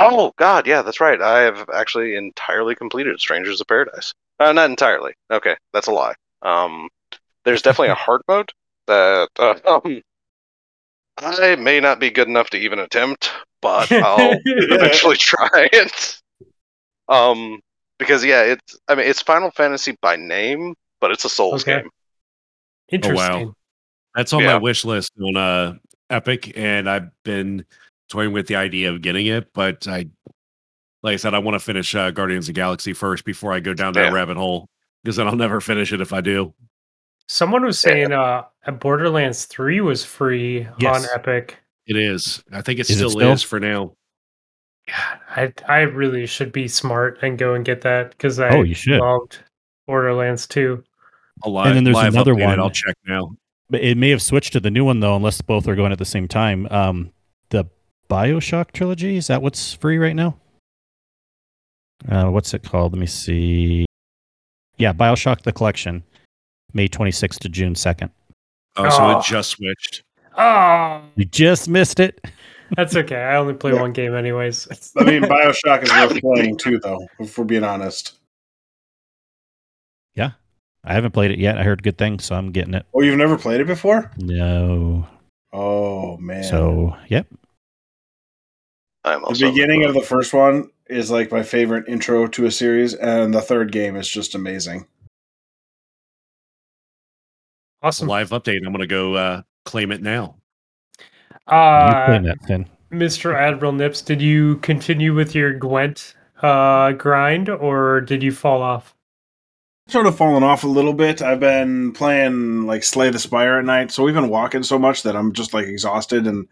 [0.00, 1.20] Oh God, yeah, that's right.
[1.20, 4.12] I have actually entirely completed Strangers of Paradise.
[4.38, 5.14] Uh, not entirely.
[5.30, 6.14] Okay, that's a lie.
[6.42, 6.88] Um,
[7.44, 8.50] there's definitely a hard mode
[8.86, 9.54] that uh,
[9.84, 10.02] um,
[11.18, 13.30] I may not be good enough to even attempt,
[13.60, 16.20] but I'll eventually try it.
[17.08, 17.60] Um,
[17.98, 21.80] because yeah, it's I mean it's Final Fantasy by name, but it's a Souls Okay.
[21.80, 21.90] game.
[22.90, 23.54] Interesting.
[24.14, 24.54] That's on Yeah.
[24.54, 25.74] my wish list on uh
[26.10, 27.66] Epic, and I've been
[28.08, 30.06] toying with the idea of getting it, but I
[31.02, 33.60] like I said, I want to finish uh, Guardians of the Galaxy first before I
[33.60, 34.12] go down that Yeah.
[34.12, 34.68] rabbit hole.
[35.04, 36.52] Because then I'll never finish it if I do.
[37.28, 37.92] Someone was Yeah.
[37.92, 38.42] saying uh,
[38.80, 41.04] Borderlands 3 was free Yes.
[41.04, 41.56] on Epic.
[41.86, 42.42] It is.
[42.52, 43.32] I think it Is it still still?
[43.32, 43.92] is for now.
[44.88, 48.62] God, I I really should be smart and go and get that because I Oh,
[48.62, 48.98] you should.
[49.00, 49.38] loved
[49.86, 50.82] Borderlands 2.
[51.44, 52.58] A live, then there's live another one.
[52.58, 53.30] I'll check now.
[53.70, 55.98] But it may have switched to the new one though, unless both are going at
[55.98, 56.66] the same time.
[56.70, 57.12] Um,
[57.50, 57.66] the
[58.08, 60.36] Bioshock trilogy is that what's free right now?
[62.08, 62.92] Uh, what's it called?
[62.92, 63.84] Let me see.
[64.76, 66.04] Yeah, Bioshock the collection,
[66.72, 68.10] May 26th to June 2nd.
[68.76, 69.18] Oh, so Oh.
[69.18, 70.02] it just switched.
[70.36, 72.24] Oh, You just missed it.
[72.76, 73.16] that's okay.
[73.16, 73.80] I only play Yeah.
[73.80, 74.92] one game anyways.
[74.98, 77.06] I mean, Bioshock is worth playing too, though.
[77.18, 78.14] If we're being honest.
[80.14, 80.32] Yeah,
[80.84, 81.58] I haven't played it yet.
[81.58, 82.86] I heard good things, so I'm getting it.
[82.94, 84.10] Oh, you've never played it before?
[84.18, 85.06] No.
[85.52, 86.44] Oh man.
[86.44, 87.26] So, yep.
[89.14, 92.94] I'm the beginning of the first one is like my favorite intro to a series,
[92.94, 94.86] and the third game is just amazing.
[97.82, 98.08] Awesome.
[98.08, 98.58] Live update.
[98.66, 100.36] I'm going to go uh, claim it now.
[101.00, 101.06] you
[101.46, 102.66] Uh, playing that, Finn.
[102.90, 103.34] Mr.
[103.34, 108.94] Admiral Nips, did you continue with your Gwent uh, grind or did you fall off?
[109.88, 111.22] Sort of fallen off a little bit.
[111.22, 115.02] I've been playing like Slay the Spire at night, so we've been walking so much
[115.02, 116.26] that I'm just like exhausted.
[116.26, 116.46] And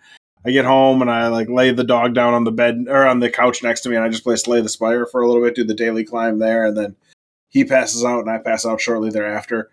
[0.47, 3.19] I get home and I like lay the dog down on the bed or on
[3.21, 5.43] the couch next to me, and I just play Slay the Spire for a little
[5.43, 6.95] bit, do the daily climb there, and then
[7.49, 9.71] he passes out and I pass out shortly thereafter.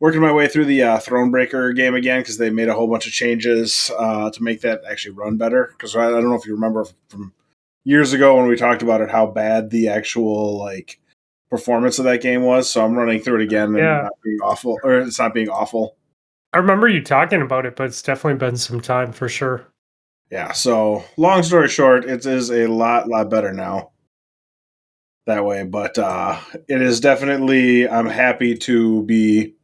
[0.00, 3.06] Working my way through the uh, Thronebreaker game again because they made a whole bunch
[3.06, 5.74] of changes uh, to make that actually run better.
[5.76, 7.34] Because I, I don't know if you remember from
[7.84, 10.98] years ago when we talked about it how bad the actual like
[11.50, 12.70] performance of that game was.
[12.70, 14.02] So I'm running through it again and Yeah.
[14.04, 15.96] not being awful, or it's not being awful.
[16.54, 19.66] I remember you talking about it, but it's definitely been some time for sure.
[20.30, 20.52] Yeah.
[20.52, 23.90] So long story short, it is a lot, lot better now.
[25.26, 27.88] That way, but uh, it is definitely.
[27.88, 29.54] I'm happy to be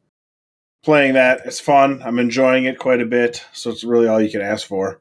[0.84, 1.40] playing that.
[1.44, 2.02] It's fun.
[2.04, 3.44] I'm enjoying it quite a bit.
[3.52, 5.00] So it's really all you can ask for.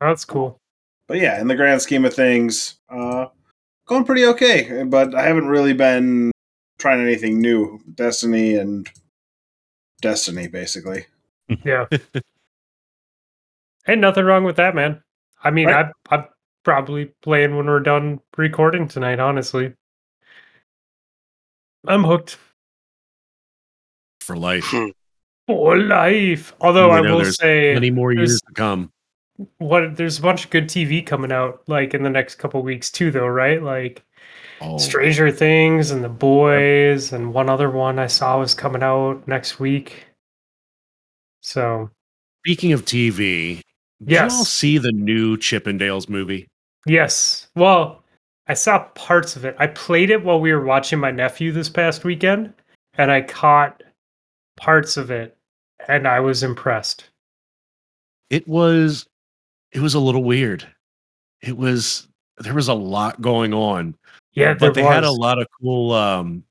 [0.00, 0.60] That's cool.
[1.08, 3.26] But yeah, in the grand scheme of things, uh,
[3.86, 4.84] going pretty okay.
[4.84, 6.30] But I haven't really been
[6.78, 7.80] trying anything new.
[7.94, 8.88] Destiny and
[10.00, 11.06] Destiny, basically.
[11.64, 11.86] Yeah.
[13.88, 15.02] Ain't nothing wrong with that, man.
[15.42, 15.86] I mean, Right.
[16.10, 16.24] I, I'm
[16.64, 19.72] probably playing when we're done recording tonight, honestly.
[21.86, 22.38] I'm hooked
[24.20, 24.64] for life.
[24.66, 24.88] Hmm.
[25.46, 26.52] for life.
[26.60, 28.92] Although I You know, will say, Many more years to come.
[29.58, 32.90] what there's a bunch of good TV coming out like in the next couple weeks
[32.90, 33.62] too, though, right?
[33.62, 34.04] Like
[34.60, 39.26] Oh, Stranger Things and The Boys, and one other one I saw was coming out
[39.28, 40.04] next week.
[41.42, 41.90] So
[42.44, 43.60] speaking of TV,
[44.00, 44.32] did Yes.
[44.32, 46.48] you all see the new Chip 'n Dale movie?
[46.86, 48.02] yes, well,
[48.46, 49.54] I saw parts of it.
[49.58, 52.54] I played it while we were watching my nephew this past weekend,
[52.94, 53.82] and I caught
[54.56, 55.36] parts of it,
[55.88, 57.10] and I was impressed.
[58.30, 59.06] It was
[59.72, 60.66] it was a little weird.
[61.42, 62.08] It was
[62.38, 63.94] there was a lot going on.
[64.32, 66.44] Yeah, but they had a lot of cool um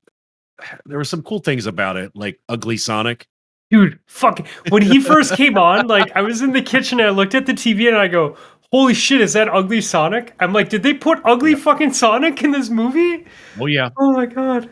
[0.86, 3.26] there were some cool things about it, like Ugly Sonic.
[3.70, 7.10] Dude fuck when he first came on like i was in the kitchen and i
[7.10, 8.36] looked at the tv and i go
[8.72, 10.34] holy shit is that ugly sonic?
[10.40, 13.26] I'm like did they put ugly fucking sonic in this movie?
[13.58, 13.90] Oh yeah.
[13.98, 14.70] oh my god.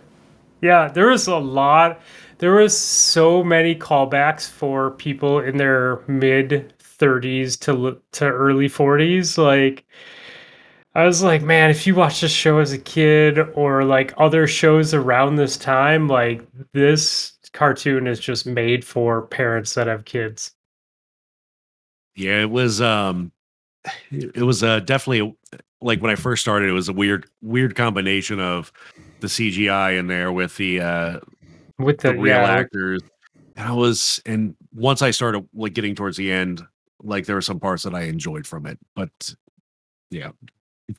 [0.60, 2.00] Yeah there was a lot
[2.38, 9.38] there was so many callbacks for people in their mid 30s to to early 40s
[9.38, 9.84] like
[10.94, 14.46] I was like, man, if you watch this show as a kid or like other
[14.46, 16.40] shows around this time, like
[16.72, 20.52] this cartoon is just made for parents that have kids.
[22.14, 23.32] Yeah, it was um
[24.10, 25.34] it was uh definitely
[25.80, 28.72] like when I first started it was a weird weird combination of
[29.20, 31.20] the CGI in there with the uh
[31.78, 33.00] With the the, real yeah, actors.
[33.56, 36.62] And I was and once I started like getting towards the end,
[37.02, 38.78] like there were some parts that I enjoyed from it.
[38.94, 39.34] But
[40.10, 40.32] yeah.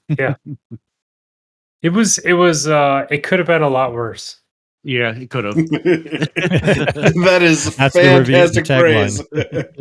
[0.09, 0.35] yeah.
[1.83, 4.41] it was it was uh it could have been a lot worse.
[4.83, 5.55] Yeah, it could have.
[6.35, 9.21] that is That's the review- fantastic the praise.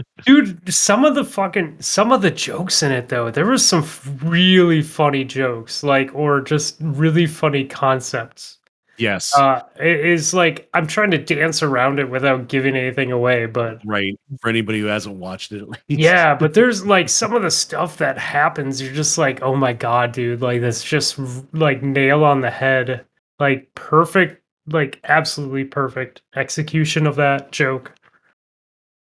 [0.27, 3.86] Dude, some of the fucking some of the jokes in it though, there was some
[4.24, 8.59] really funny jokes, like or just really funny concepts.
[8.98, 9.32] yes.
[9.36, 13.81] Uh it is like I'm trying to dance around it without giving anything away, but
[13.85, 14.18] right.
[14.40, 15.62] For anybody who hasn't watched it.
[15.62, 15.81] at least.
[15.89, 18.82] Yeah, but there's like some of the stuff that happens.
[18.82, 20.40] You're just like, oh my god, dude!
[20.40, 21.18] Like that's just
[21.52, 23.05] like nail on the head.
[23.39, 27.93] Like perfect, like absolutely perfect execution of that joke.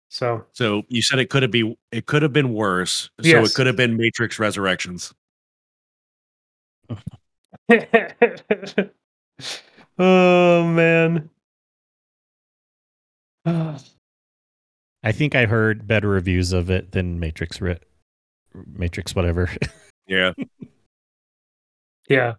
[0.10, 3.10] So So you said it could have be it could have been worse.
[3.22, 3.52] So Yes.
[3.52, 5.14] it could have been Matrix Resurrections.
[9.98, 11.30] oh man.
[13.48, 17.62] I think I heard better reviews of it than Matrix.
[17.62, 17.80] Ri-
[18.54, 19.50] Matrix, whatever.
[20.08, 20.34] Yeah.
[22.08, 22.34] Yeah.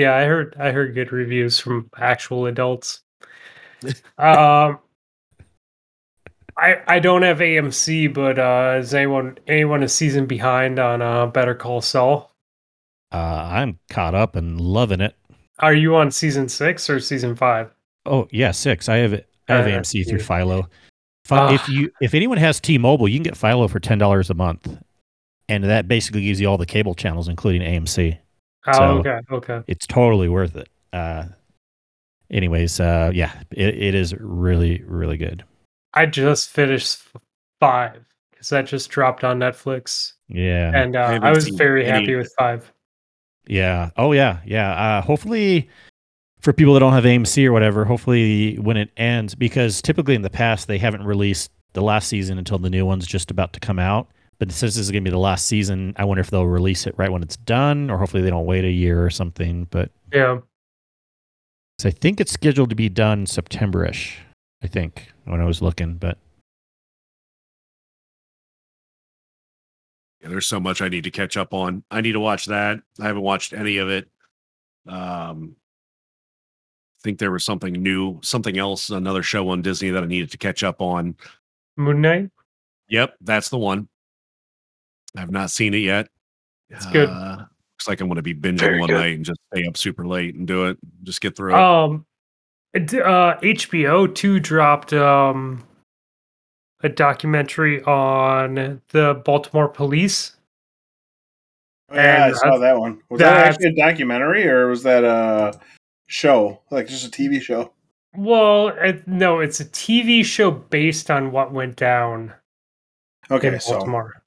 [0.00, 3.02] Yeah, I heard I heard good reviews from actual adults.
[4.18, 4.78] um
[6.56, 11.26] I I don't have AMC, but uh is anyone anyone a season behind on uh
[11.26, 12.32] Better Call Saul?
[13.12, 15.16] Uh, I'm caught up and loving it.
[15.58, 17.74] Are you on season 6 or season 5?
[18.06, 18.88] Oh yeah, six.
[18.88, 19.28] I have it.
[19.48, 20.24] I have Uh, AMC through yeah.
[20.24, 20.70] Philo.
[21.26, 24.34] Fi- if you if anyone has T-Mobile, you can get Philo for ten dollars a
[24.34, 24.66] month,
[25.46, 28.18] and that basically gives you all the cable channels, including AMC.
[28.66, 29.60] Oh, So- okay, okay.
[29.66, 30.68] It's totally worth it.
[30.92, 31.24] Uh,
[32.30, 35.44] anyways, uh, yeah, it, it is really really good.
[35.94, 36.98] I just finished
[37.60, 38.04] 5
[38.36, 42.12] cuz that just dropped on Netflix Yeah, and uh, haven't I was very any happy
[42.14, 42.72] of with 5.
[43.46, 43.90] yeah.
[43.96, 44.72] Oh yeah, yeah.
[44.72, 45.68] Uh, hopefully,
[46.40, 50.22] for people that don't have AMC or whatever, hopefully when it ends, because typically in
[50.22, 53.60] the past they haven't released the last season until the new one's just about to
[53.60, 54.08] come out.
[54.40, 56.86] But since this is going to be the last season, I wonder if they'll release
[56.86, 59.64] it right when it's done, or hopefully they don't wait a year or something.
[59.70, 60.40] But Yeah.
[61.78, 64.18] 'cause I think it's scheduled to be done September-ish.
[64.62, 66.18] I think when I was looking, but
[70.22, 71.82] Yeah, there's so much I need to catch up on.
[71.90, 72.82] I need to watch that.
[72.98, 74.10] I haven't watched any of it.
[74.86, 75.56] Um,
[76.98, 80.30] I think there was something new, something else, another show on Disney that I needed
[80.32, 81.16] to catch up on.
[81.78, 82.30] Moon Knight?
[82.88, 83.88] Yep, that's the one.
[85.16, 86.08] I've not seen it yet.
[86.70, 87.08] It's good.
[87.08, 87.36] Uh,
[87.74, 88.98] looks like I'm going to be binging Very one good.
[88.98, 90.78] night and just stay up super late and do it.
[91.02, 91.58] Just get through it.
[91.60, 92.06] Um,
[92.74, 95.64] it- uh, HBO too dropped um
[96.82, 100.36] a documentary on the Baltimore police.
[101.90, 103.02] Oh, yeah, I saw that one.
[103.10, 105.58] Was that that's- actually a documentary or was that a
[106.06, 107.72] show, like just a TV show?
[108.16, 112.32] Well, it, no, it's a TV show based on what went down
[113.30, 114.19] Okay, in so Baltimore.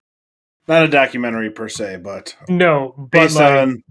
[0.68, 3.84] Not a documentary per se, but No, but based like on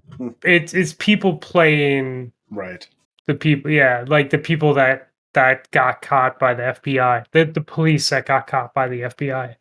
[0.43, 2.87] it's it's people playing right.
[3.27, 3.71] the people.
[3.71, 8.27] Yeah, like the people that that got caught by the FBI, the the police that
[8.27, 9.57] got caught by the FBI.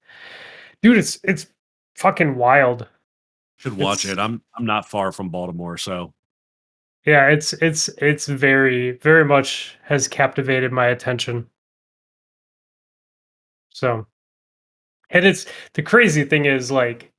[0.82, 1.48] Dude, it's it's
[1.96, 2.88] fucking wild.
[3.58, 4.20] Should watch it's- it.
[4.22, 6.14] I'm I'm not far from Baltimore, so
[7.06, 11.48] Yeah, it's it's it's very very much has captivated my attention.
[13.74, 14.06] So,
[15.12, 17.12] and it's the crazy thing is like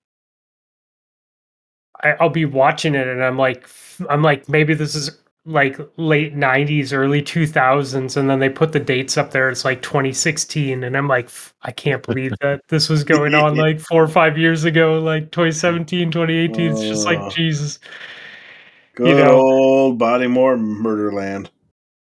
[2.03, 3.69] I, I'll be watching it and I'm like
[4.09, 5.11] I'm like maybe this is
[5.45, 9.83] like late 90s early 2000s and then they put the dates up there it's like
[9.83, 11.29] 2016 and i'm like
[11.63, 15.25] i can't believe that this was going on like four or five years ago like
[15.25, 15.33] mm.
[15.33, 17.29] 2017 2018 it's just like oh.
[17.31, 17.81] jesus
[18.95, 19.41] Good know.
[19.41, 21.51] old Bodymore Murderland.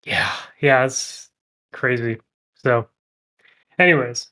[0.04, 1.30] Yeah, yeah, it's
[1.72, 2.18] crazy.
[2.56, 2.88] So,
[3.78, 4.31] anyways,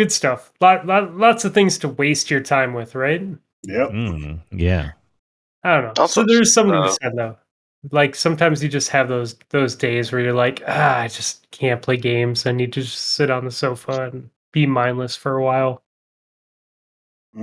[0.00, 0.50] good stuff.
[0.62, 3.20] Lot, lot, lots of things to waste your time with, right?
[3.64, 3.90] Yep.
[3.90, 4.92] mm, yeah,
[5.62, 6.02] I don't know.
[6.02, 7.36] Also, so there's something to uh, be said though.
[7.90, 11.82] Like sometimes you just have those those days where you're like, ah, I just can't
[11.82, 12.46] play games.
[12.46, 15.82] I need to just sit on the sofa and be mindless for a while.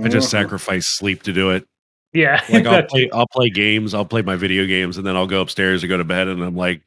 [0.02, 1.64] I just sacrifice sleep to do it.
[2.12, 5.28] Yeah, Like I'll play I'll play games, I'll play my video games, and then I'll
[5.28, 6.82] go upstairs to go to bed, and I'm like,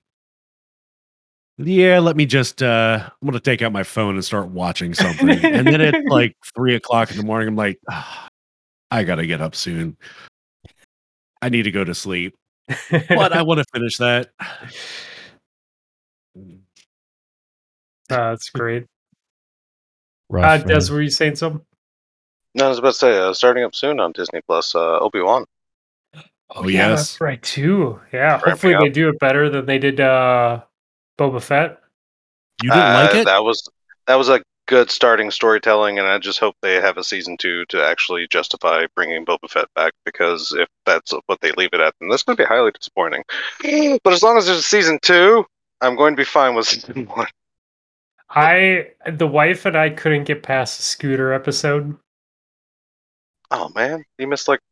[1.67, 5.29] yeah, let me just uh I'm gonna take out my phone and start watching something.
[5.29, 7.47] and then it's like three o'clock in the morning.
[7.47, 8.27] I'm like, "Ah,
[8.89, 9.97] I gotta get up soon.
[11.41, 12.35] I need to go to sleep.
[12.89, 14.29] But I want to finish that.
[16.35, 16.49] Uh,
[18.09, 18.85] that's great.
[20.29, 20.63] rough.
[20.63, 20.79] Uh, man.
[20.79, 21.61] Des, were you saying something?
[22.53, 25.21] No, I was about to say, uh, starting up soon on Disney Plus, uh, Obi
[25.21, 25.45] Wan.
[26.53, 26.99] Oh, yeah, yes.
[26.99, 28.01] that's right too.
[28.11, 30.61] Yeah, Ramping hopefully they do it better than they did uh,
[31.21, 31.79] Boba Fett.
[32.63, 33.25] You didn't like Uh, it?
[33.25, 33.69] That was
[34.07, 37.65] that was a good starting storytelling, and I just hope they have a season two
[37.69, 39.93] to actually justify bringing Boba Fett back.
[40.05, 43.23] Because if that's what they leave it at, then that's going to be highly disappointing.
[44.03, 45.45] But as long as there's a season two,
[45.81, 47.27] I'm going to be fine with season one.
[48.29, 51.97] I the wife and I couldn't get past the scooter episode.
[53.51, 54.70] Oh man, you missed like the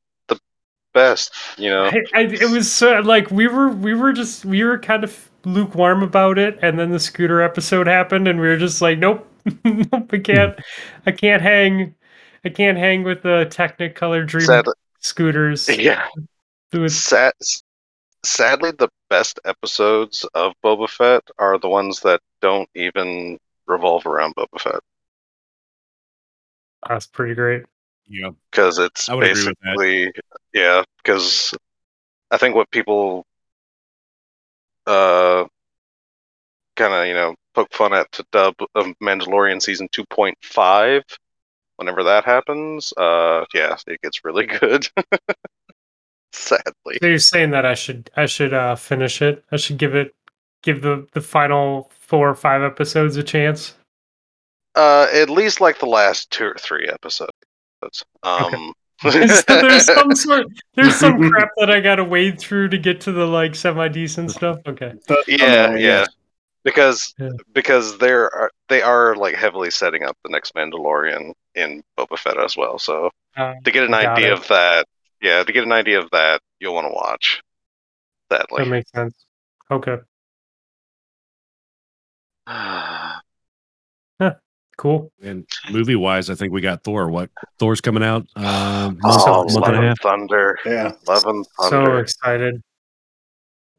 [0.94, 1.34] best.
[1.57, 4.80] You know, I, I, it was so like we were we were just we were
[4.80, 8.82] kind of lukewarm about it, and then the scooter episode happened, and we were just
[8.82, 9.28] like, nope,
[9.64, 10.60] nope, I can't,
[11.06, 11.95] I can't hang,
[12.45, 15.70] I can't hang with the Technicolor Dream sadly, scooters.
[15.80, 16.07] yeah.
[16.74, 17.34] With- Sad,
[18.24, 24.36] sadly, the best episodes of Boba Fett are the ones that don't even revolve around
[24.36, 24.80] Boba Fett.
[26.88, 27.64] That's pretty great.
[28.07, 28.32] yeah.
[28.52, 29.78] because it's I would agree with that.
[29.78, 30.11] basically
[30.53, 31.53] yeah because
[32.31, 33.26] i think what people
[34.85, 35.45] uh
[36.76, 41.03] kind of you know poke fun at to dub of mandalorian season 2.5
[41.77, 44.88] whenever that happens, uh, yeah, it gets really good.
[46.31, 49.43] Sadly, So you're saying that I should I should uh finish it.
[49.51, 50.13] I should give it
[50.63, 53.76] give the the final four or five episodes a chance.
[54.76, 57.31] uh, at least like the last two or three episodes.
[58.23, 59.09] Um, so
[59.47, 63.26] there's some sort there's some crap that I gotta wade through to get to the
[63.26, 64.59] like semi decent stuff.
[64.67, 64.93] Okay.
[65.07, 66.05] The- yeah, oh, yeah,
[66.63, 67.30] because Yeah.
[67.53, 72.38] because they're are, they are like heavily setting up the next Mandalorian in Boba Fett
[72.39, 72.77] as well.
[72.80, 74.34] So Uh, to get an idea it.
[74.34, 74.85] of that,
[75.21, 77.41] yeah, to get an idea of that, you'll want to watch.
[78.31, 79.15] Sadly, that makes sense.
[79.71, 79.97] Okay.
[84.80, 85.11] Cool.
[85.22, 87.10] And movie wise, I think we got Thor.
[87.10, 87.30] What
[87.60, 88.26] Thor's coming out?
[88.34, 89.99] Uh, month, oh, month and a and half.
[90.01, 91.99] Thunder, Yeah, Love and So Thunder.
[91.99, 92.61] excited.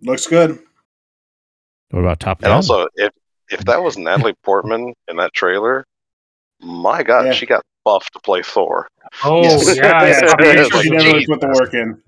[0.03, 0.59] looks good.
[1.91, 2.57] What about Top and Gun?
[2.57, 3.11] also, if
[3.49, 5.87] if that was Natalie Portman in that trailer,
[6.61, 7.33] my God, Yeah.
[7.33, 8.87] she got buffed to play Thor.
[9.25, 9.77] Oh Yes.
[9.79, 11.29] yeah, I Yeah, saw pretty It's sure like, she definitely geez.
[11.29, 12.03] put the work in.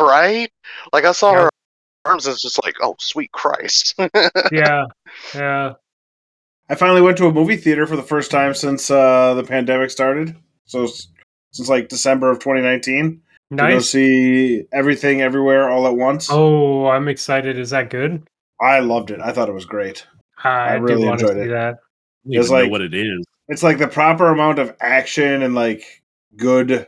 [0.00, 0.50] right?
[0.92, 1.42] Like I saw Yeah.
[1.42, 1.50] her
[2.06, 3.94] arms, and it's just like, oh, sweet Christ.
[4.50, 4.86] yeah,
[5.32, 5.74] yeah.
[6.70, 9.90] I finally went to a movie theater for the first time since uh, the pandemic
[9.90, 10.36] started.
[10.66, 10.86] So
[11.50, 13.20] since like December of 2019
[13.50, 16.28] to go see everything everywhere all at once.
[16.30, 17.58] Oh, I'm excited.
[17.58, 18.22] Is that good?
[18.60, 19.20] I loved it.
[19.20, 20.06] I thought it was great.
[20.44, 21.52] I, really do want to enjoyed see it.
[21.52, 21.78] that.
[22.26, 23.24] Even It's know like- what it is.
[23.48, 25.82] It's like the proper amount of action and like
[26.36, 26.86] good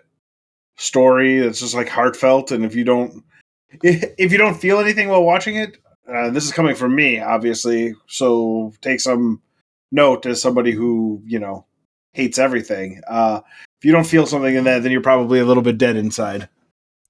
[0.77, 2.53] story that's just like heartfelt.
[2.53, 3.25] And if you don't,
[3.83, 5.77] if you don't feel anything while watching it,
[6.09, 7.95] uh, this is coming from me, obviously.
[8.07, 9.43] So take some
[9.93, 11.67] note as somebody who you know
[12.15, 13.01] hates everything.
[13.09, 13.41] Uh,
[13.81, 16.49] if you don't feel something in that, then you're probably a little bit dead inside.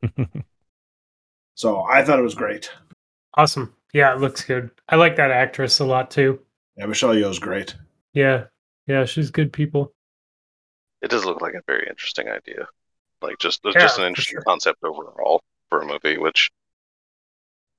[1.54, 2.70] So I thought it was great.
[3.36, 3.74] Awesome.
[3.92, 4.70] Yeah, it looks good.
[4.88, 6.40] I like that actress a lot too.
[6.76, 7.76] Yeah, Michelle Yeoh's great.
[8.14, 8.44] Yeah,
[8.86, 9.92] yeah, she's good people.
[11.02, 12.68] it does look like a very interesting idea.
[13.20, 14.42] Like just it's Yeah, just an interesting sure.
[14.42, 16.50] concept overall for a movie, which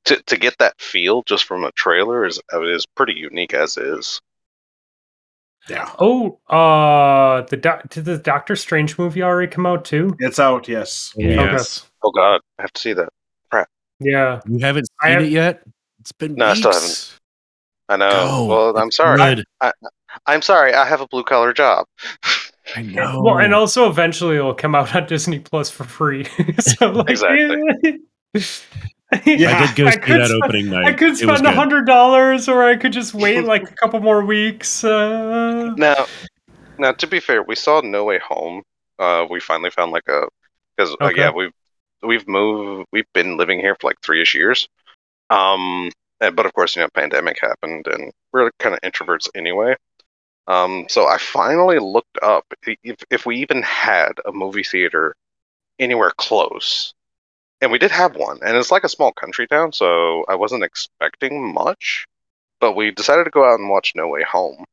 [0.06, 4.22] to to get that feel just from a trailer is is pretty unique as is.
[5.70, 10.14] Yeah, Oh, uh, the doc- did the Doctor Strange movie already come out too?
[10.20, 10.68] it's out.
[10.68, 11.14] Yes.
[11.16, 11.90] Yes.
[12.04, 13.10] Oh God, I have to see that.
[14.00, 14.42] Yeah.
[14.48, 15.64] You haven't seen have- it yet?
[16.02, 17.20] It's been No, I still haven't.
[17.88, 18.10] I know.
[18.10, 18.46] Go.
[18.46, 19.18] Well, I'm It's sorry.
[19.18, 19.46] good.
[20.26, 20.74] I'm sorry.
[20.74, 21.86] I have a blue collar job.
[22.76, 23.22] I know.
[23.24, 26.26] Well, and also eventually it'll come out on Disney Plus for free.
[26.60, 28.00] so like, Exactly.
[29.26, 29.58] Yeah.
[29.60, 30.86] I did go I see could that spend- opening night.
[30.86, 34.24] I could spend a hundred dollars, or I could just wait like a couple more
[34.24, 34.84] weeks.
[34.84, 36.06] Uh, Now,
[36.78, 38.64] now to be fair, we saw No Way Home.
[39.00, 40.28] Uh, we finally found like a
[40.78, 41.52] because uh, yeah we've
[42.02, 44.68] we've moved we've been living here for like three ish years.
[45.30, 45.92] Um,
[46.22, 49.76] and, but of course you know pandemic happened and we're kind of introverts anyway.
[50.48, 55.16] Um, so I finally looked up if if we even had a movie theater
[55.80, 56.94] anywhere close,
[57.64, 60.66] and we did have one, and it's like a small country town, so I wasn't
[60.66, 62.06] expecting much.
[62.60, 64.66] But we decided to go out and watch No Way Home.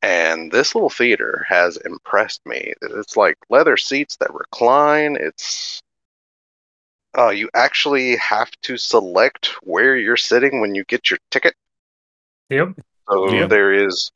[0.00, 2.72] And this little theater has impressed me.
[2.80, 5.18] It's like leather seats that recline.
[5.20, 5.82] It's
[7.18, 11.54] uh, you actually have to select where you're sitting when you get your ticket.
[12.48, 12.74] yep.
[13.10, 13.46] So Yeah.
[13.46, 14.10] there is.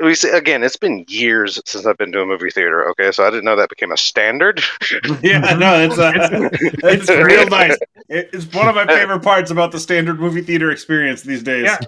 [0.00, 0.62] We see again.
[0.62, 2.88] It's been years since I've been to a movie theater.
[2.90, 4.62] Okay, so I didn't know that became a standard.
[5.22, 6.12] Yeah, no, it's uh,
[6.52, 7.76] it's, It's real nice.
[8.08, 11.64] It's one of my favorite parts about the standard movie theater experience these days.
[11.64, 11.78] Yeah.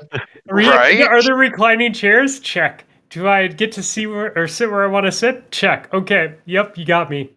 [0.48, 1.00] Re- Right?
[1.02, 2.40] Are there reclining chairs?
[2.40, 2.84] Check.
[3.10, 5.50] Do I get to see where or sit where I want to sit?
[5.50, 5.92] Check.
[5.92, 6.34] Okay.
[6.46, 6.78] Yep.
[6.78, 7.30] You got me,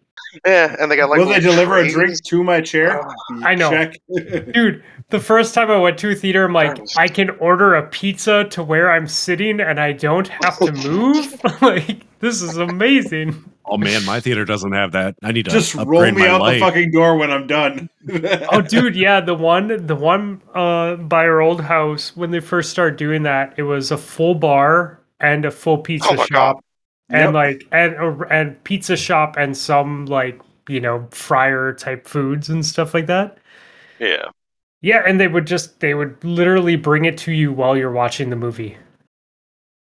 [0.44, 1.18] yeah, and they got like.
[1.18, 3.02] Will they little deliver a drink to my chair?
[3.42, 3.70] I know.
[3.70, 3.96] Check.
[4.52, 4.82] dude.
[5.10, 8.44] The first time I went to a theater, I'm like, I can order a pizza
[8.50, 11.40] to where I'm sitting, and I don't have to move.
[11.62, 13.44] like, this is amazing.
[13.68, 15.16] Oh man, my theater doesn't have that.
[15.22, 16.54] I need to Just upgrade roll me my out life.
[16.54, 17.88] the fucking door when I'm done.
[18.52, 22.70] Oh, dude, yeah, the one, the one uh, by our old house when they first
[22.70, 26.64] started doing that, it was a full bar and a full pizza Oh my shop,
[27.12, 27.34] and Yep.
[27.34, 27.94] like and
[28.30, 33.38] and pizza shop and some like you know fryer type foods and stuff like that.
[33.98, 34.30] Yeah.
[34.80, 38.30] Yeah, and they would just they would literally bring it to you while you're watching
[38.30, 38.78] the movie.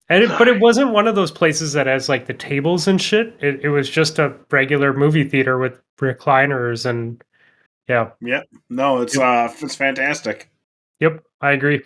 [0.09, 3.01] And it, but it wasn't one of those places that has like the tables and
[3.01, 3.35] shit.
[3.39, 7.23] It it was just a regular movie theater with recliners and
[7.87, 8.11] yeah.
[8.21, 8.47] Yep.
[8.69, 10.49] No, it's uh, it's fantastic.
[10.99, 11.81] Yep, I agree.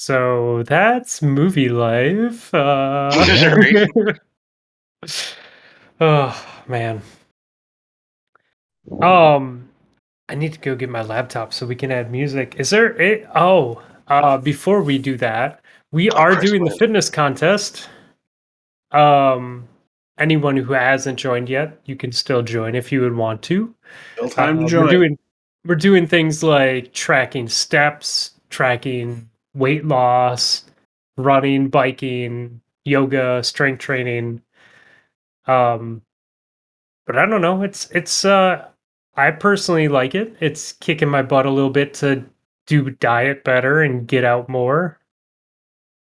[0.00, 2.54] So that's movie life.
[2.54, 3.10] Uh,
[6.00, 7.02] oh man.
[9.02, 9.68] Um,
[10.28, 12.54] I need to go get my laptop so we can add music.
[12.58, 13.00] Is there?
[13.02, 17.88] A, oh, uh, before we do that, we are doing the fitness contest.
[18.92, 19.66] Um,
[20.16, 23.74] anyone who hasn't joined yet, you can still join if you would want to.
[24.14, 24.84] Still time Uh, to join.
[24.84, 25.18] We're doing
[25.64, 30.64] we're doing things like tracking steps, tracking weight loss,
[31.16, 34.42] running, biking, yoga, strength training.
[35.46, 36.02] Um,
[37.06, 37.62] but I don't know.
[37.62, 38.66] It's it's uh,
[39.16, 40.36] I personally like it.
[40.40, 42.24] It's kicking my butt a little bit to
[42.66, 44.98] do diet better and get out more.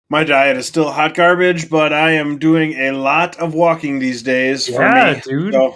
[0.09, 4.21] My diet is still hot garbage, but I am doing a lot of walking these
[4.21, 5.21] days for me.
[5.23, 5.53] dude.
[5.53, 5.75] So,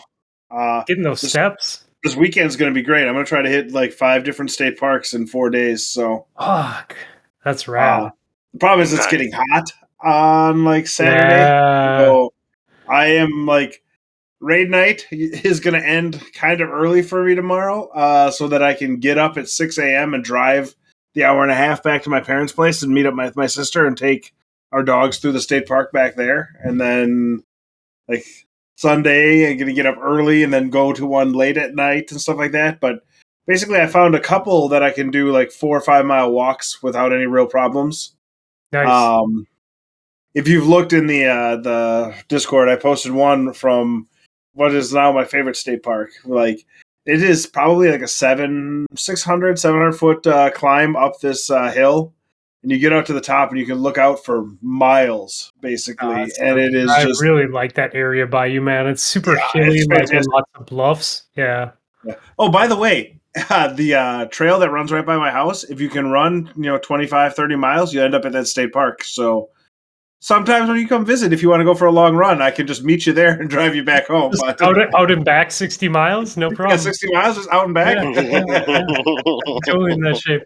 [0.51, 1.83] uh, Getting those Just- steps.
[2.03, 3.07] this weekend's going to be great.
[3.07, 5.85] I'm going to try to hit like five different state parks in four days.
[5.85, 6.95] So Fuck,
[7.43, 8.03] that's rad.
[8.03, 8.09] uh,
[8.53, 9.71] the problem is it's getting hot
[10.01, 11.35] on like Saturday.
[11.35, 11.99] Yeah.
[11.99, 12.33] So
[12.87, 13.83] I am like
[14.39, 18.63] raid night is going to end kind of early for me tomorrow, uh, so that
[18.63, 20.13] I can get up at six a.m.
[20.13, 20.75] and drive
[21.13, 23.47] the hour and a half back to my parents' place and meet up with my
[23.47, 24.33] sister and take
[24.71, 27.43] our dogs through the state park back there, and then
[28.07, 28.25] like
[28.75, 32.11] Sunday I'm going to get up early and then go to one late at night
[32.11, 32.79] and stuff like that.
[32.79, 33.03] But
[33.49, 36.81] basically, I found a couple that I can do like four or five mile walks
[36.83, 38.15] without any real problems.
[38.71, 38.87] nice.
[38.87, 39.47] Um,
[40.35, 44.07] if you've looked in the uh, the Discord, I posted one from
[44.53, 46.11] what is now my favorite state park.
[46.23, 46.63] Like
[47.05, 52.13] it is probably like a seven, 600, 700 foot uh, climb up this uh, hill,
[52.61, 56.29] and you get out to the top and you can look out for miles, basically.
[56.29, 58.85] So and it is I just really like that area by you, man.
[58.85, 61.23] It's super Yeah, hilly, it's like lots of bluffs.
[61.35, 61.71] Yeah.
[62.37, 63.18] Oh, by the way,
[63.75, 66.77] the uh, trail that runs right by my house, if you can run, you know,
[66.77, 69.03] 25, 30 miles, you end up at that state park.
[69.03, 69.49] So
[70.19, 72.51] sometimes when you come visit, if you want to go for a long run, I
[72.51, 74.33] can just meet you there and drive you back home.
[74.43, 76.79] Out, out and back 60 miles, no yeah, problem.
[76.79, 77.97] 60 miles is out and back.
[79.65, 80.43] totally in that shape.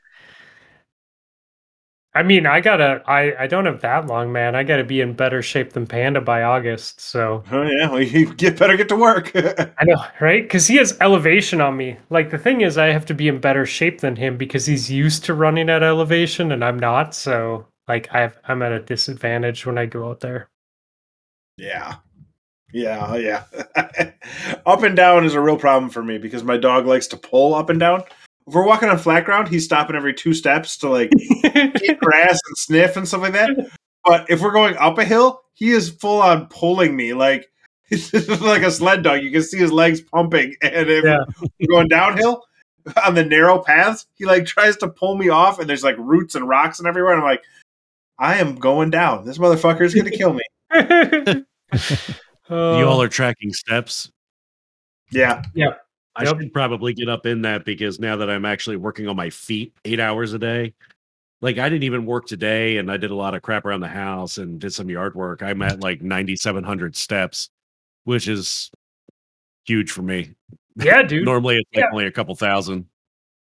[2.15, 3.01] I mean, I gotta.
[3.07, 4.55] I I don't have that long, man.
[4.55, 7.01] I gotta be in better shape than Panda by August.
[7.01, 9.31] So Oh, yeah, well, you get better get to work.
[9.35, 10.43] I know, right?
[10.43, 11.97] Because he has elevation on me.
[12.11, 14.91] Like the thing is, I have to be in better shape than him because he's
[14.91, 17.15] used to running at elevation, and I'm not.
[17.15, 20.49] So like, I've I'm at a disadvantage when I go out there.
[21.57, 21.95] yeah.
[22.75, 23.43] Yeah, oh, yeah.
[24.65, 27.53] up and down is a real problem for me because my dog likes to pull
[27.53, 28.01] up and down.
[28.47, 32.39] If we're walking on flat ground, he's stopping every two steps to like eat grass
[32.45, 33.49] and sniff and stuff like that.
[34.05, 37.49] But if we're going up a hill, he is full on pulling me like
[37.91, 39.21] like a sled dog.
[39.21, 41.19] You can see his legs pumping, and if Yeah.
[41.39, 42.43] we're going downhill
[43.05, 46.35] on the narrow paths, he like tries to pull me off, and there's like roots
[46.35, 47.13] and rocks and everywhere.
[47.13, 47.43] And I'm like,
[48.19, 49.25] I am going down.
[49.25, 50.43] This motherfucker is gonna kill me.
[50.71, 51.35] Uh,
[52.77, 54.11] you all are tracking steps.
[55.11, 55.43] Yeah.
[55.53, 55.75] Yeah,
[56.15, 56.39] I Yep.
[56.41, 59.73] should probably get up in that because now that I'm actually working on my feet
[59.85, 60.73] eight hours a day,
[61.41, 63.87] like I didn't even work today and I did a lot of crap around the
[63.87, 65.41] house and did some yard work.
[65.41, 67.49] I'm at like 9,700 steps,
[68.03, 68.71] which is
[69.65, 70.35] huge for me.
[70.75, 71.25] yeah, dude.
[71.25, 71.89] Normally it's like Yeah.
[71.91, 72.85] only a couple thousand.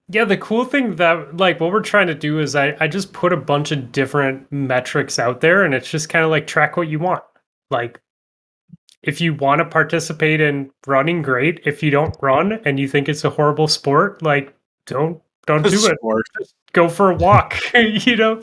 [0.10, 3.12] Yeah, the cool thing that like what we're trying to do is I, I just
[3.14, 6.78] put a bunch of different metrics out there and it's just kind of like track
[6.78, 7.24] what you want.
[7.72, 8.00] Like
[9.08, 11.62] if you want to participate in running, great.
[11.66, 14.54] If you don't run and you think it's a horrible sport, like
[14.86, 15.98] don't don't do it.
[15.98, 16.26] Sport.
[16.74, 18.42] Go for a walk, you know?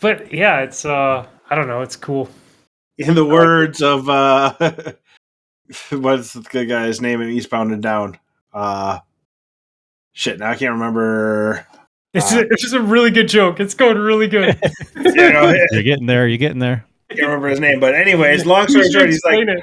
[0.00, 2.30] But yeah, it's uh I don't know, it's cool.
[2.96, 4.54] In the words of uh,
[5.90, 8.18] what's the guy's name in Eastbound and Down?
[8.54, 9.00] Uh,
[10.12, 11.66] shit, now I can't remember.
[12.14, 13.58] It's, Uh, it's just a really good joke.
[13.58, 14.58] It's going really good.
[14.94, 16.28] You know, You're getting there.
[16.28, 16.84] You're getting there.
[17.12, 19.62] Can't remember his name, but anyways, long story short, he's like, it.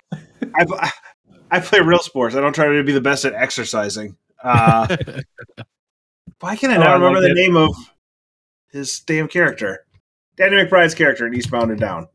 [0.55, 0.91] I,
[1.51, 2.35] I play real sports.
[2.35, 4.15] I don't try to be the best at exercising.
[4.43, 4.95] Uh,
[6.39, 7.41] why can I Oh, not I remember like the it.
[7.47, 7.75] name of
[8.71, 9.85] his damn character?
[10.37, 12.07] Danny McBride's character in Eastbound and Down.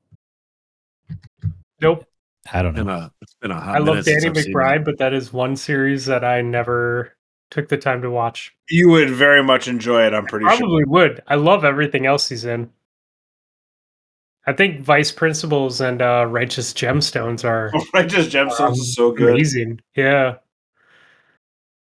[1.81, 2.07] Nope.
[2.53, 2.93] I don't Been know.
[2.95, 6.25] a, it's been a hot I love Danny McBride, but that is one series that
[6.25, 7.17] I never
[7.51, 8.55] took the time to watch.
[8.69, 10.15] You would very much enjoy it.
[10.15, 10.57] I'm pretty sure.
[10.59, 11.23] Probably would.
[11.27, 12.71] I love everything else he's in.
[14.47, 19.31] I think Vice Principals and uh, Righteous Gemstones are Righteous Gemstones is so good.
[19.35, 19.81] amazing.
[19.97, 20.37] Yeah.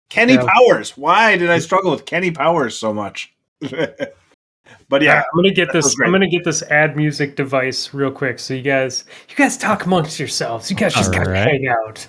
[0.10, 0.46] Kenny Yeah.
[0.48, 0.96] Powers.
[0.98, 3.34] Why did I struggle with Kenny Powers so much?
[3.60, 5.96] but yeah, I'm gonna get this.
[6.04, 8.40] I'm gonna get this ad music device real quick.
[8.40, 10.70] So you guys, you guys talk amongst yourselves.
[10.70, 11.48] You guys just gotta Alright.
[11.48, 12.06] hang out.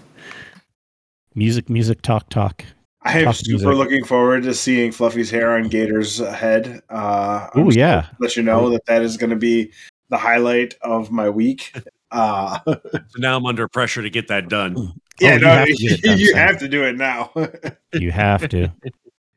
[1.35, 2.65] Music, music, talk, talk.
[3.03, 3.69] I am super music.
[3.79, 6.83] looking forward to seeing Fluffy's hair on Gator's head.
[6.89, 8.07] Uh, Oh yeah.
[8.21, 9.71] Let you know that that is going to be
[10.09, 11.73] the highlight of my week.
[12.13, 14.93] Uh, So now I'm under pressure to get that done.
[15.21, 17.33] yeah, you no, have to done, you have to do it now.
[17.93, 18.73] You have to.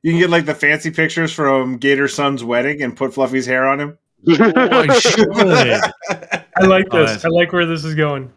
[0.04, 3.68] you can get like the fancy pictures from Gator's son's wedding and put Fluffy's hair
[3.68, 3.98] on him.
[4.30, 5.92] Oh, I.
[6.58, 7.10] I like Oh, this.
[7.10, 8.32] that's- I like where this is going.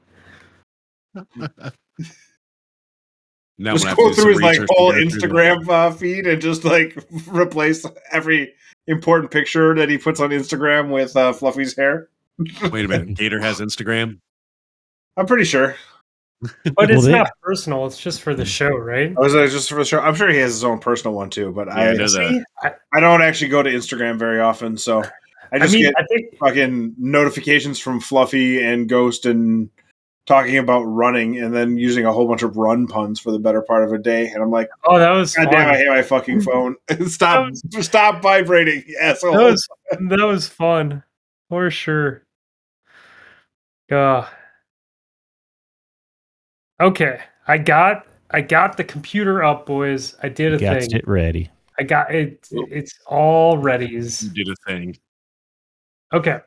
[3.59, 6.40] Now just gonna go through his like whole go through the- Instagram uh, feed and
[6.40, 6.96] just like
[7.28, 8.54] replace every
[8.86, 12.09] important picture that he puts on Instagram with uh, Fluffy's hair.
[12.70, 14.19] Wait a minute, Gator has Instagram.
[15.16, 15.77] I'm pretty sure.
[16.74, 17.86] But it's they- not personal.
[17.86, 19.14] It's just for the show, right?
[19.16, 20.01] I was uh, just for the show.
[20.01, 22.43] I'm sure he has his own personal one too, but Yeah, I I know.
[22.64, 25.10] I, I don't actually go to Instagram very often, so I
[25.52, 29.70] I just mean, get I think fucking notifications from Fluffy and Ghost and
[30.27, 33.62] talking about running and then using a whole bunch of run puns for the better
[33.62, 34.27] part of a day.
[34.28, 35.52] And I'm like, oh, that was God fun.
[35.52, 36.74] damn, I hate my fucking phone.
[37.06, 39.32] stop stop vibrating, asshole.
[39.36, 39.69] that was
[40.09, 41.05] that was fun
[41.48, 42.24] for sure.
[43.90, 44.26] Uh,
[46.80, 50.16] okay, I got I got the computer up, boys.
[50.22, 50.92] I did a Got thing.
[50.92, 51.50] it ready.
[51.78, 52.48] I got it.
[52.50, 53.86] It's all ready.
[53.86, 54.96] You did a thing.
[56.12, 56.38] Okay.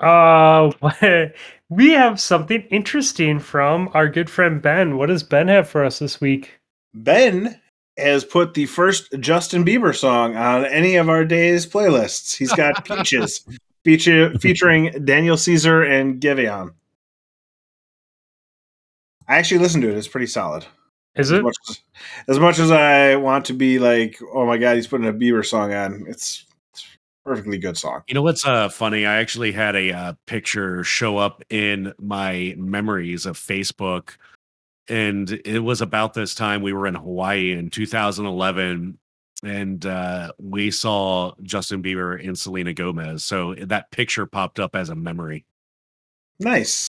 [0.00, 0.70] Uh,
[1.68, 4.96] we have something interesting from our good friend Ben.
[4.96, 6.60] What does Ben have for us this week?
[6.94, 7.60] Ben
[7.96, 12.36] has put the first Justin Bieber song on any of our days playlists.
[12.36, 13.44] He's got Peaches
[13.84, 16.72] feature, featuring Daniel Caesar and Giveon.
[19.28, 19.96] I actually listened to it.
[19.96, 20.64] It's pretty solid.
[21.14, 21.42] Is As it?
[21.42, 21.80] much as,
[22.28, 25.44] as much as I want to be like, oh my god, he's putting a Bieber
[25.44, 26.04] song on.
[26.08, 28.02] It's, it's a perfectly good song.
[28.06, 29.04] You know what's uh, funny?
[29.04, 34.16] I actually had a uh, picture show up in my memories of Facebook,
[34.88, 38.96] and it was about this time we were in Hawaii in 2011,
[39.44, 43.24] and uh, we saw Justin Bieber and Selena Gomez.
[43.24, 45.44] So that picture popped up as a memory.
[46.40, 46.88] Nice.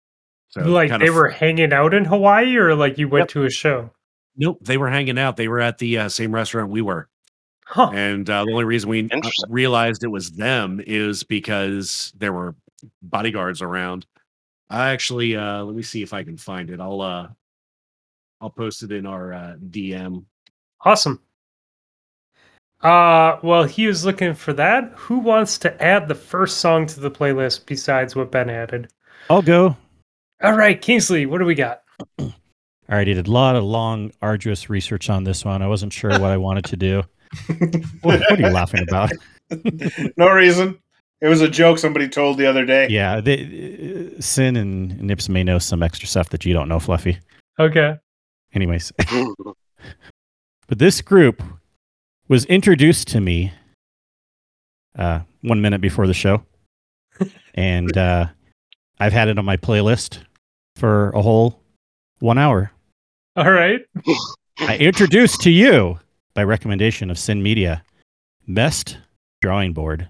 [0.49, 3.29] So like they of- were hanging out in Hawaii, or like you went Yep.
[3.29, 3.91] to a show?
[4.37, 5.37] Nope, they were hanging out.
[5.37, 7.07] They were at the uh, same restaurant we were.
[7.65, 7.91] Huh.
[7.93, 12.55] And uh, the only reason we uh, realized it was them is because there were
[13.01, 14.05] bodyguards around.
[14.69, 16.79] I actually uh, let me see if I can find it.
[16.81, 17.27] I'll uh,
[18.41, 20.25] I'll post it in our uh, DM.
[20.83, 21.21] Awesome.
[22.83, 24.91] Uh, well, he was looking for that.
[24.95, 28.91] Who wants to add the first song to the playlist besides what Ben added?
[29.29, 29.77] I'll go.
[30.41, 31.83] All right, Kingsley, what do we got?
[32.19, 35.61] All right, I did a lot of long, arduous research on this one.
[35.61, 37.03] I wasn't sure what I wanted to do.
[38.01, 39.11] What, what are you laughing about?
[40.17, 40.77] no reason.
[41.21, 42.87] It was a joke somebody told the other day.
[42.89, 46.79] Yeah, they, uh, Sin and Nips may know some extra stuff that you don't know,
[46.79, 47.19] Fluffy.
[47.59, 47.95] Okay.
[48.53, 48.91] Anyways,
[50.67, 51.41] but this group
[52.31, 53.51] was introduced to me
[54.97, 56.41] uh, one minute before the show,
[57.55, 58.25] and uh,
[59.01, 60.19] I've had it on my playlist
[60.77, 61.59] for a whole
[62.19, 62.71] one hour.
[63.35, 63.81] All right.
[64.59, 65.99] I introduced to you
[66.33, 67.83] by recommendation of Sin Media,
[68.47, 68.97] Best
[69.41, 70.09] Drawing Board.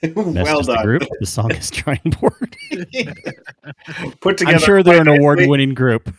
[0.02, 1.02] Best well is the group.
[1.18, 2.56] The song is Drawing Board.
[4.20, 4.54] Put together.
[4.54, 6.14] I'm sure they're an award-winning group.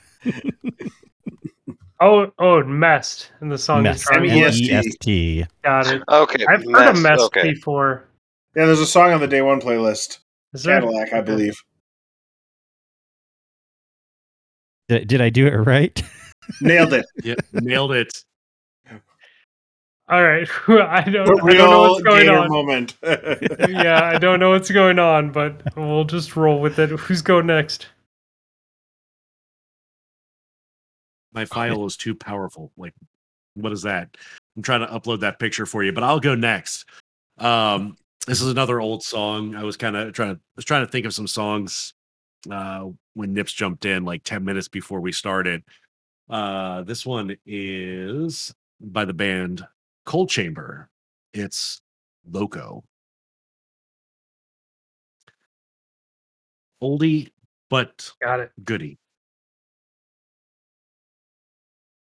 [2.02, 4.50] Oh, oh, messed in the song Mest, is Drawing M E Board.
[4.50, 4.72] S T.
[4.72, 5.46] M-E-S-T.
[5.64, 6.04] Got it.
[6.10, 8.06] Okay, I've heard of Mest, Mest Okay, before.
[8.56, 10.20] Yeah, there's a song on the day one playlist.
[10.54, 10.82] Is there?
[10.82, 11.58] Cadillac, I believe.
[14.90, 16.02] Did, did I do it right?
[16.62, 17.06] Nailed it.
[17.24, 18.24] Yeah, nailed it.
[20.08, 20.48] All right.
[20.68, 21.26] I don't.
[21.26, 22.50] The I don't know what's going on.
[22.52, 22.96] moment.
[23.02, 26.92] yeah, I don't know what's going on, but we'll just roll with it.
[26.92, 27.88] Who's going next?
[31.36, 32.72] My file is too powerful.
[32.78, 32.94] Like,
[33.56, 34.16] what is that?
[34.56, 36.86] I'm trying to upload that picture for you, but I'll go next.
[37.38, 39.54] Um, this is another old song.
[39.54, 41.94] I was kind of trying to was trying to think of some songs
[42.50, 45.62] uh, when Nips jumped in like 10 minutes before we started.
[46.30, 49.66] Uh, this one is by the band
[50.06, 50.90] Coal Chamber.
[51.34, 51.82] It's
[52.32, 52.84] Loco.
[56.82, 57.32] Oldie,
[57.70, 58.52] but Got it.
[58.64, 58.98] goodie.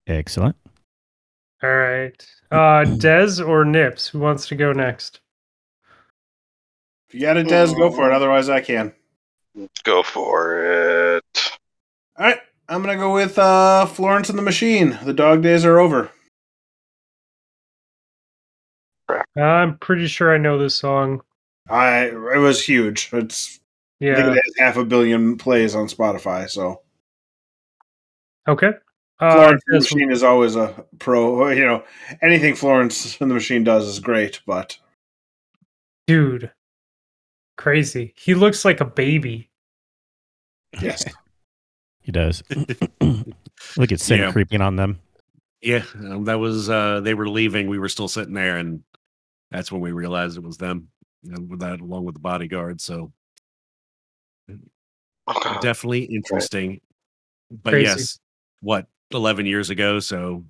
[0.10, 0.56] Excellent.
[1.62, 2.26] All right.
[2.52, 4.08] Uh, Dez or Nips?
[4.08, 5.20] Who wants to go next?
[7.08, 8.14] if you got it, Des, go for it.
[8.14, 8.94] Otherwise, I can.
[9.84, 11.24] go for it.
[12.18, 12.40] All right.
[12.68, 14.98] I'm going to go with uh, Florence and the Machine.
[15.04, 16.12] The dog days are over.
[19.36, 21.22] I'm pretty sure I know this song.
[21.68, 23.10] I It was huge.
[23.12, 23.60] It's
[24.02, 24.32] I think Yeah.
[24.32, 26.48] it has half a billion plays on Spotify.
[26.50, 26.82] So
[28.48, 28.72] Okay.
[29.20, 31.50] Uh, Florence and the Machine is always a pro.
[31.50, 31.84] You know,
[32.22, 34.78] anything Florence and the Machine does is great, but
[36.08, 36.52] dude,
[37.58, 38.14] crazy.
[38.16, 39.50] He looks like a baby.
[40.82, 41.06] yes.
[42.02, 42.42] He does.
[43.78, 44.32] Look at Sin Yeah.
[44.32, 45.00] creeping on them.
[45.62, 47.68] Yeah, um, that was uh they were leaving.
[47.68, 48.82] We were still sitting there, and
[49.52, 50.88] that's when we realized it was them.
[51.26, 52.82] And with that, along with the bodyguard.
[52.82, 53.12] So
[55.62, 56.82] definitely interesting.
[57.52, 57.84] But Crazy.
[57.86, 58.20] yes,
[58.62, 60.44] what eleven years ago, so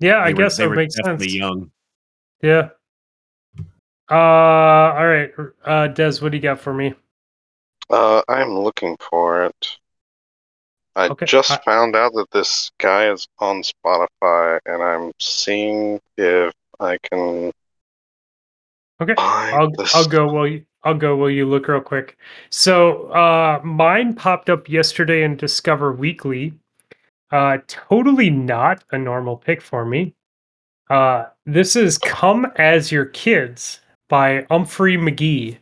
[0.00, 1.38] Yeah, I they were- guess they that were makes definitely sense.
[1.38, 1.70] young.
[2.42, 2.70] Yeah.
[4.10, 5.32] Uh, all right.
[5.64, 6.94] Uh, Des, what do you got for me?
[7.90, 9.78] Uh, I'm looking for it.
[10.96, 16.00] I Okay, just I- found out that this guy is on Spotify, and I'm seeing
[16.16, 17.52] if I can
[19.00, 19.14] Okay.
[19.18, 19.94] I'll this.
[19.94, 22.16] I'll go while you I'll go while you look real quick.
[22.50, 26.52] So uh mine popped up yesterday in Discover Weekly.
[27.30, 30.14] Uh totally not a normal pick for me.
[30.90, 35.58] Uh this is Come As Your Kids by Humphrey McGee.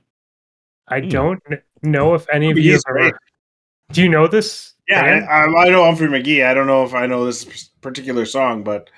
[0.89, 1.09] I Hmm.
[1.09, 1.43] don't
[1.83, 3.07] know if any of you have great.
[3.09, 3.19] ever
[3.93, 4.75] Do you know this?
[4.89, 5.25] Yeah.
[5.31, 6.45] I, I, I know Humphrey McGee.
[6.47, 8.91] I don't know if I know this particular song, but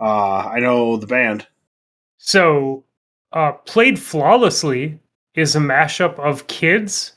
[0.00, 1.46] uh, I know the band.
[2.18, 2.84] So,
[3.32, 4.98] uh, played flawlessly
[5.34, 7.12] is a mashup of Kids,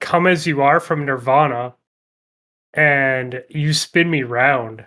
[0.00, 1.74] Come As You Are from Nirvana,
[2.74, 4.84] and You Spin Me Round.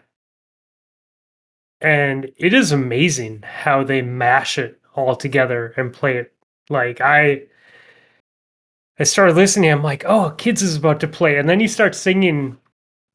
[1.81, 6.33] And it is amazing how they mash it all together and play it.
[6.69, 7.43] Like, I.
[8.97, 11.37] I started listening, I'm like, oh, Kids is about to play.
[11.37, 12.57] And then he starts singing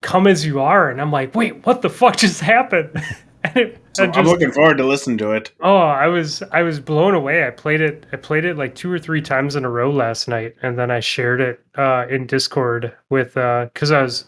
[0.03, 0.91] Come As You Are.
[0.91, 3.03] And I'm like, wait, what the fuck just happened?
[3.45, 5.53] and it, So I I'm looking forward to listen to it.
[5.61, 7.47] Oh, I was I was blown away.
[7.47, 10.29] I played it I played it like two or three times in a row last
[10.29, 14.27] night and then I shared it uh in Discord with uh cuz I was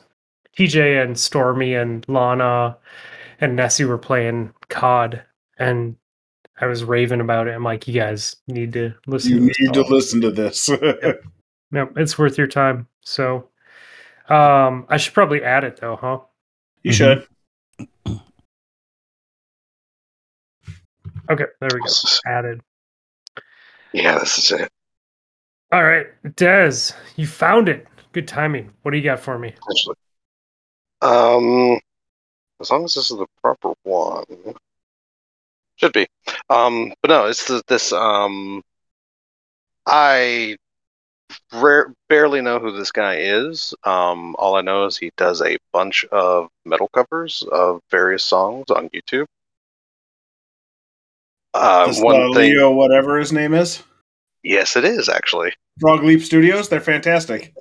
[0.57, 2.77] TJ and Stormy and Lana
[3.41, 5.23] and Nessie were playing COD
[5.59, 5.97] and
[6.61, 7.53] I was raving about it.
[7.53, 10.71] I'm like, you guys need to listen You to this need to listen to this.
[11.75, 12.87] No, it's worth your time.
[13.01, 13.49] So
[14.29, 16.19] um I should probably add it though, huh?
[16.83, 16.95] you Mhm.
[16.95, 17.27] should.
[21.31, 21.93] Okay, there we go.
[22.27, 22.61] Added.
[23.93, 24.69] Yeah, this is it.
[25.73, 26.07] All right,
[26.37, 27.87] Dez, you found it.
[28.13, 28.71] Good timing.
[28.83, 29.55] What do you got for me?
[29.71, 29.97] Actually,
[31.03, 31.79] um,
[32.61, 34.25] as long as this is the proper one,
[35.77, 36.07] should be.
[36.49, 37.93] Um, but no, it's the, this.
[37.93, 38.63] Um,
[39.85, 40.57] I
[41.53, 43.75] rare, barely know who this guy is.
[43.85, 48.67] Um, all I know is he does a bunch of metal covers of various songs
[48.71, 49.27] on YouTube.
[51.55, 53.83] Uh, This, one uh, thing, Leo, whatever his name is,
[54.43, 55.53] yes, it is actually.
[55.81, 56.69] Frog Leap Studios.
[56.69, 57.53] They're fantastic.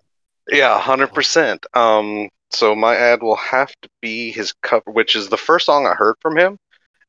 [0.47, 1.65] Yeah, hundred percent.
[1.73, 5.85] Um, so my ad will have to be his cover, which is the first song
[5.87, 6.57] I heard from him,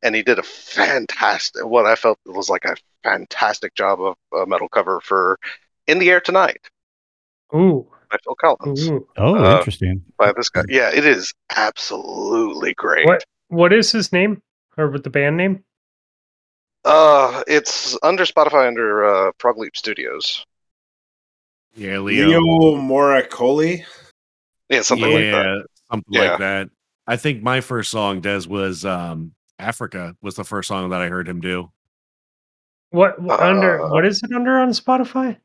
[0.03, 4.47] and he did a fantastic, what I felt was like a fantastic job of a
[4.47, 5.39] metal cover for
[5.87, 6.69] "In the Air Tonight"
[7.55, 8.89] Ooh, by Phil Collins.
[8.89, 9.09] ooh.
[9.17, 10.05] Oh, Uh, interesting.
[10.19, 13.07] By this guy, yeah, it is absolutely great.
[13.07, 14.43] What what is his name?
[14.77, 15.65] Or with the band name?
[16.85, 20.45] Uh, it's under Spotify under uh, Frog Leap Studios.
[21.75, 22.27] Yeah, Leo.
[22.29, 23.85] Leo Moracchioli.
[24.73, 25.67] Yeah, something like that.
[25.91, 26.31] something Yeah.
[26.31, 26.71] like that.
[27.07, 31.09] I think my first song, Des, was um, "Africa." Was the first song that I
[31.09, 31.71] heard him do.
[32.91, 35.39] What what under Uh, what is it under on Spotify?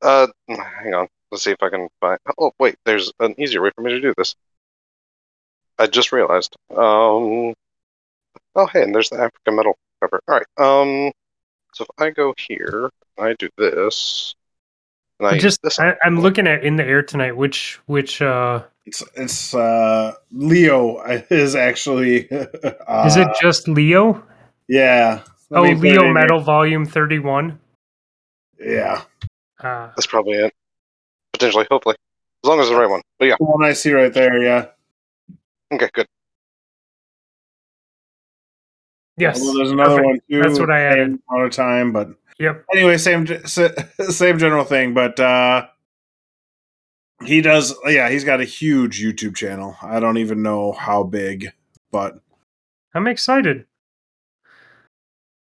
[0.00, 1.08] Uh, hang on.
[1.30, 2.18] Let's see if I can find.
[2.38, 2.76] Oh, wait.
[2.84, 4.36] There's an easier way for me to do this.
[5.78, 6.56] I just realized.
[6.70, 7.54] Um.
[8.54, 10.20] Oh, hey, and there's the African metal cover.
[10.28, 10.46] All right.
[10.56, 11.12] Um.
[11.74, 14.34] So if I go here, I do this.
[15.18, 15.78] And I use Just this.
[15.80, 17.36] I, I'm looking at in the air tonight.
[17.36, 21.00] Which which uh It's it's uh Leo
[21.30, 22.28] is actually.
[22.88, 24.22] Uh, is it just Leo?
[24.68, 25.22] Yeah.
[25.50, 26.14] Let Oh, me Leo in here.
[26.14, 27.58] Metal Volume 31.
[28.60, 29.02] Yeah.
[29.60, 30.54] Uh, That's probably it.
[31.32, 31.96] Potentially, hopefully,
[32.44, 33.02] as long as it's the right one.
[33.18, 33.36] But yeah.
[33.38, 34.42] The one I see right there.
[34.42, 34.66] Yeah.
[35.72, 35.88] Okay.
[35.92, 36.06] Good.
[39.16, 39.40] yes.
[39.40, 40.06] Although there's another perfect.
[40.06, 40.42] one too.
[40.48, 41.08] That's what I added.
[41.08, 42.08] same amount of time, but
[42.38, 42.64] Yep.
[42.74, 44.94] anyway, same same general thing.
[44.94, 45.66] But uh
[47.24, 47.74] he does.
[47.84, 49.76] Yeah, he's got a huge YouTube channel.
[49.82, 51.48] I don't even know how big,
[51.90, 52.20] but
[52.94, 53.64] I'm excited.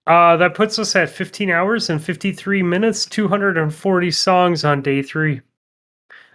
[0.07, 5.41] Uh, that puts us at 15 hours and 53 minutes, 240 songs on day three.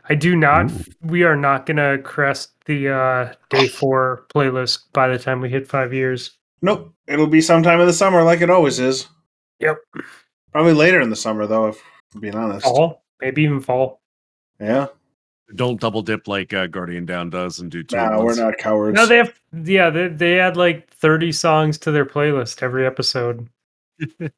[0.08, 0.84] I do not, Ooh.
[1.02, 5.50] we are not going to crest the uh, day four playlist by the time we
[5.50, 6.38] hit five years.
[6.62, 6.94] nope.
[7.08, 9.08] It'll be sometime in the summer, like it always is.
[9.60, 9.78] Yep.
[10.56, 11.68] Probably later in the summer, though.
[11.68, 11.84] If
[12.14, 12.64] I'm being honest.
[12.64, 14.00] Fall, maybe even fall.
[14.58, 14.88] Yeah.
[15.54, 17.98] Don't double dip like uh, Guardian Down does and do two.
[17.98, 18.96] at No, we're not cowards.
[18.96, 23.50] No, they have, yeah, they, they add like 30 songs to their playlist every episode.
[24.00, 24.32] also,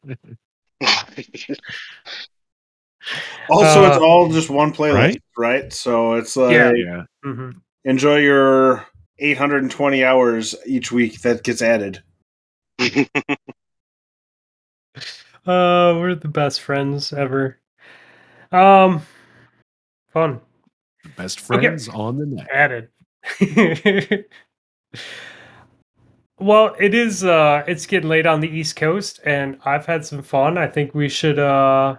[3.85, 5.21] it's Uh, all just one playlist, right?
[5.37, 5.71] Right?
[5.71, 6.71] So it's like Yeah.
[6.73, 7.03] Yeah.
[7.23, 7.51] hmm
[7.85, 8.87] enjoy your
[9.19, 12.01] 820 hours each week that gets added.
[15.47, 17.57] Uh, we're the best friends ever.
[18.51, 19.01] Um,
[20.09, 20.41] Fun.
[21.15, 21.67] Best Okay.
[21.67, 22.47] friends on the net.
[22.51, 22.89] Added.
[26.39, 30.21] well, it is uh it's getting late on the East Coast and I've had some
[30.21, 30.57] fun.
[30.57, 31.97] I think we should uh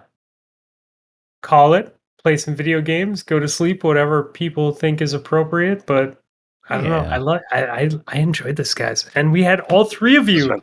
[1.41, 6.21] call it, play some video games, go to sleep, whatever people think is appropriate, but
[6.69, 6.99] I don't know.
[6.99, 9.09] I like I, I I enjoyed this guys.
[9.15, 10.61] And we had all three of It's you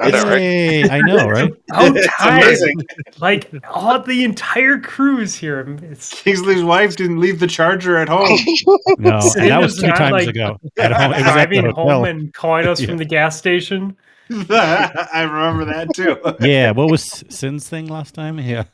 [0.00, 0.40] I know, right?
[0.40, 1.52] Yay, I know, right?
[1.72, 2.42] out it's tired.
[2.42, 2.76] amazing.
[3.20, 5.60] Like all the entire crew's here.
[5.82, 8.38] It's Kingsley's wife didn't leave the charger at home.
[8.98, 10.58] No, and that was was two not, times like, ago.
[10.78, 12.86] At home, it was at driving home and calling us Yeah.
[12.88, 13.96] from the gas station.
[14.30, 16.16] I remember that too.
[16.46, 18.38] Yeah, what was Sin's thing last time?
[18.38, 18.64] Yeah.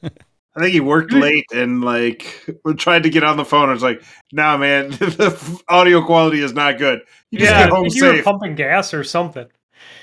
[0.57, 2.45] I think he worked late and like
[2.77, 3.69] tried to get on the phone.
[3.69, 4.03] I was like,
[4.33, 7.01] "Nah, man, the audio quality is not good.
[7.31, 9.47] You just yeah, get I home think you were pumping gas or something.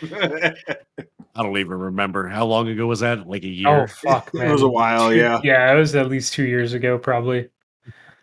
[0.01, 3.27] I don't even remember how long ago was that.
[3.27, 3.83] Like a oh, year.
[3.83, 4.47] Oh fuck, man!
[4.47, 5.39] it was a while, Two- yeah.
[5.43, 7.49] yeah, it was at least two years ago, probably.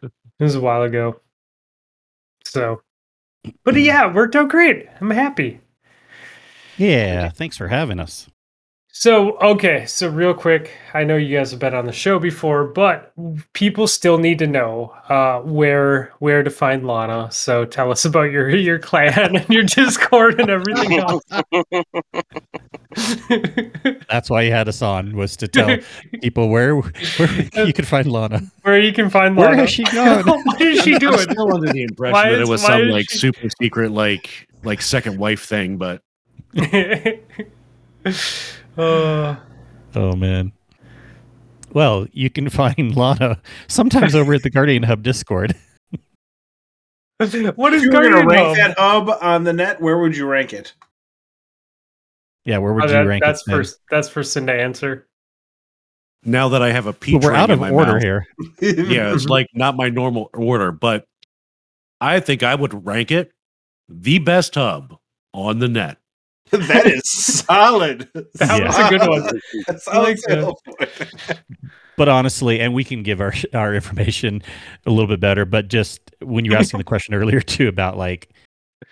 [0.41, 1.21] It was a while ago.
[2.45, 2.83] So,
[3.63, 4.89] but yeah, it worked out great.
[5.01, 5.61] I'm happy.
[6.77, 7.29] Yeah.
[7.29, 8.29] Thanks for having us.
[8.97, 12.65] So, okay, so real quick, I know you guys have been on the show before,
[12.69, 13.13] but
[13.53, 17.29] people still need to know uh, where where to find Lana.
[17.33, 21.25] So, tell us about your your clan and your Discord and everything else.
[24.09, 25.77] That's why you had us on was to tell
[26.23, 28.43] people where, where you could find Lana.
[28.63, 29.63] where you can find Where Lana.
[29.63, 30.23] has she gone?
[30.45, 31.19] what is she I'm doing?
[31.19, 33.91] still under the impression Why that it is- was why some like she- super secret,
[33.91, 35.79] like like second wife thing.
[35.79, 36.01] But
[38.79, 39.37] uh,
[39.95, 40.53] Oh man.
[41.73, 45.55] Well, you can find Lana sometimes over at the Guardian Hub Discord.
[47.19, 48.57] what is If you were gonna rank Hub?
[48.57, 50.75] that hub on the net, where would you rank it?
[52.45, 53.51] Yeah, where would Oh, you that- rank that's it?
[53.65, 53.67] Sid?
[53.67, 55.07] for that's for Sin to answer.
[56.25, 58.27] now that I have a peach we're ring out in of my order mouth- here.
[58.61, 61.05] Yeah, it's like not my normal order, but
[62.01, 63.31] I think I would rank it
[63.89, 64.97] the best hub
[65.33, 65.99] on the net.
[66.51, 68.09] that is solid.
[68.35, 69.41] That was a good one.
[69.67, 70.55] That's I like solid.
[71.97, 74.43] But honestly, and we can give our our information
[74.87, 75.45] a little bit better.
[75.45, 78.31] But just when you were asking the question earlier too about like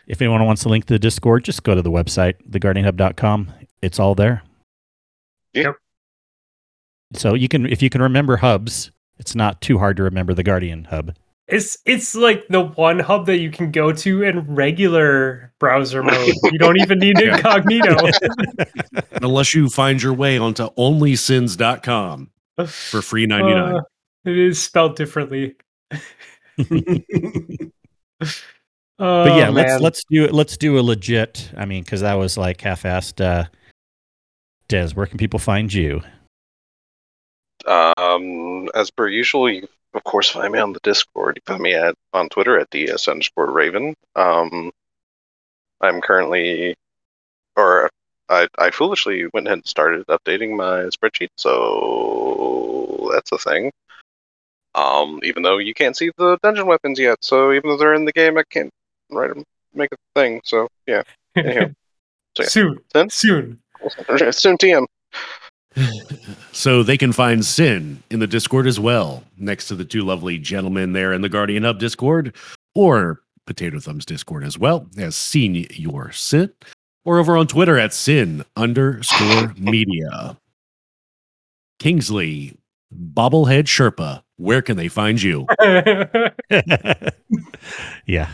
[0.07, 3.53] if anyone wants to link to the Discord, just go to the website, theguardianhub.com.
[3.83, 4.43] It's all there.
[5.55, 5.77] Yep.
[7.15, 10.43] So you can if you can remember hubs, it's not too hard to remember the
[10.43, 11.15] Guardian Hub.
[11.53, 16.35] It's it's like the one hub that you can go to in regular browser mode.
[16.51, 17.95] You don't even need incognito.
[19.21, 22.31] Unless you find your way onto onlysins.com
[22.67, 23.75] for free 99.
[23.75, 23.81] Uh,
[24.25, 25.55] it is spelled differently.
[28.99, 30.33] Oh, But yeah, let's let's do it.
[30.33, 31.51] Let's do a legit.
[31.57, 33.21] I mean, because that was like half-assed.
[33.21, 33.47] Uh,
[34.69, 36.03] Des, where can people find you?
[37.67, 41.37] Um, as per usual, you of course find me on the Discord.
[41.37, 43.95] You find me at on Twitter at ds underscore Raven.
[44.17, 44.71] Um,
[45.81, 46.75] I'm currently,
[47.57, 47.91] or
[48.29, 53.73] I I foolishly went ahead and started updating my spreadsheet, so that's a thing.
[54.75, 58.07] Um, even though you can't see the dungeon weapons yet, so even though they're in
[58.07, 58.71] the game, I can't
[59.11, 59.45] write 'em-
[59.75, 60.41] make a thing.
[60.45, 61.03] So yeah,
[61.37, 61.71] anyhow.
[62.35, 62.49] So, yeah.
[62.49, 63.11] soon, Then?
[63.11, 63.61] soon.
[64.31, 64.87] soon TM.
[66.53, 70.39] So they can find Sin in the Discord as well, next to the two lovely
[70.39, 72.35] gentlemen there in the Guardian Hub Discord,
[72.75, 76.53] or Potato Thumbs Discord as well, as Seen Your Sin,
[77.05, 80.37] or over on Twitter at Sin underscore media.
[81.79, 82.57] Kingsley,
[82.93, 85.47] Bobblehead Sherpa, where can they find you?
[88.07, 88.31] yeah.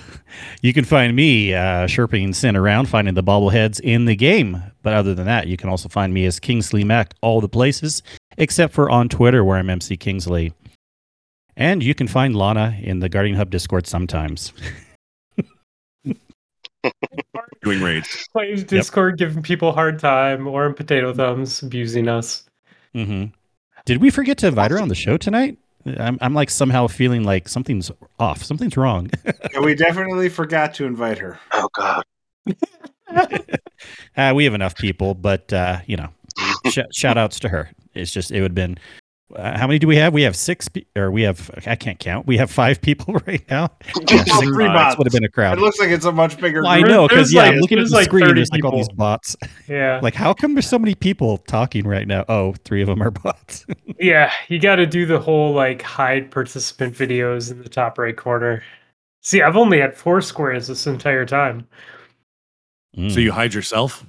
[0.63, 4.63] You can find me uh, Sherping Sin around, finding the bobbleheads in the game.
[4.83, 8.03] But other than that, you can also find me as Kingsley Mac all the places,
[8.37, 10.53] except for on Twitter where I'm MC Kingsley.
[11.57, 14.53] And you can find Lana in the Guardian Hub Discord sometimes.
[17.63, 18.29] Doing raids.
[18.33, 22.45] Plays Discord giving people hard time, or in Potato Thumbs abusing us.
[22.95, 23.27] hmm
[23.89, 25.57] Did we forget to invite her on the show tonight?
[25.87, 28.45] I'm, I'm like somehow feeling like something's off.
[28.45, 29.11] Something's wrong.
[29.55, 31.39] Yeah, we definitely forgot to invite her.
[31.53, 32.05] Oh God.
[34.15, 36.11] uh, we have enough people, but uh, you know,
[36.67, 37.71] sh- shout outs to her.
[37.95, 38.79] It's just it would have been.
[39.37, 40.15] Uh, how many do we have?
[40.15, 41.51] We have six, pe- or we have.
[41.67, 42.27] I can't count.
[42.27, 43.69] We have five people right now.
[44.11, 44.99] Yeah, six Three bots bots.
[44.99, 45.59] would have been a crowd.
[45.59, 47.79] It looks like it's a much bigger Well, I know because yeah, like- I'm looking
[47.79, 48.25] at there's the like screen.
[48.25, 49.37] 30 There's like all these bots.
[49.69, 52.25] Yeah, Like, how come there's so many people talking right now?
[52.29, 53.67] Oh, three of them are bots.
[53.99, 54.33] yeah.
[54.49, 58.63] You got to do the whole like hide participant videos in the top right corner.
[59.21, 61.67] See, I've only had four squares this entire time.
[62.97, 63.13] Mm.
[63.13, 64.07] So you hide yourself?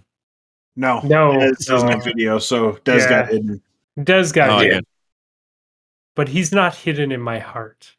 [0.78, 1.96] No, No, Des doesn't no.
[1.96, 3.10] have video, so Des Yeah.
[3.10, 3.62] got hidden.
[4.02, 4.80] Des got Oh, hit, yeah.
[6.20, 7.94] But he's not hidden in my heart.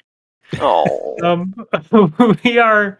[0.60, 1.54] Oh, Um,
[2.44, 2.98] we are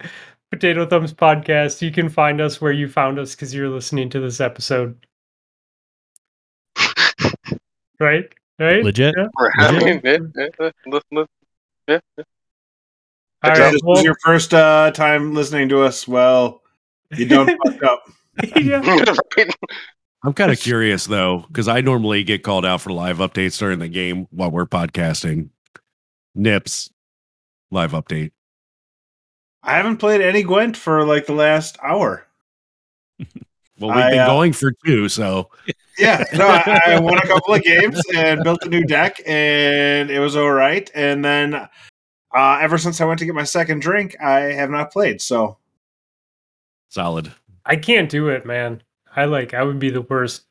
[0.50, 1.82] Potato Thumbs Podcast.
[1.82, 4.96] You can find us where you found us because you're listening to this episode.
[8.00, 8.32] Right?
[8.58, 8.82] Right?
[8.82, 9.14] Legit.
[9.14, 9.26] Yeah.
[9.74, 11.28] Listen, listen.
[11.86, 11.98] All
[13.42, 16.62] right, this was well, your first uh, time listening to us, well,
[17.14, 18.04] you done fucked up.
[18.56, 18.80] yeah.
[20.22, 20.28] Right?
[20.28, 23.78] I'm kind of curious though, because I normally get called out for live updates during
[23.78, 25.50] the game while we're podcasting.
[26.34, 26.90] Nips
[27.70, 28.32] live update.
[29.62, 32.26] I haven't played any Gwent for like the last hour.
[33.78, 35.48] Well, we've I, been uh, going for two, so
[36.00, 40.10] Yeah, no, I, I won a couple of games and built a new deck, and
[40.10, 40.90] it was all right.
[40.94, 44.92] And then, uh, ever since I went to get my second drink, I have not
[44.92, 45.20] played.
[45.20, 45.58] So
[46.88, 47.32] solid.
[47.66, 48.82] I can't do it, man.
[49.14, 49.54] I like.
[49.54, 50.44] I would be the worst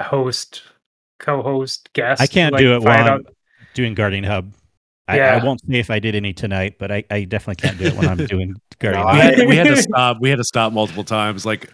[0.00, 0.62] host,
[1.18, 2.20] co-host, guest.
[2.22, 3.24] I can't like, do it if I had while a- I'm
[3.74, 4.52] doing Guardian Hub.
[5.06, 5.38] I, Yeah.
[5.40, 7.94] I won't say if I did any tonight, but I, I definitely can't do it
[7.94, 9.34] when I'm doing Guardian No, We Hub.
[9.34, 10.18] had, we had to stop.
[10.20, 11.44] We had to stop multiple times.
[11.44, 11.70] Like,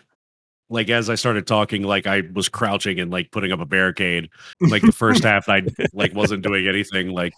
[0.68, 4.30] like as I started talking, like I was crouching and like putting up a barricade.
[4.60, 5.62] Like the first half, I
[5.92, 7.10] like wasn't doing anything.
[7.10, 7.32] Like,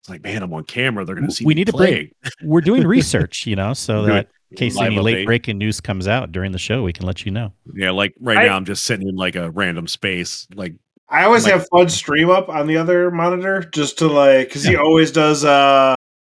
[0.00, 1.04] it's like, man, I'm on camera.
[1.04, 1.44] They're gonna see.
[1.44, 2.10] We me need to playing.
[2.42, 4.30] We're doing research, you know, so that it.
[4.50, 5.26] In case any late update.
[5.26, 7.52] breaking news comes out during the show, we can let you know.
[7.74, 10.46] Yeah, like right I- now, I'm just sitting in like a random space.
[10.54, 10.74] Like,
[11.08, 14.64] I always Like- have Fudge stream up on the other monitor just to like because
[14.64, 15.44] he always does.
[15.44, 15.94] uh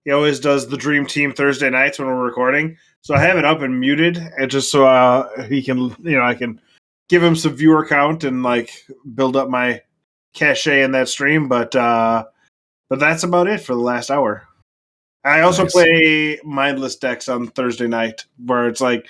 [0.06, 2.78] He always does the Dream Team Thursday nights when we're recording.
[3.02, 6.24] So I have it up and muted, and just so uh he can, you know,
[6.24, 6.60] I can
[7.10, 8.72] give him some viewer count and like
[9.16, 9.82] build up my
[10.34, 11.48] cachet in that stream.
[11.48, 12.26] But uh
[12.90, 14.48] but that's about it for the last hour.
[15.28, 15.74] I also Nice.
[15.74, 19.08] play mindless decks on Thursday night, where it's like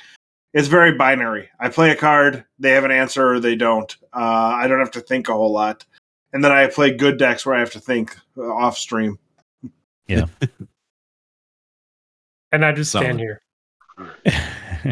[0.54, 1.50] it's very binary.
[1.60, 3.96] I play a card, they have an answer or they don't.
[4.14, 5.86] Uh, I don't have to think a whole lot,
[6.34, 9.20] and then I play good decks where I have to think uh, off stream.
[10.08, 10.26] Yeah,
[12.52, 13.22] and I just stand Solid.
[13.22, 13.42] here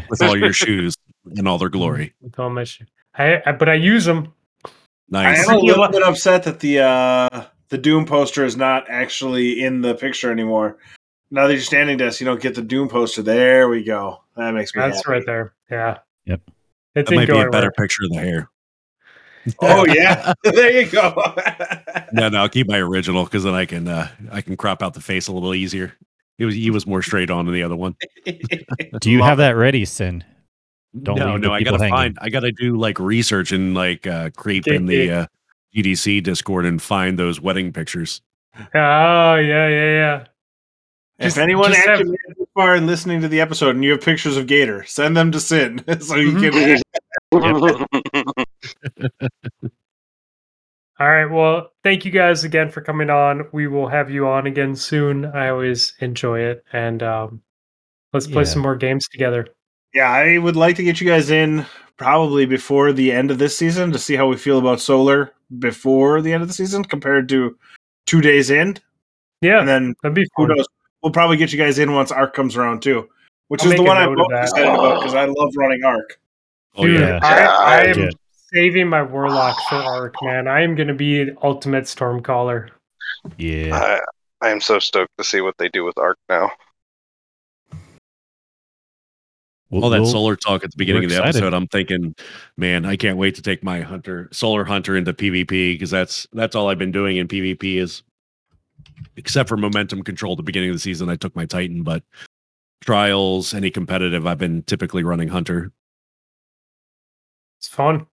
[0.09, 0.95] with all your shoes
[1.35, 2.13] in all their glory.
[2.21, 2.87] with all my shit.
[3.15, 4.33] I, I but I use them.
[5.09, 5.47] Nice.
[5.47, 9.63] I am a little bit upset that the uh, the Doom poster is not actually
[9.63, 10.77] in the picture anymore.
[11.31, 13.21] Now that you're standing desk, you don't get the Doom poster.
[13.21, 14.21] There we go.
[14.37, 15.09] That makes me That's happy.
[15.11, 15.53] right there.
[15.69, 15.97] Yeah.
[16.25, 16.41] Yep.
[16.95, 17.83] It's That might be a better well.
[17.85, 18.49] picture of the hair.
[19.59, 21.13] Oh yeah, there you go.
[22.13, 24.93] No, no, I'll keep my original because then I can uh, I can crop out
[24.93, 25.93] the face a little easier.
[26.37, 27.95] He was he was more straight on than the other one.
[28.25, 30.23] Do you have that ready, Sin?
[31.03, 31.93] Don't no, no, I gotta hanging.
[31.93, 32.17] find.
[32.21, 35.25] I gotta do like research and like uh, creep in the uh,
[35.75, 38.21] GDC Discord and find those wedding pictures.
[38.57, 40.25] Oh yeah, yeah, yeah.
[41.19, 43.75] If Just- anyone just actually have- made it this far and listening to the episode,
[43.75, 46.77] and you have pictures of Gator, send them to Sin so you can.
[50.97, 51.25] All right.
[51.25, 53.47] Well, thank you guys again for coming on.
[53.51, 55.25] We will have you on again soon.
[55.25, 57.41] I always enjoy it, and um,
[58.13, 58.49] let's play Yeah.
[58.49, 59.47] some more games together.
[59.93, 61.65] Yeah, I would like to get you guys in
[61.97, 66.21] probably before the end of this season to see how we feel about solar before
[66.21, 67.57] the end of the season compared to
[68.05, 68.77] two days in,
[69.41, 70.55] Yeah, and then that'd be who fun.
[70.55, 70.65] knows?
[71.05, 73.07] We'll probably get you guys in once Arc comes around too,
[73.49, 74.43] which I'll is the one I'm most that.
[74.45, 76.19] excited about because I love running Arc.
[76.75, 78.15] Oh Dude, yeah, I, I am Legit.
[78.51, 80.47] saving my warlock for Arc, man.
[80.47, 82.69] I am going to be an ultimate Stormcaller.
[83.37, 84.01] Yeah.
[84.41, 86.49] I, I am so stoked to see what they do with Arc now.
[89.71, 91.37] All that solar talk at the beginning we're of the excited.
[91.37, 91.53] episode.
[91.53, 92.15] I'm thinking,
[92.57, 96.55] man, I can't wait to take my hunter, solar hunter, into PvP because that's that's
[96.55, 98.01] all I've been doing in PvP is,
[99.15, 100.33] except for momentum control.
[100.33, 102.03] At the beginning of the season, I took my Titan, but
[102.81, 105.71] trials, any competitive, I've been typically running hunter.
[107.59, 108.05] It's fun.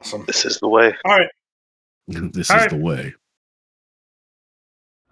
[0.00, 0.24] Awesome.
[0.26, 0.94] This is the way.
[1.04, 1.30] All right,
[2.08, 2.70] this All is right.
[2.70, 3.14] the way.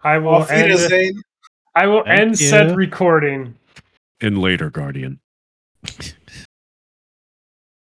[0.02, 0.70] I will Auf end.
[0.70, 1.22] Wiedersehen.
[1.74, 3.54] I will Thank end said recording.
[4.20, 5.20] And later, Guardian.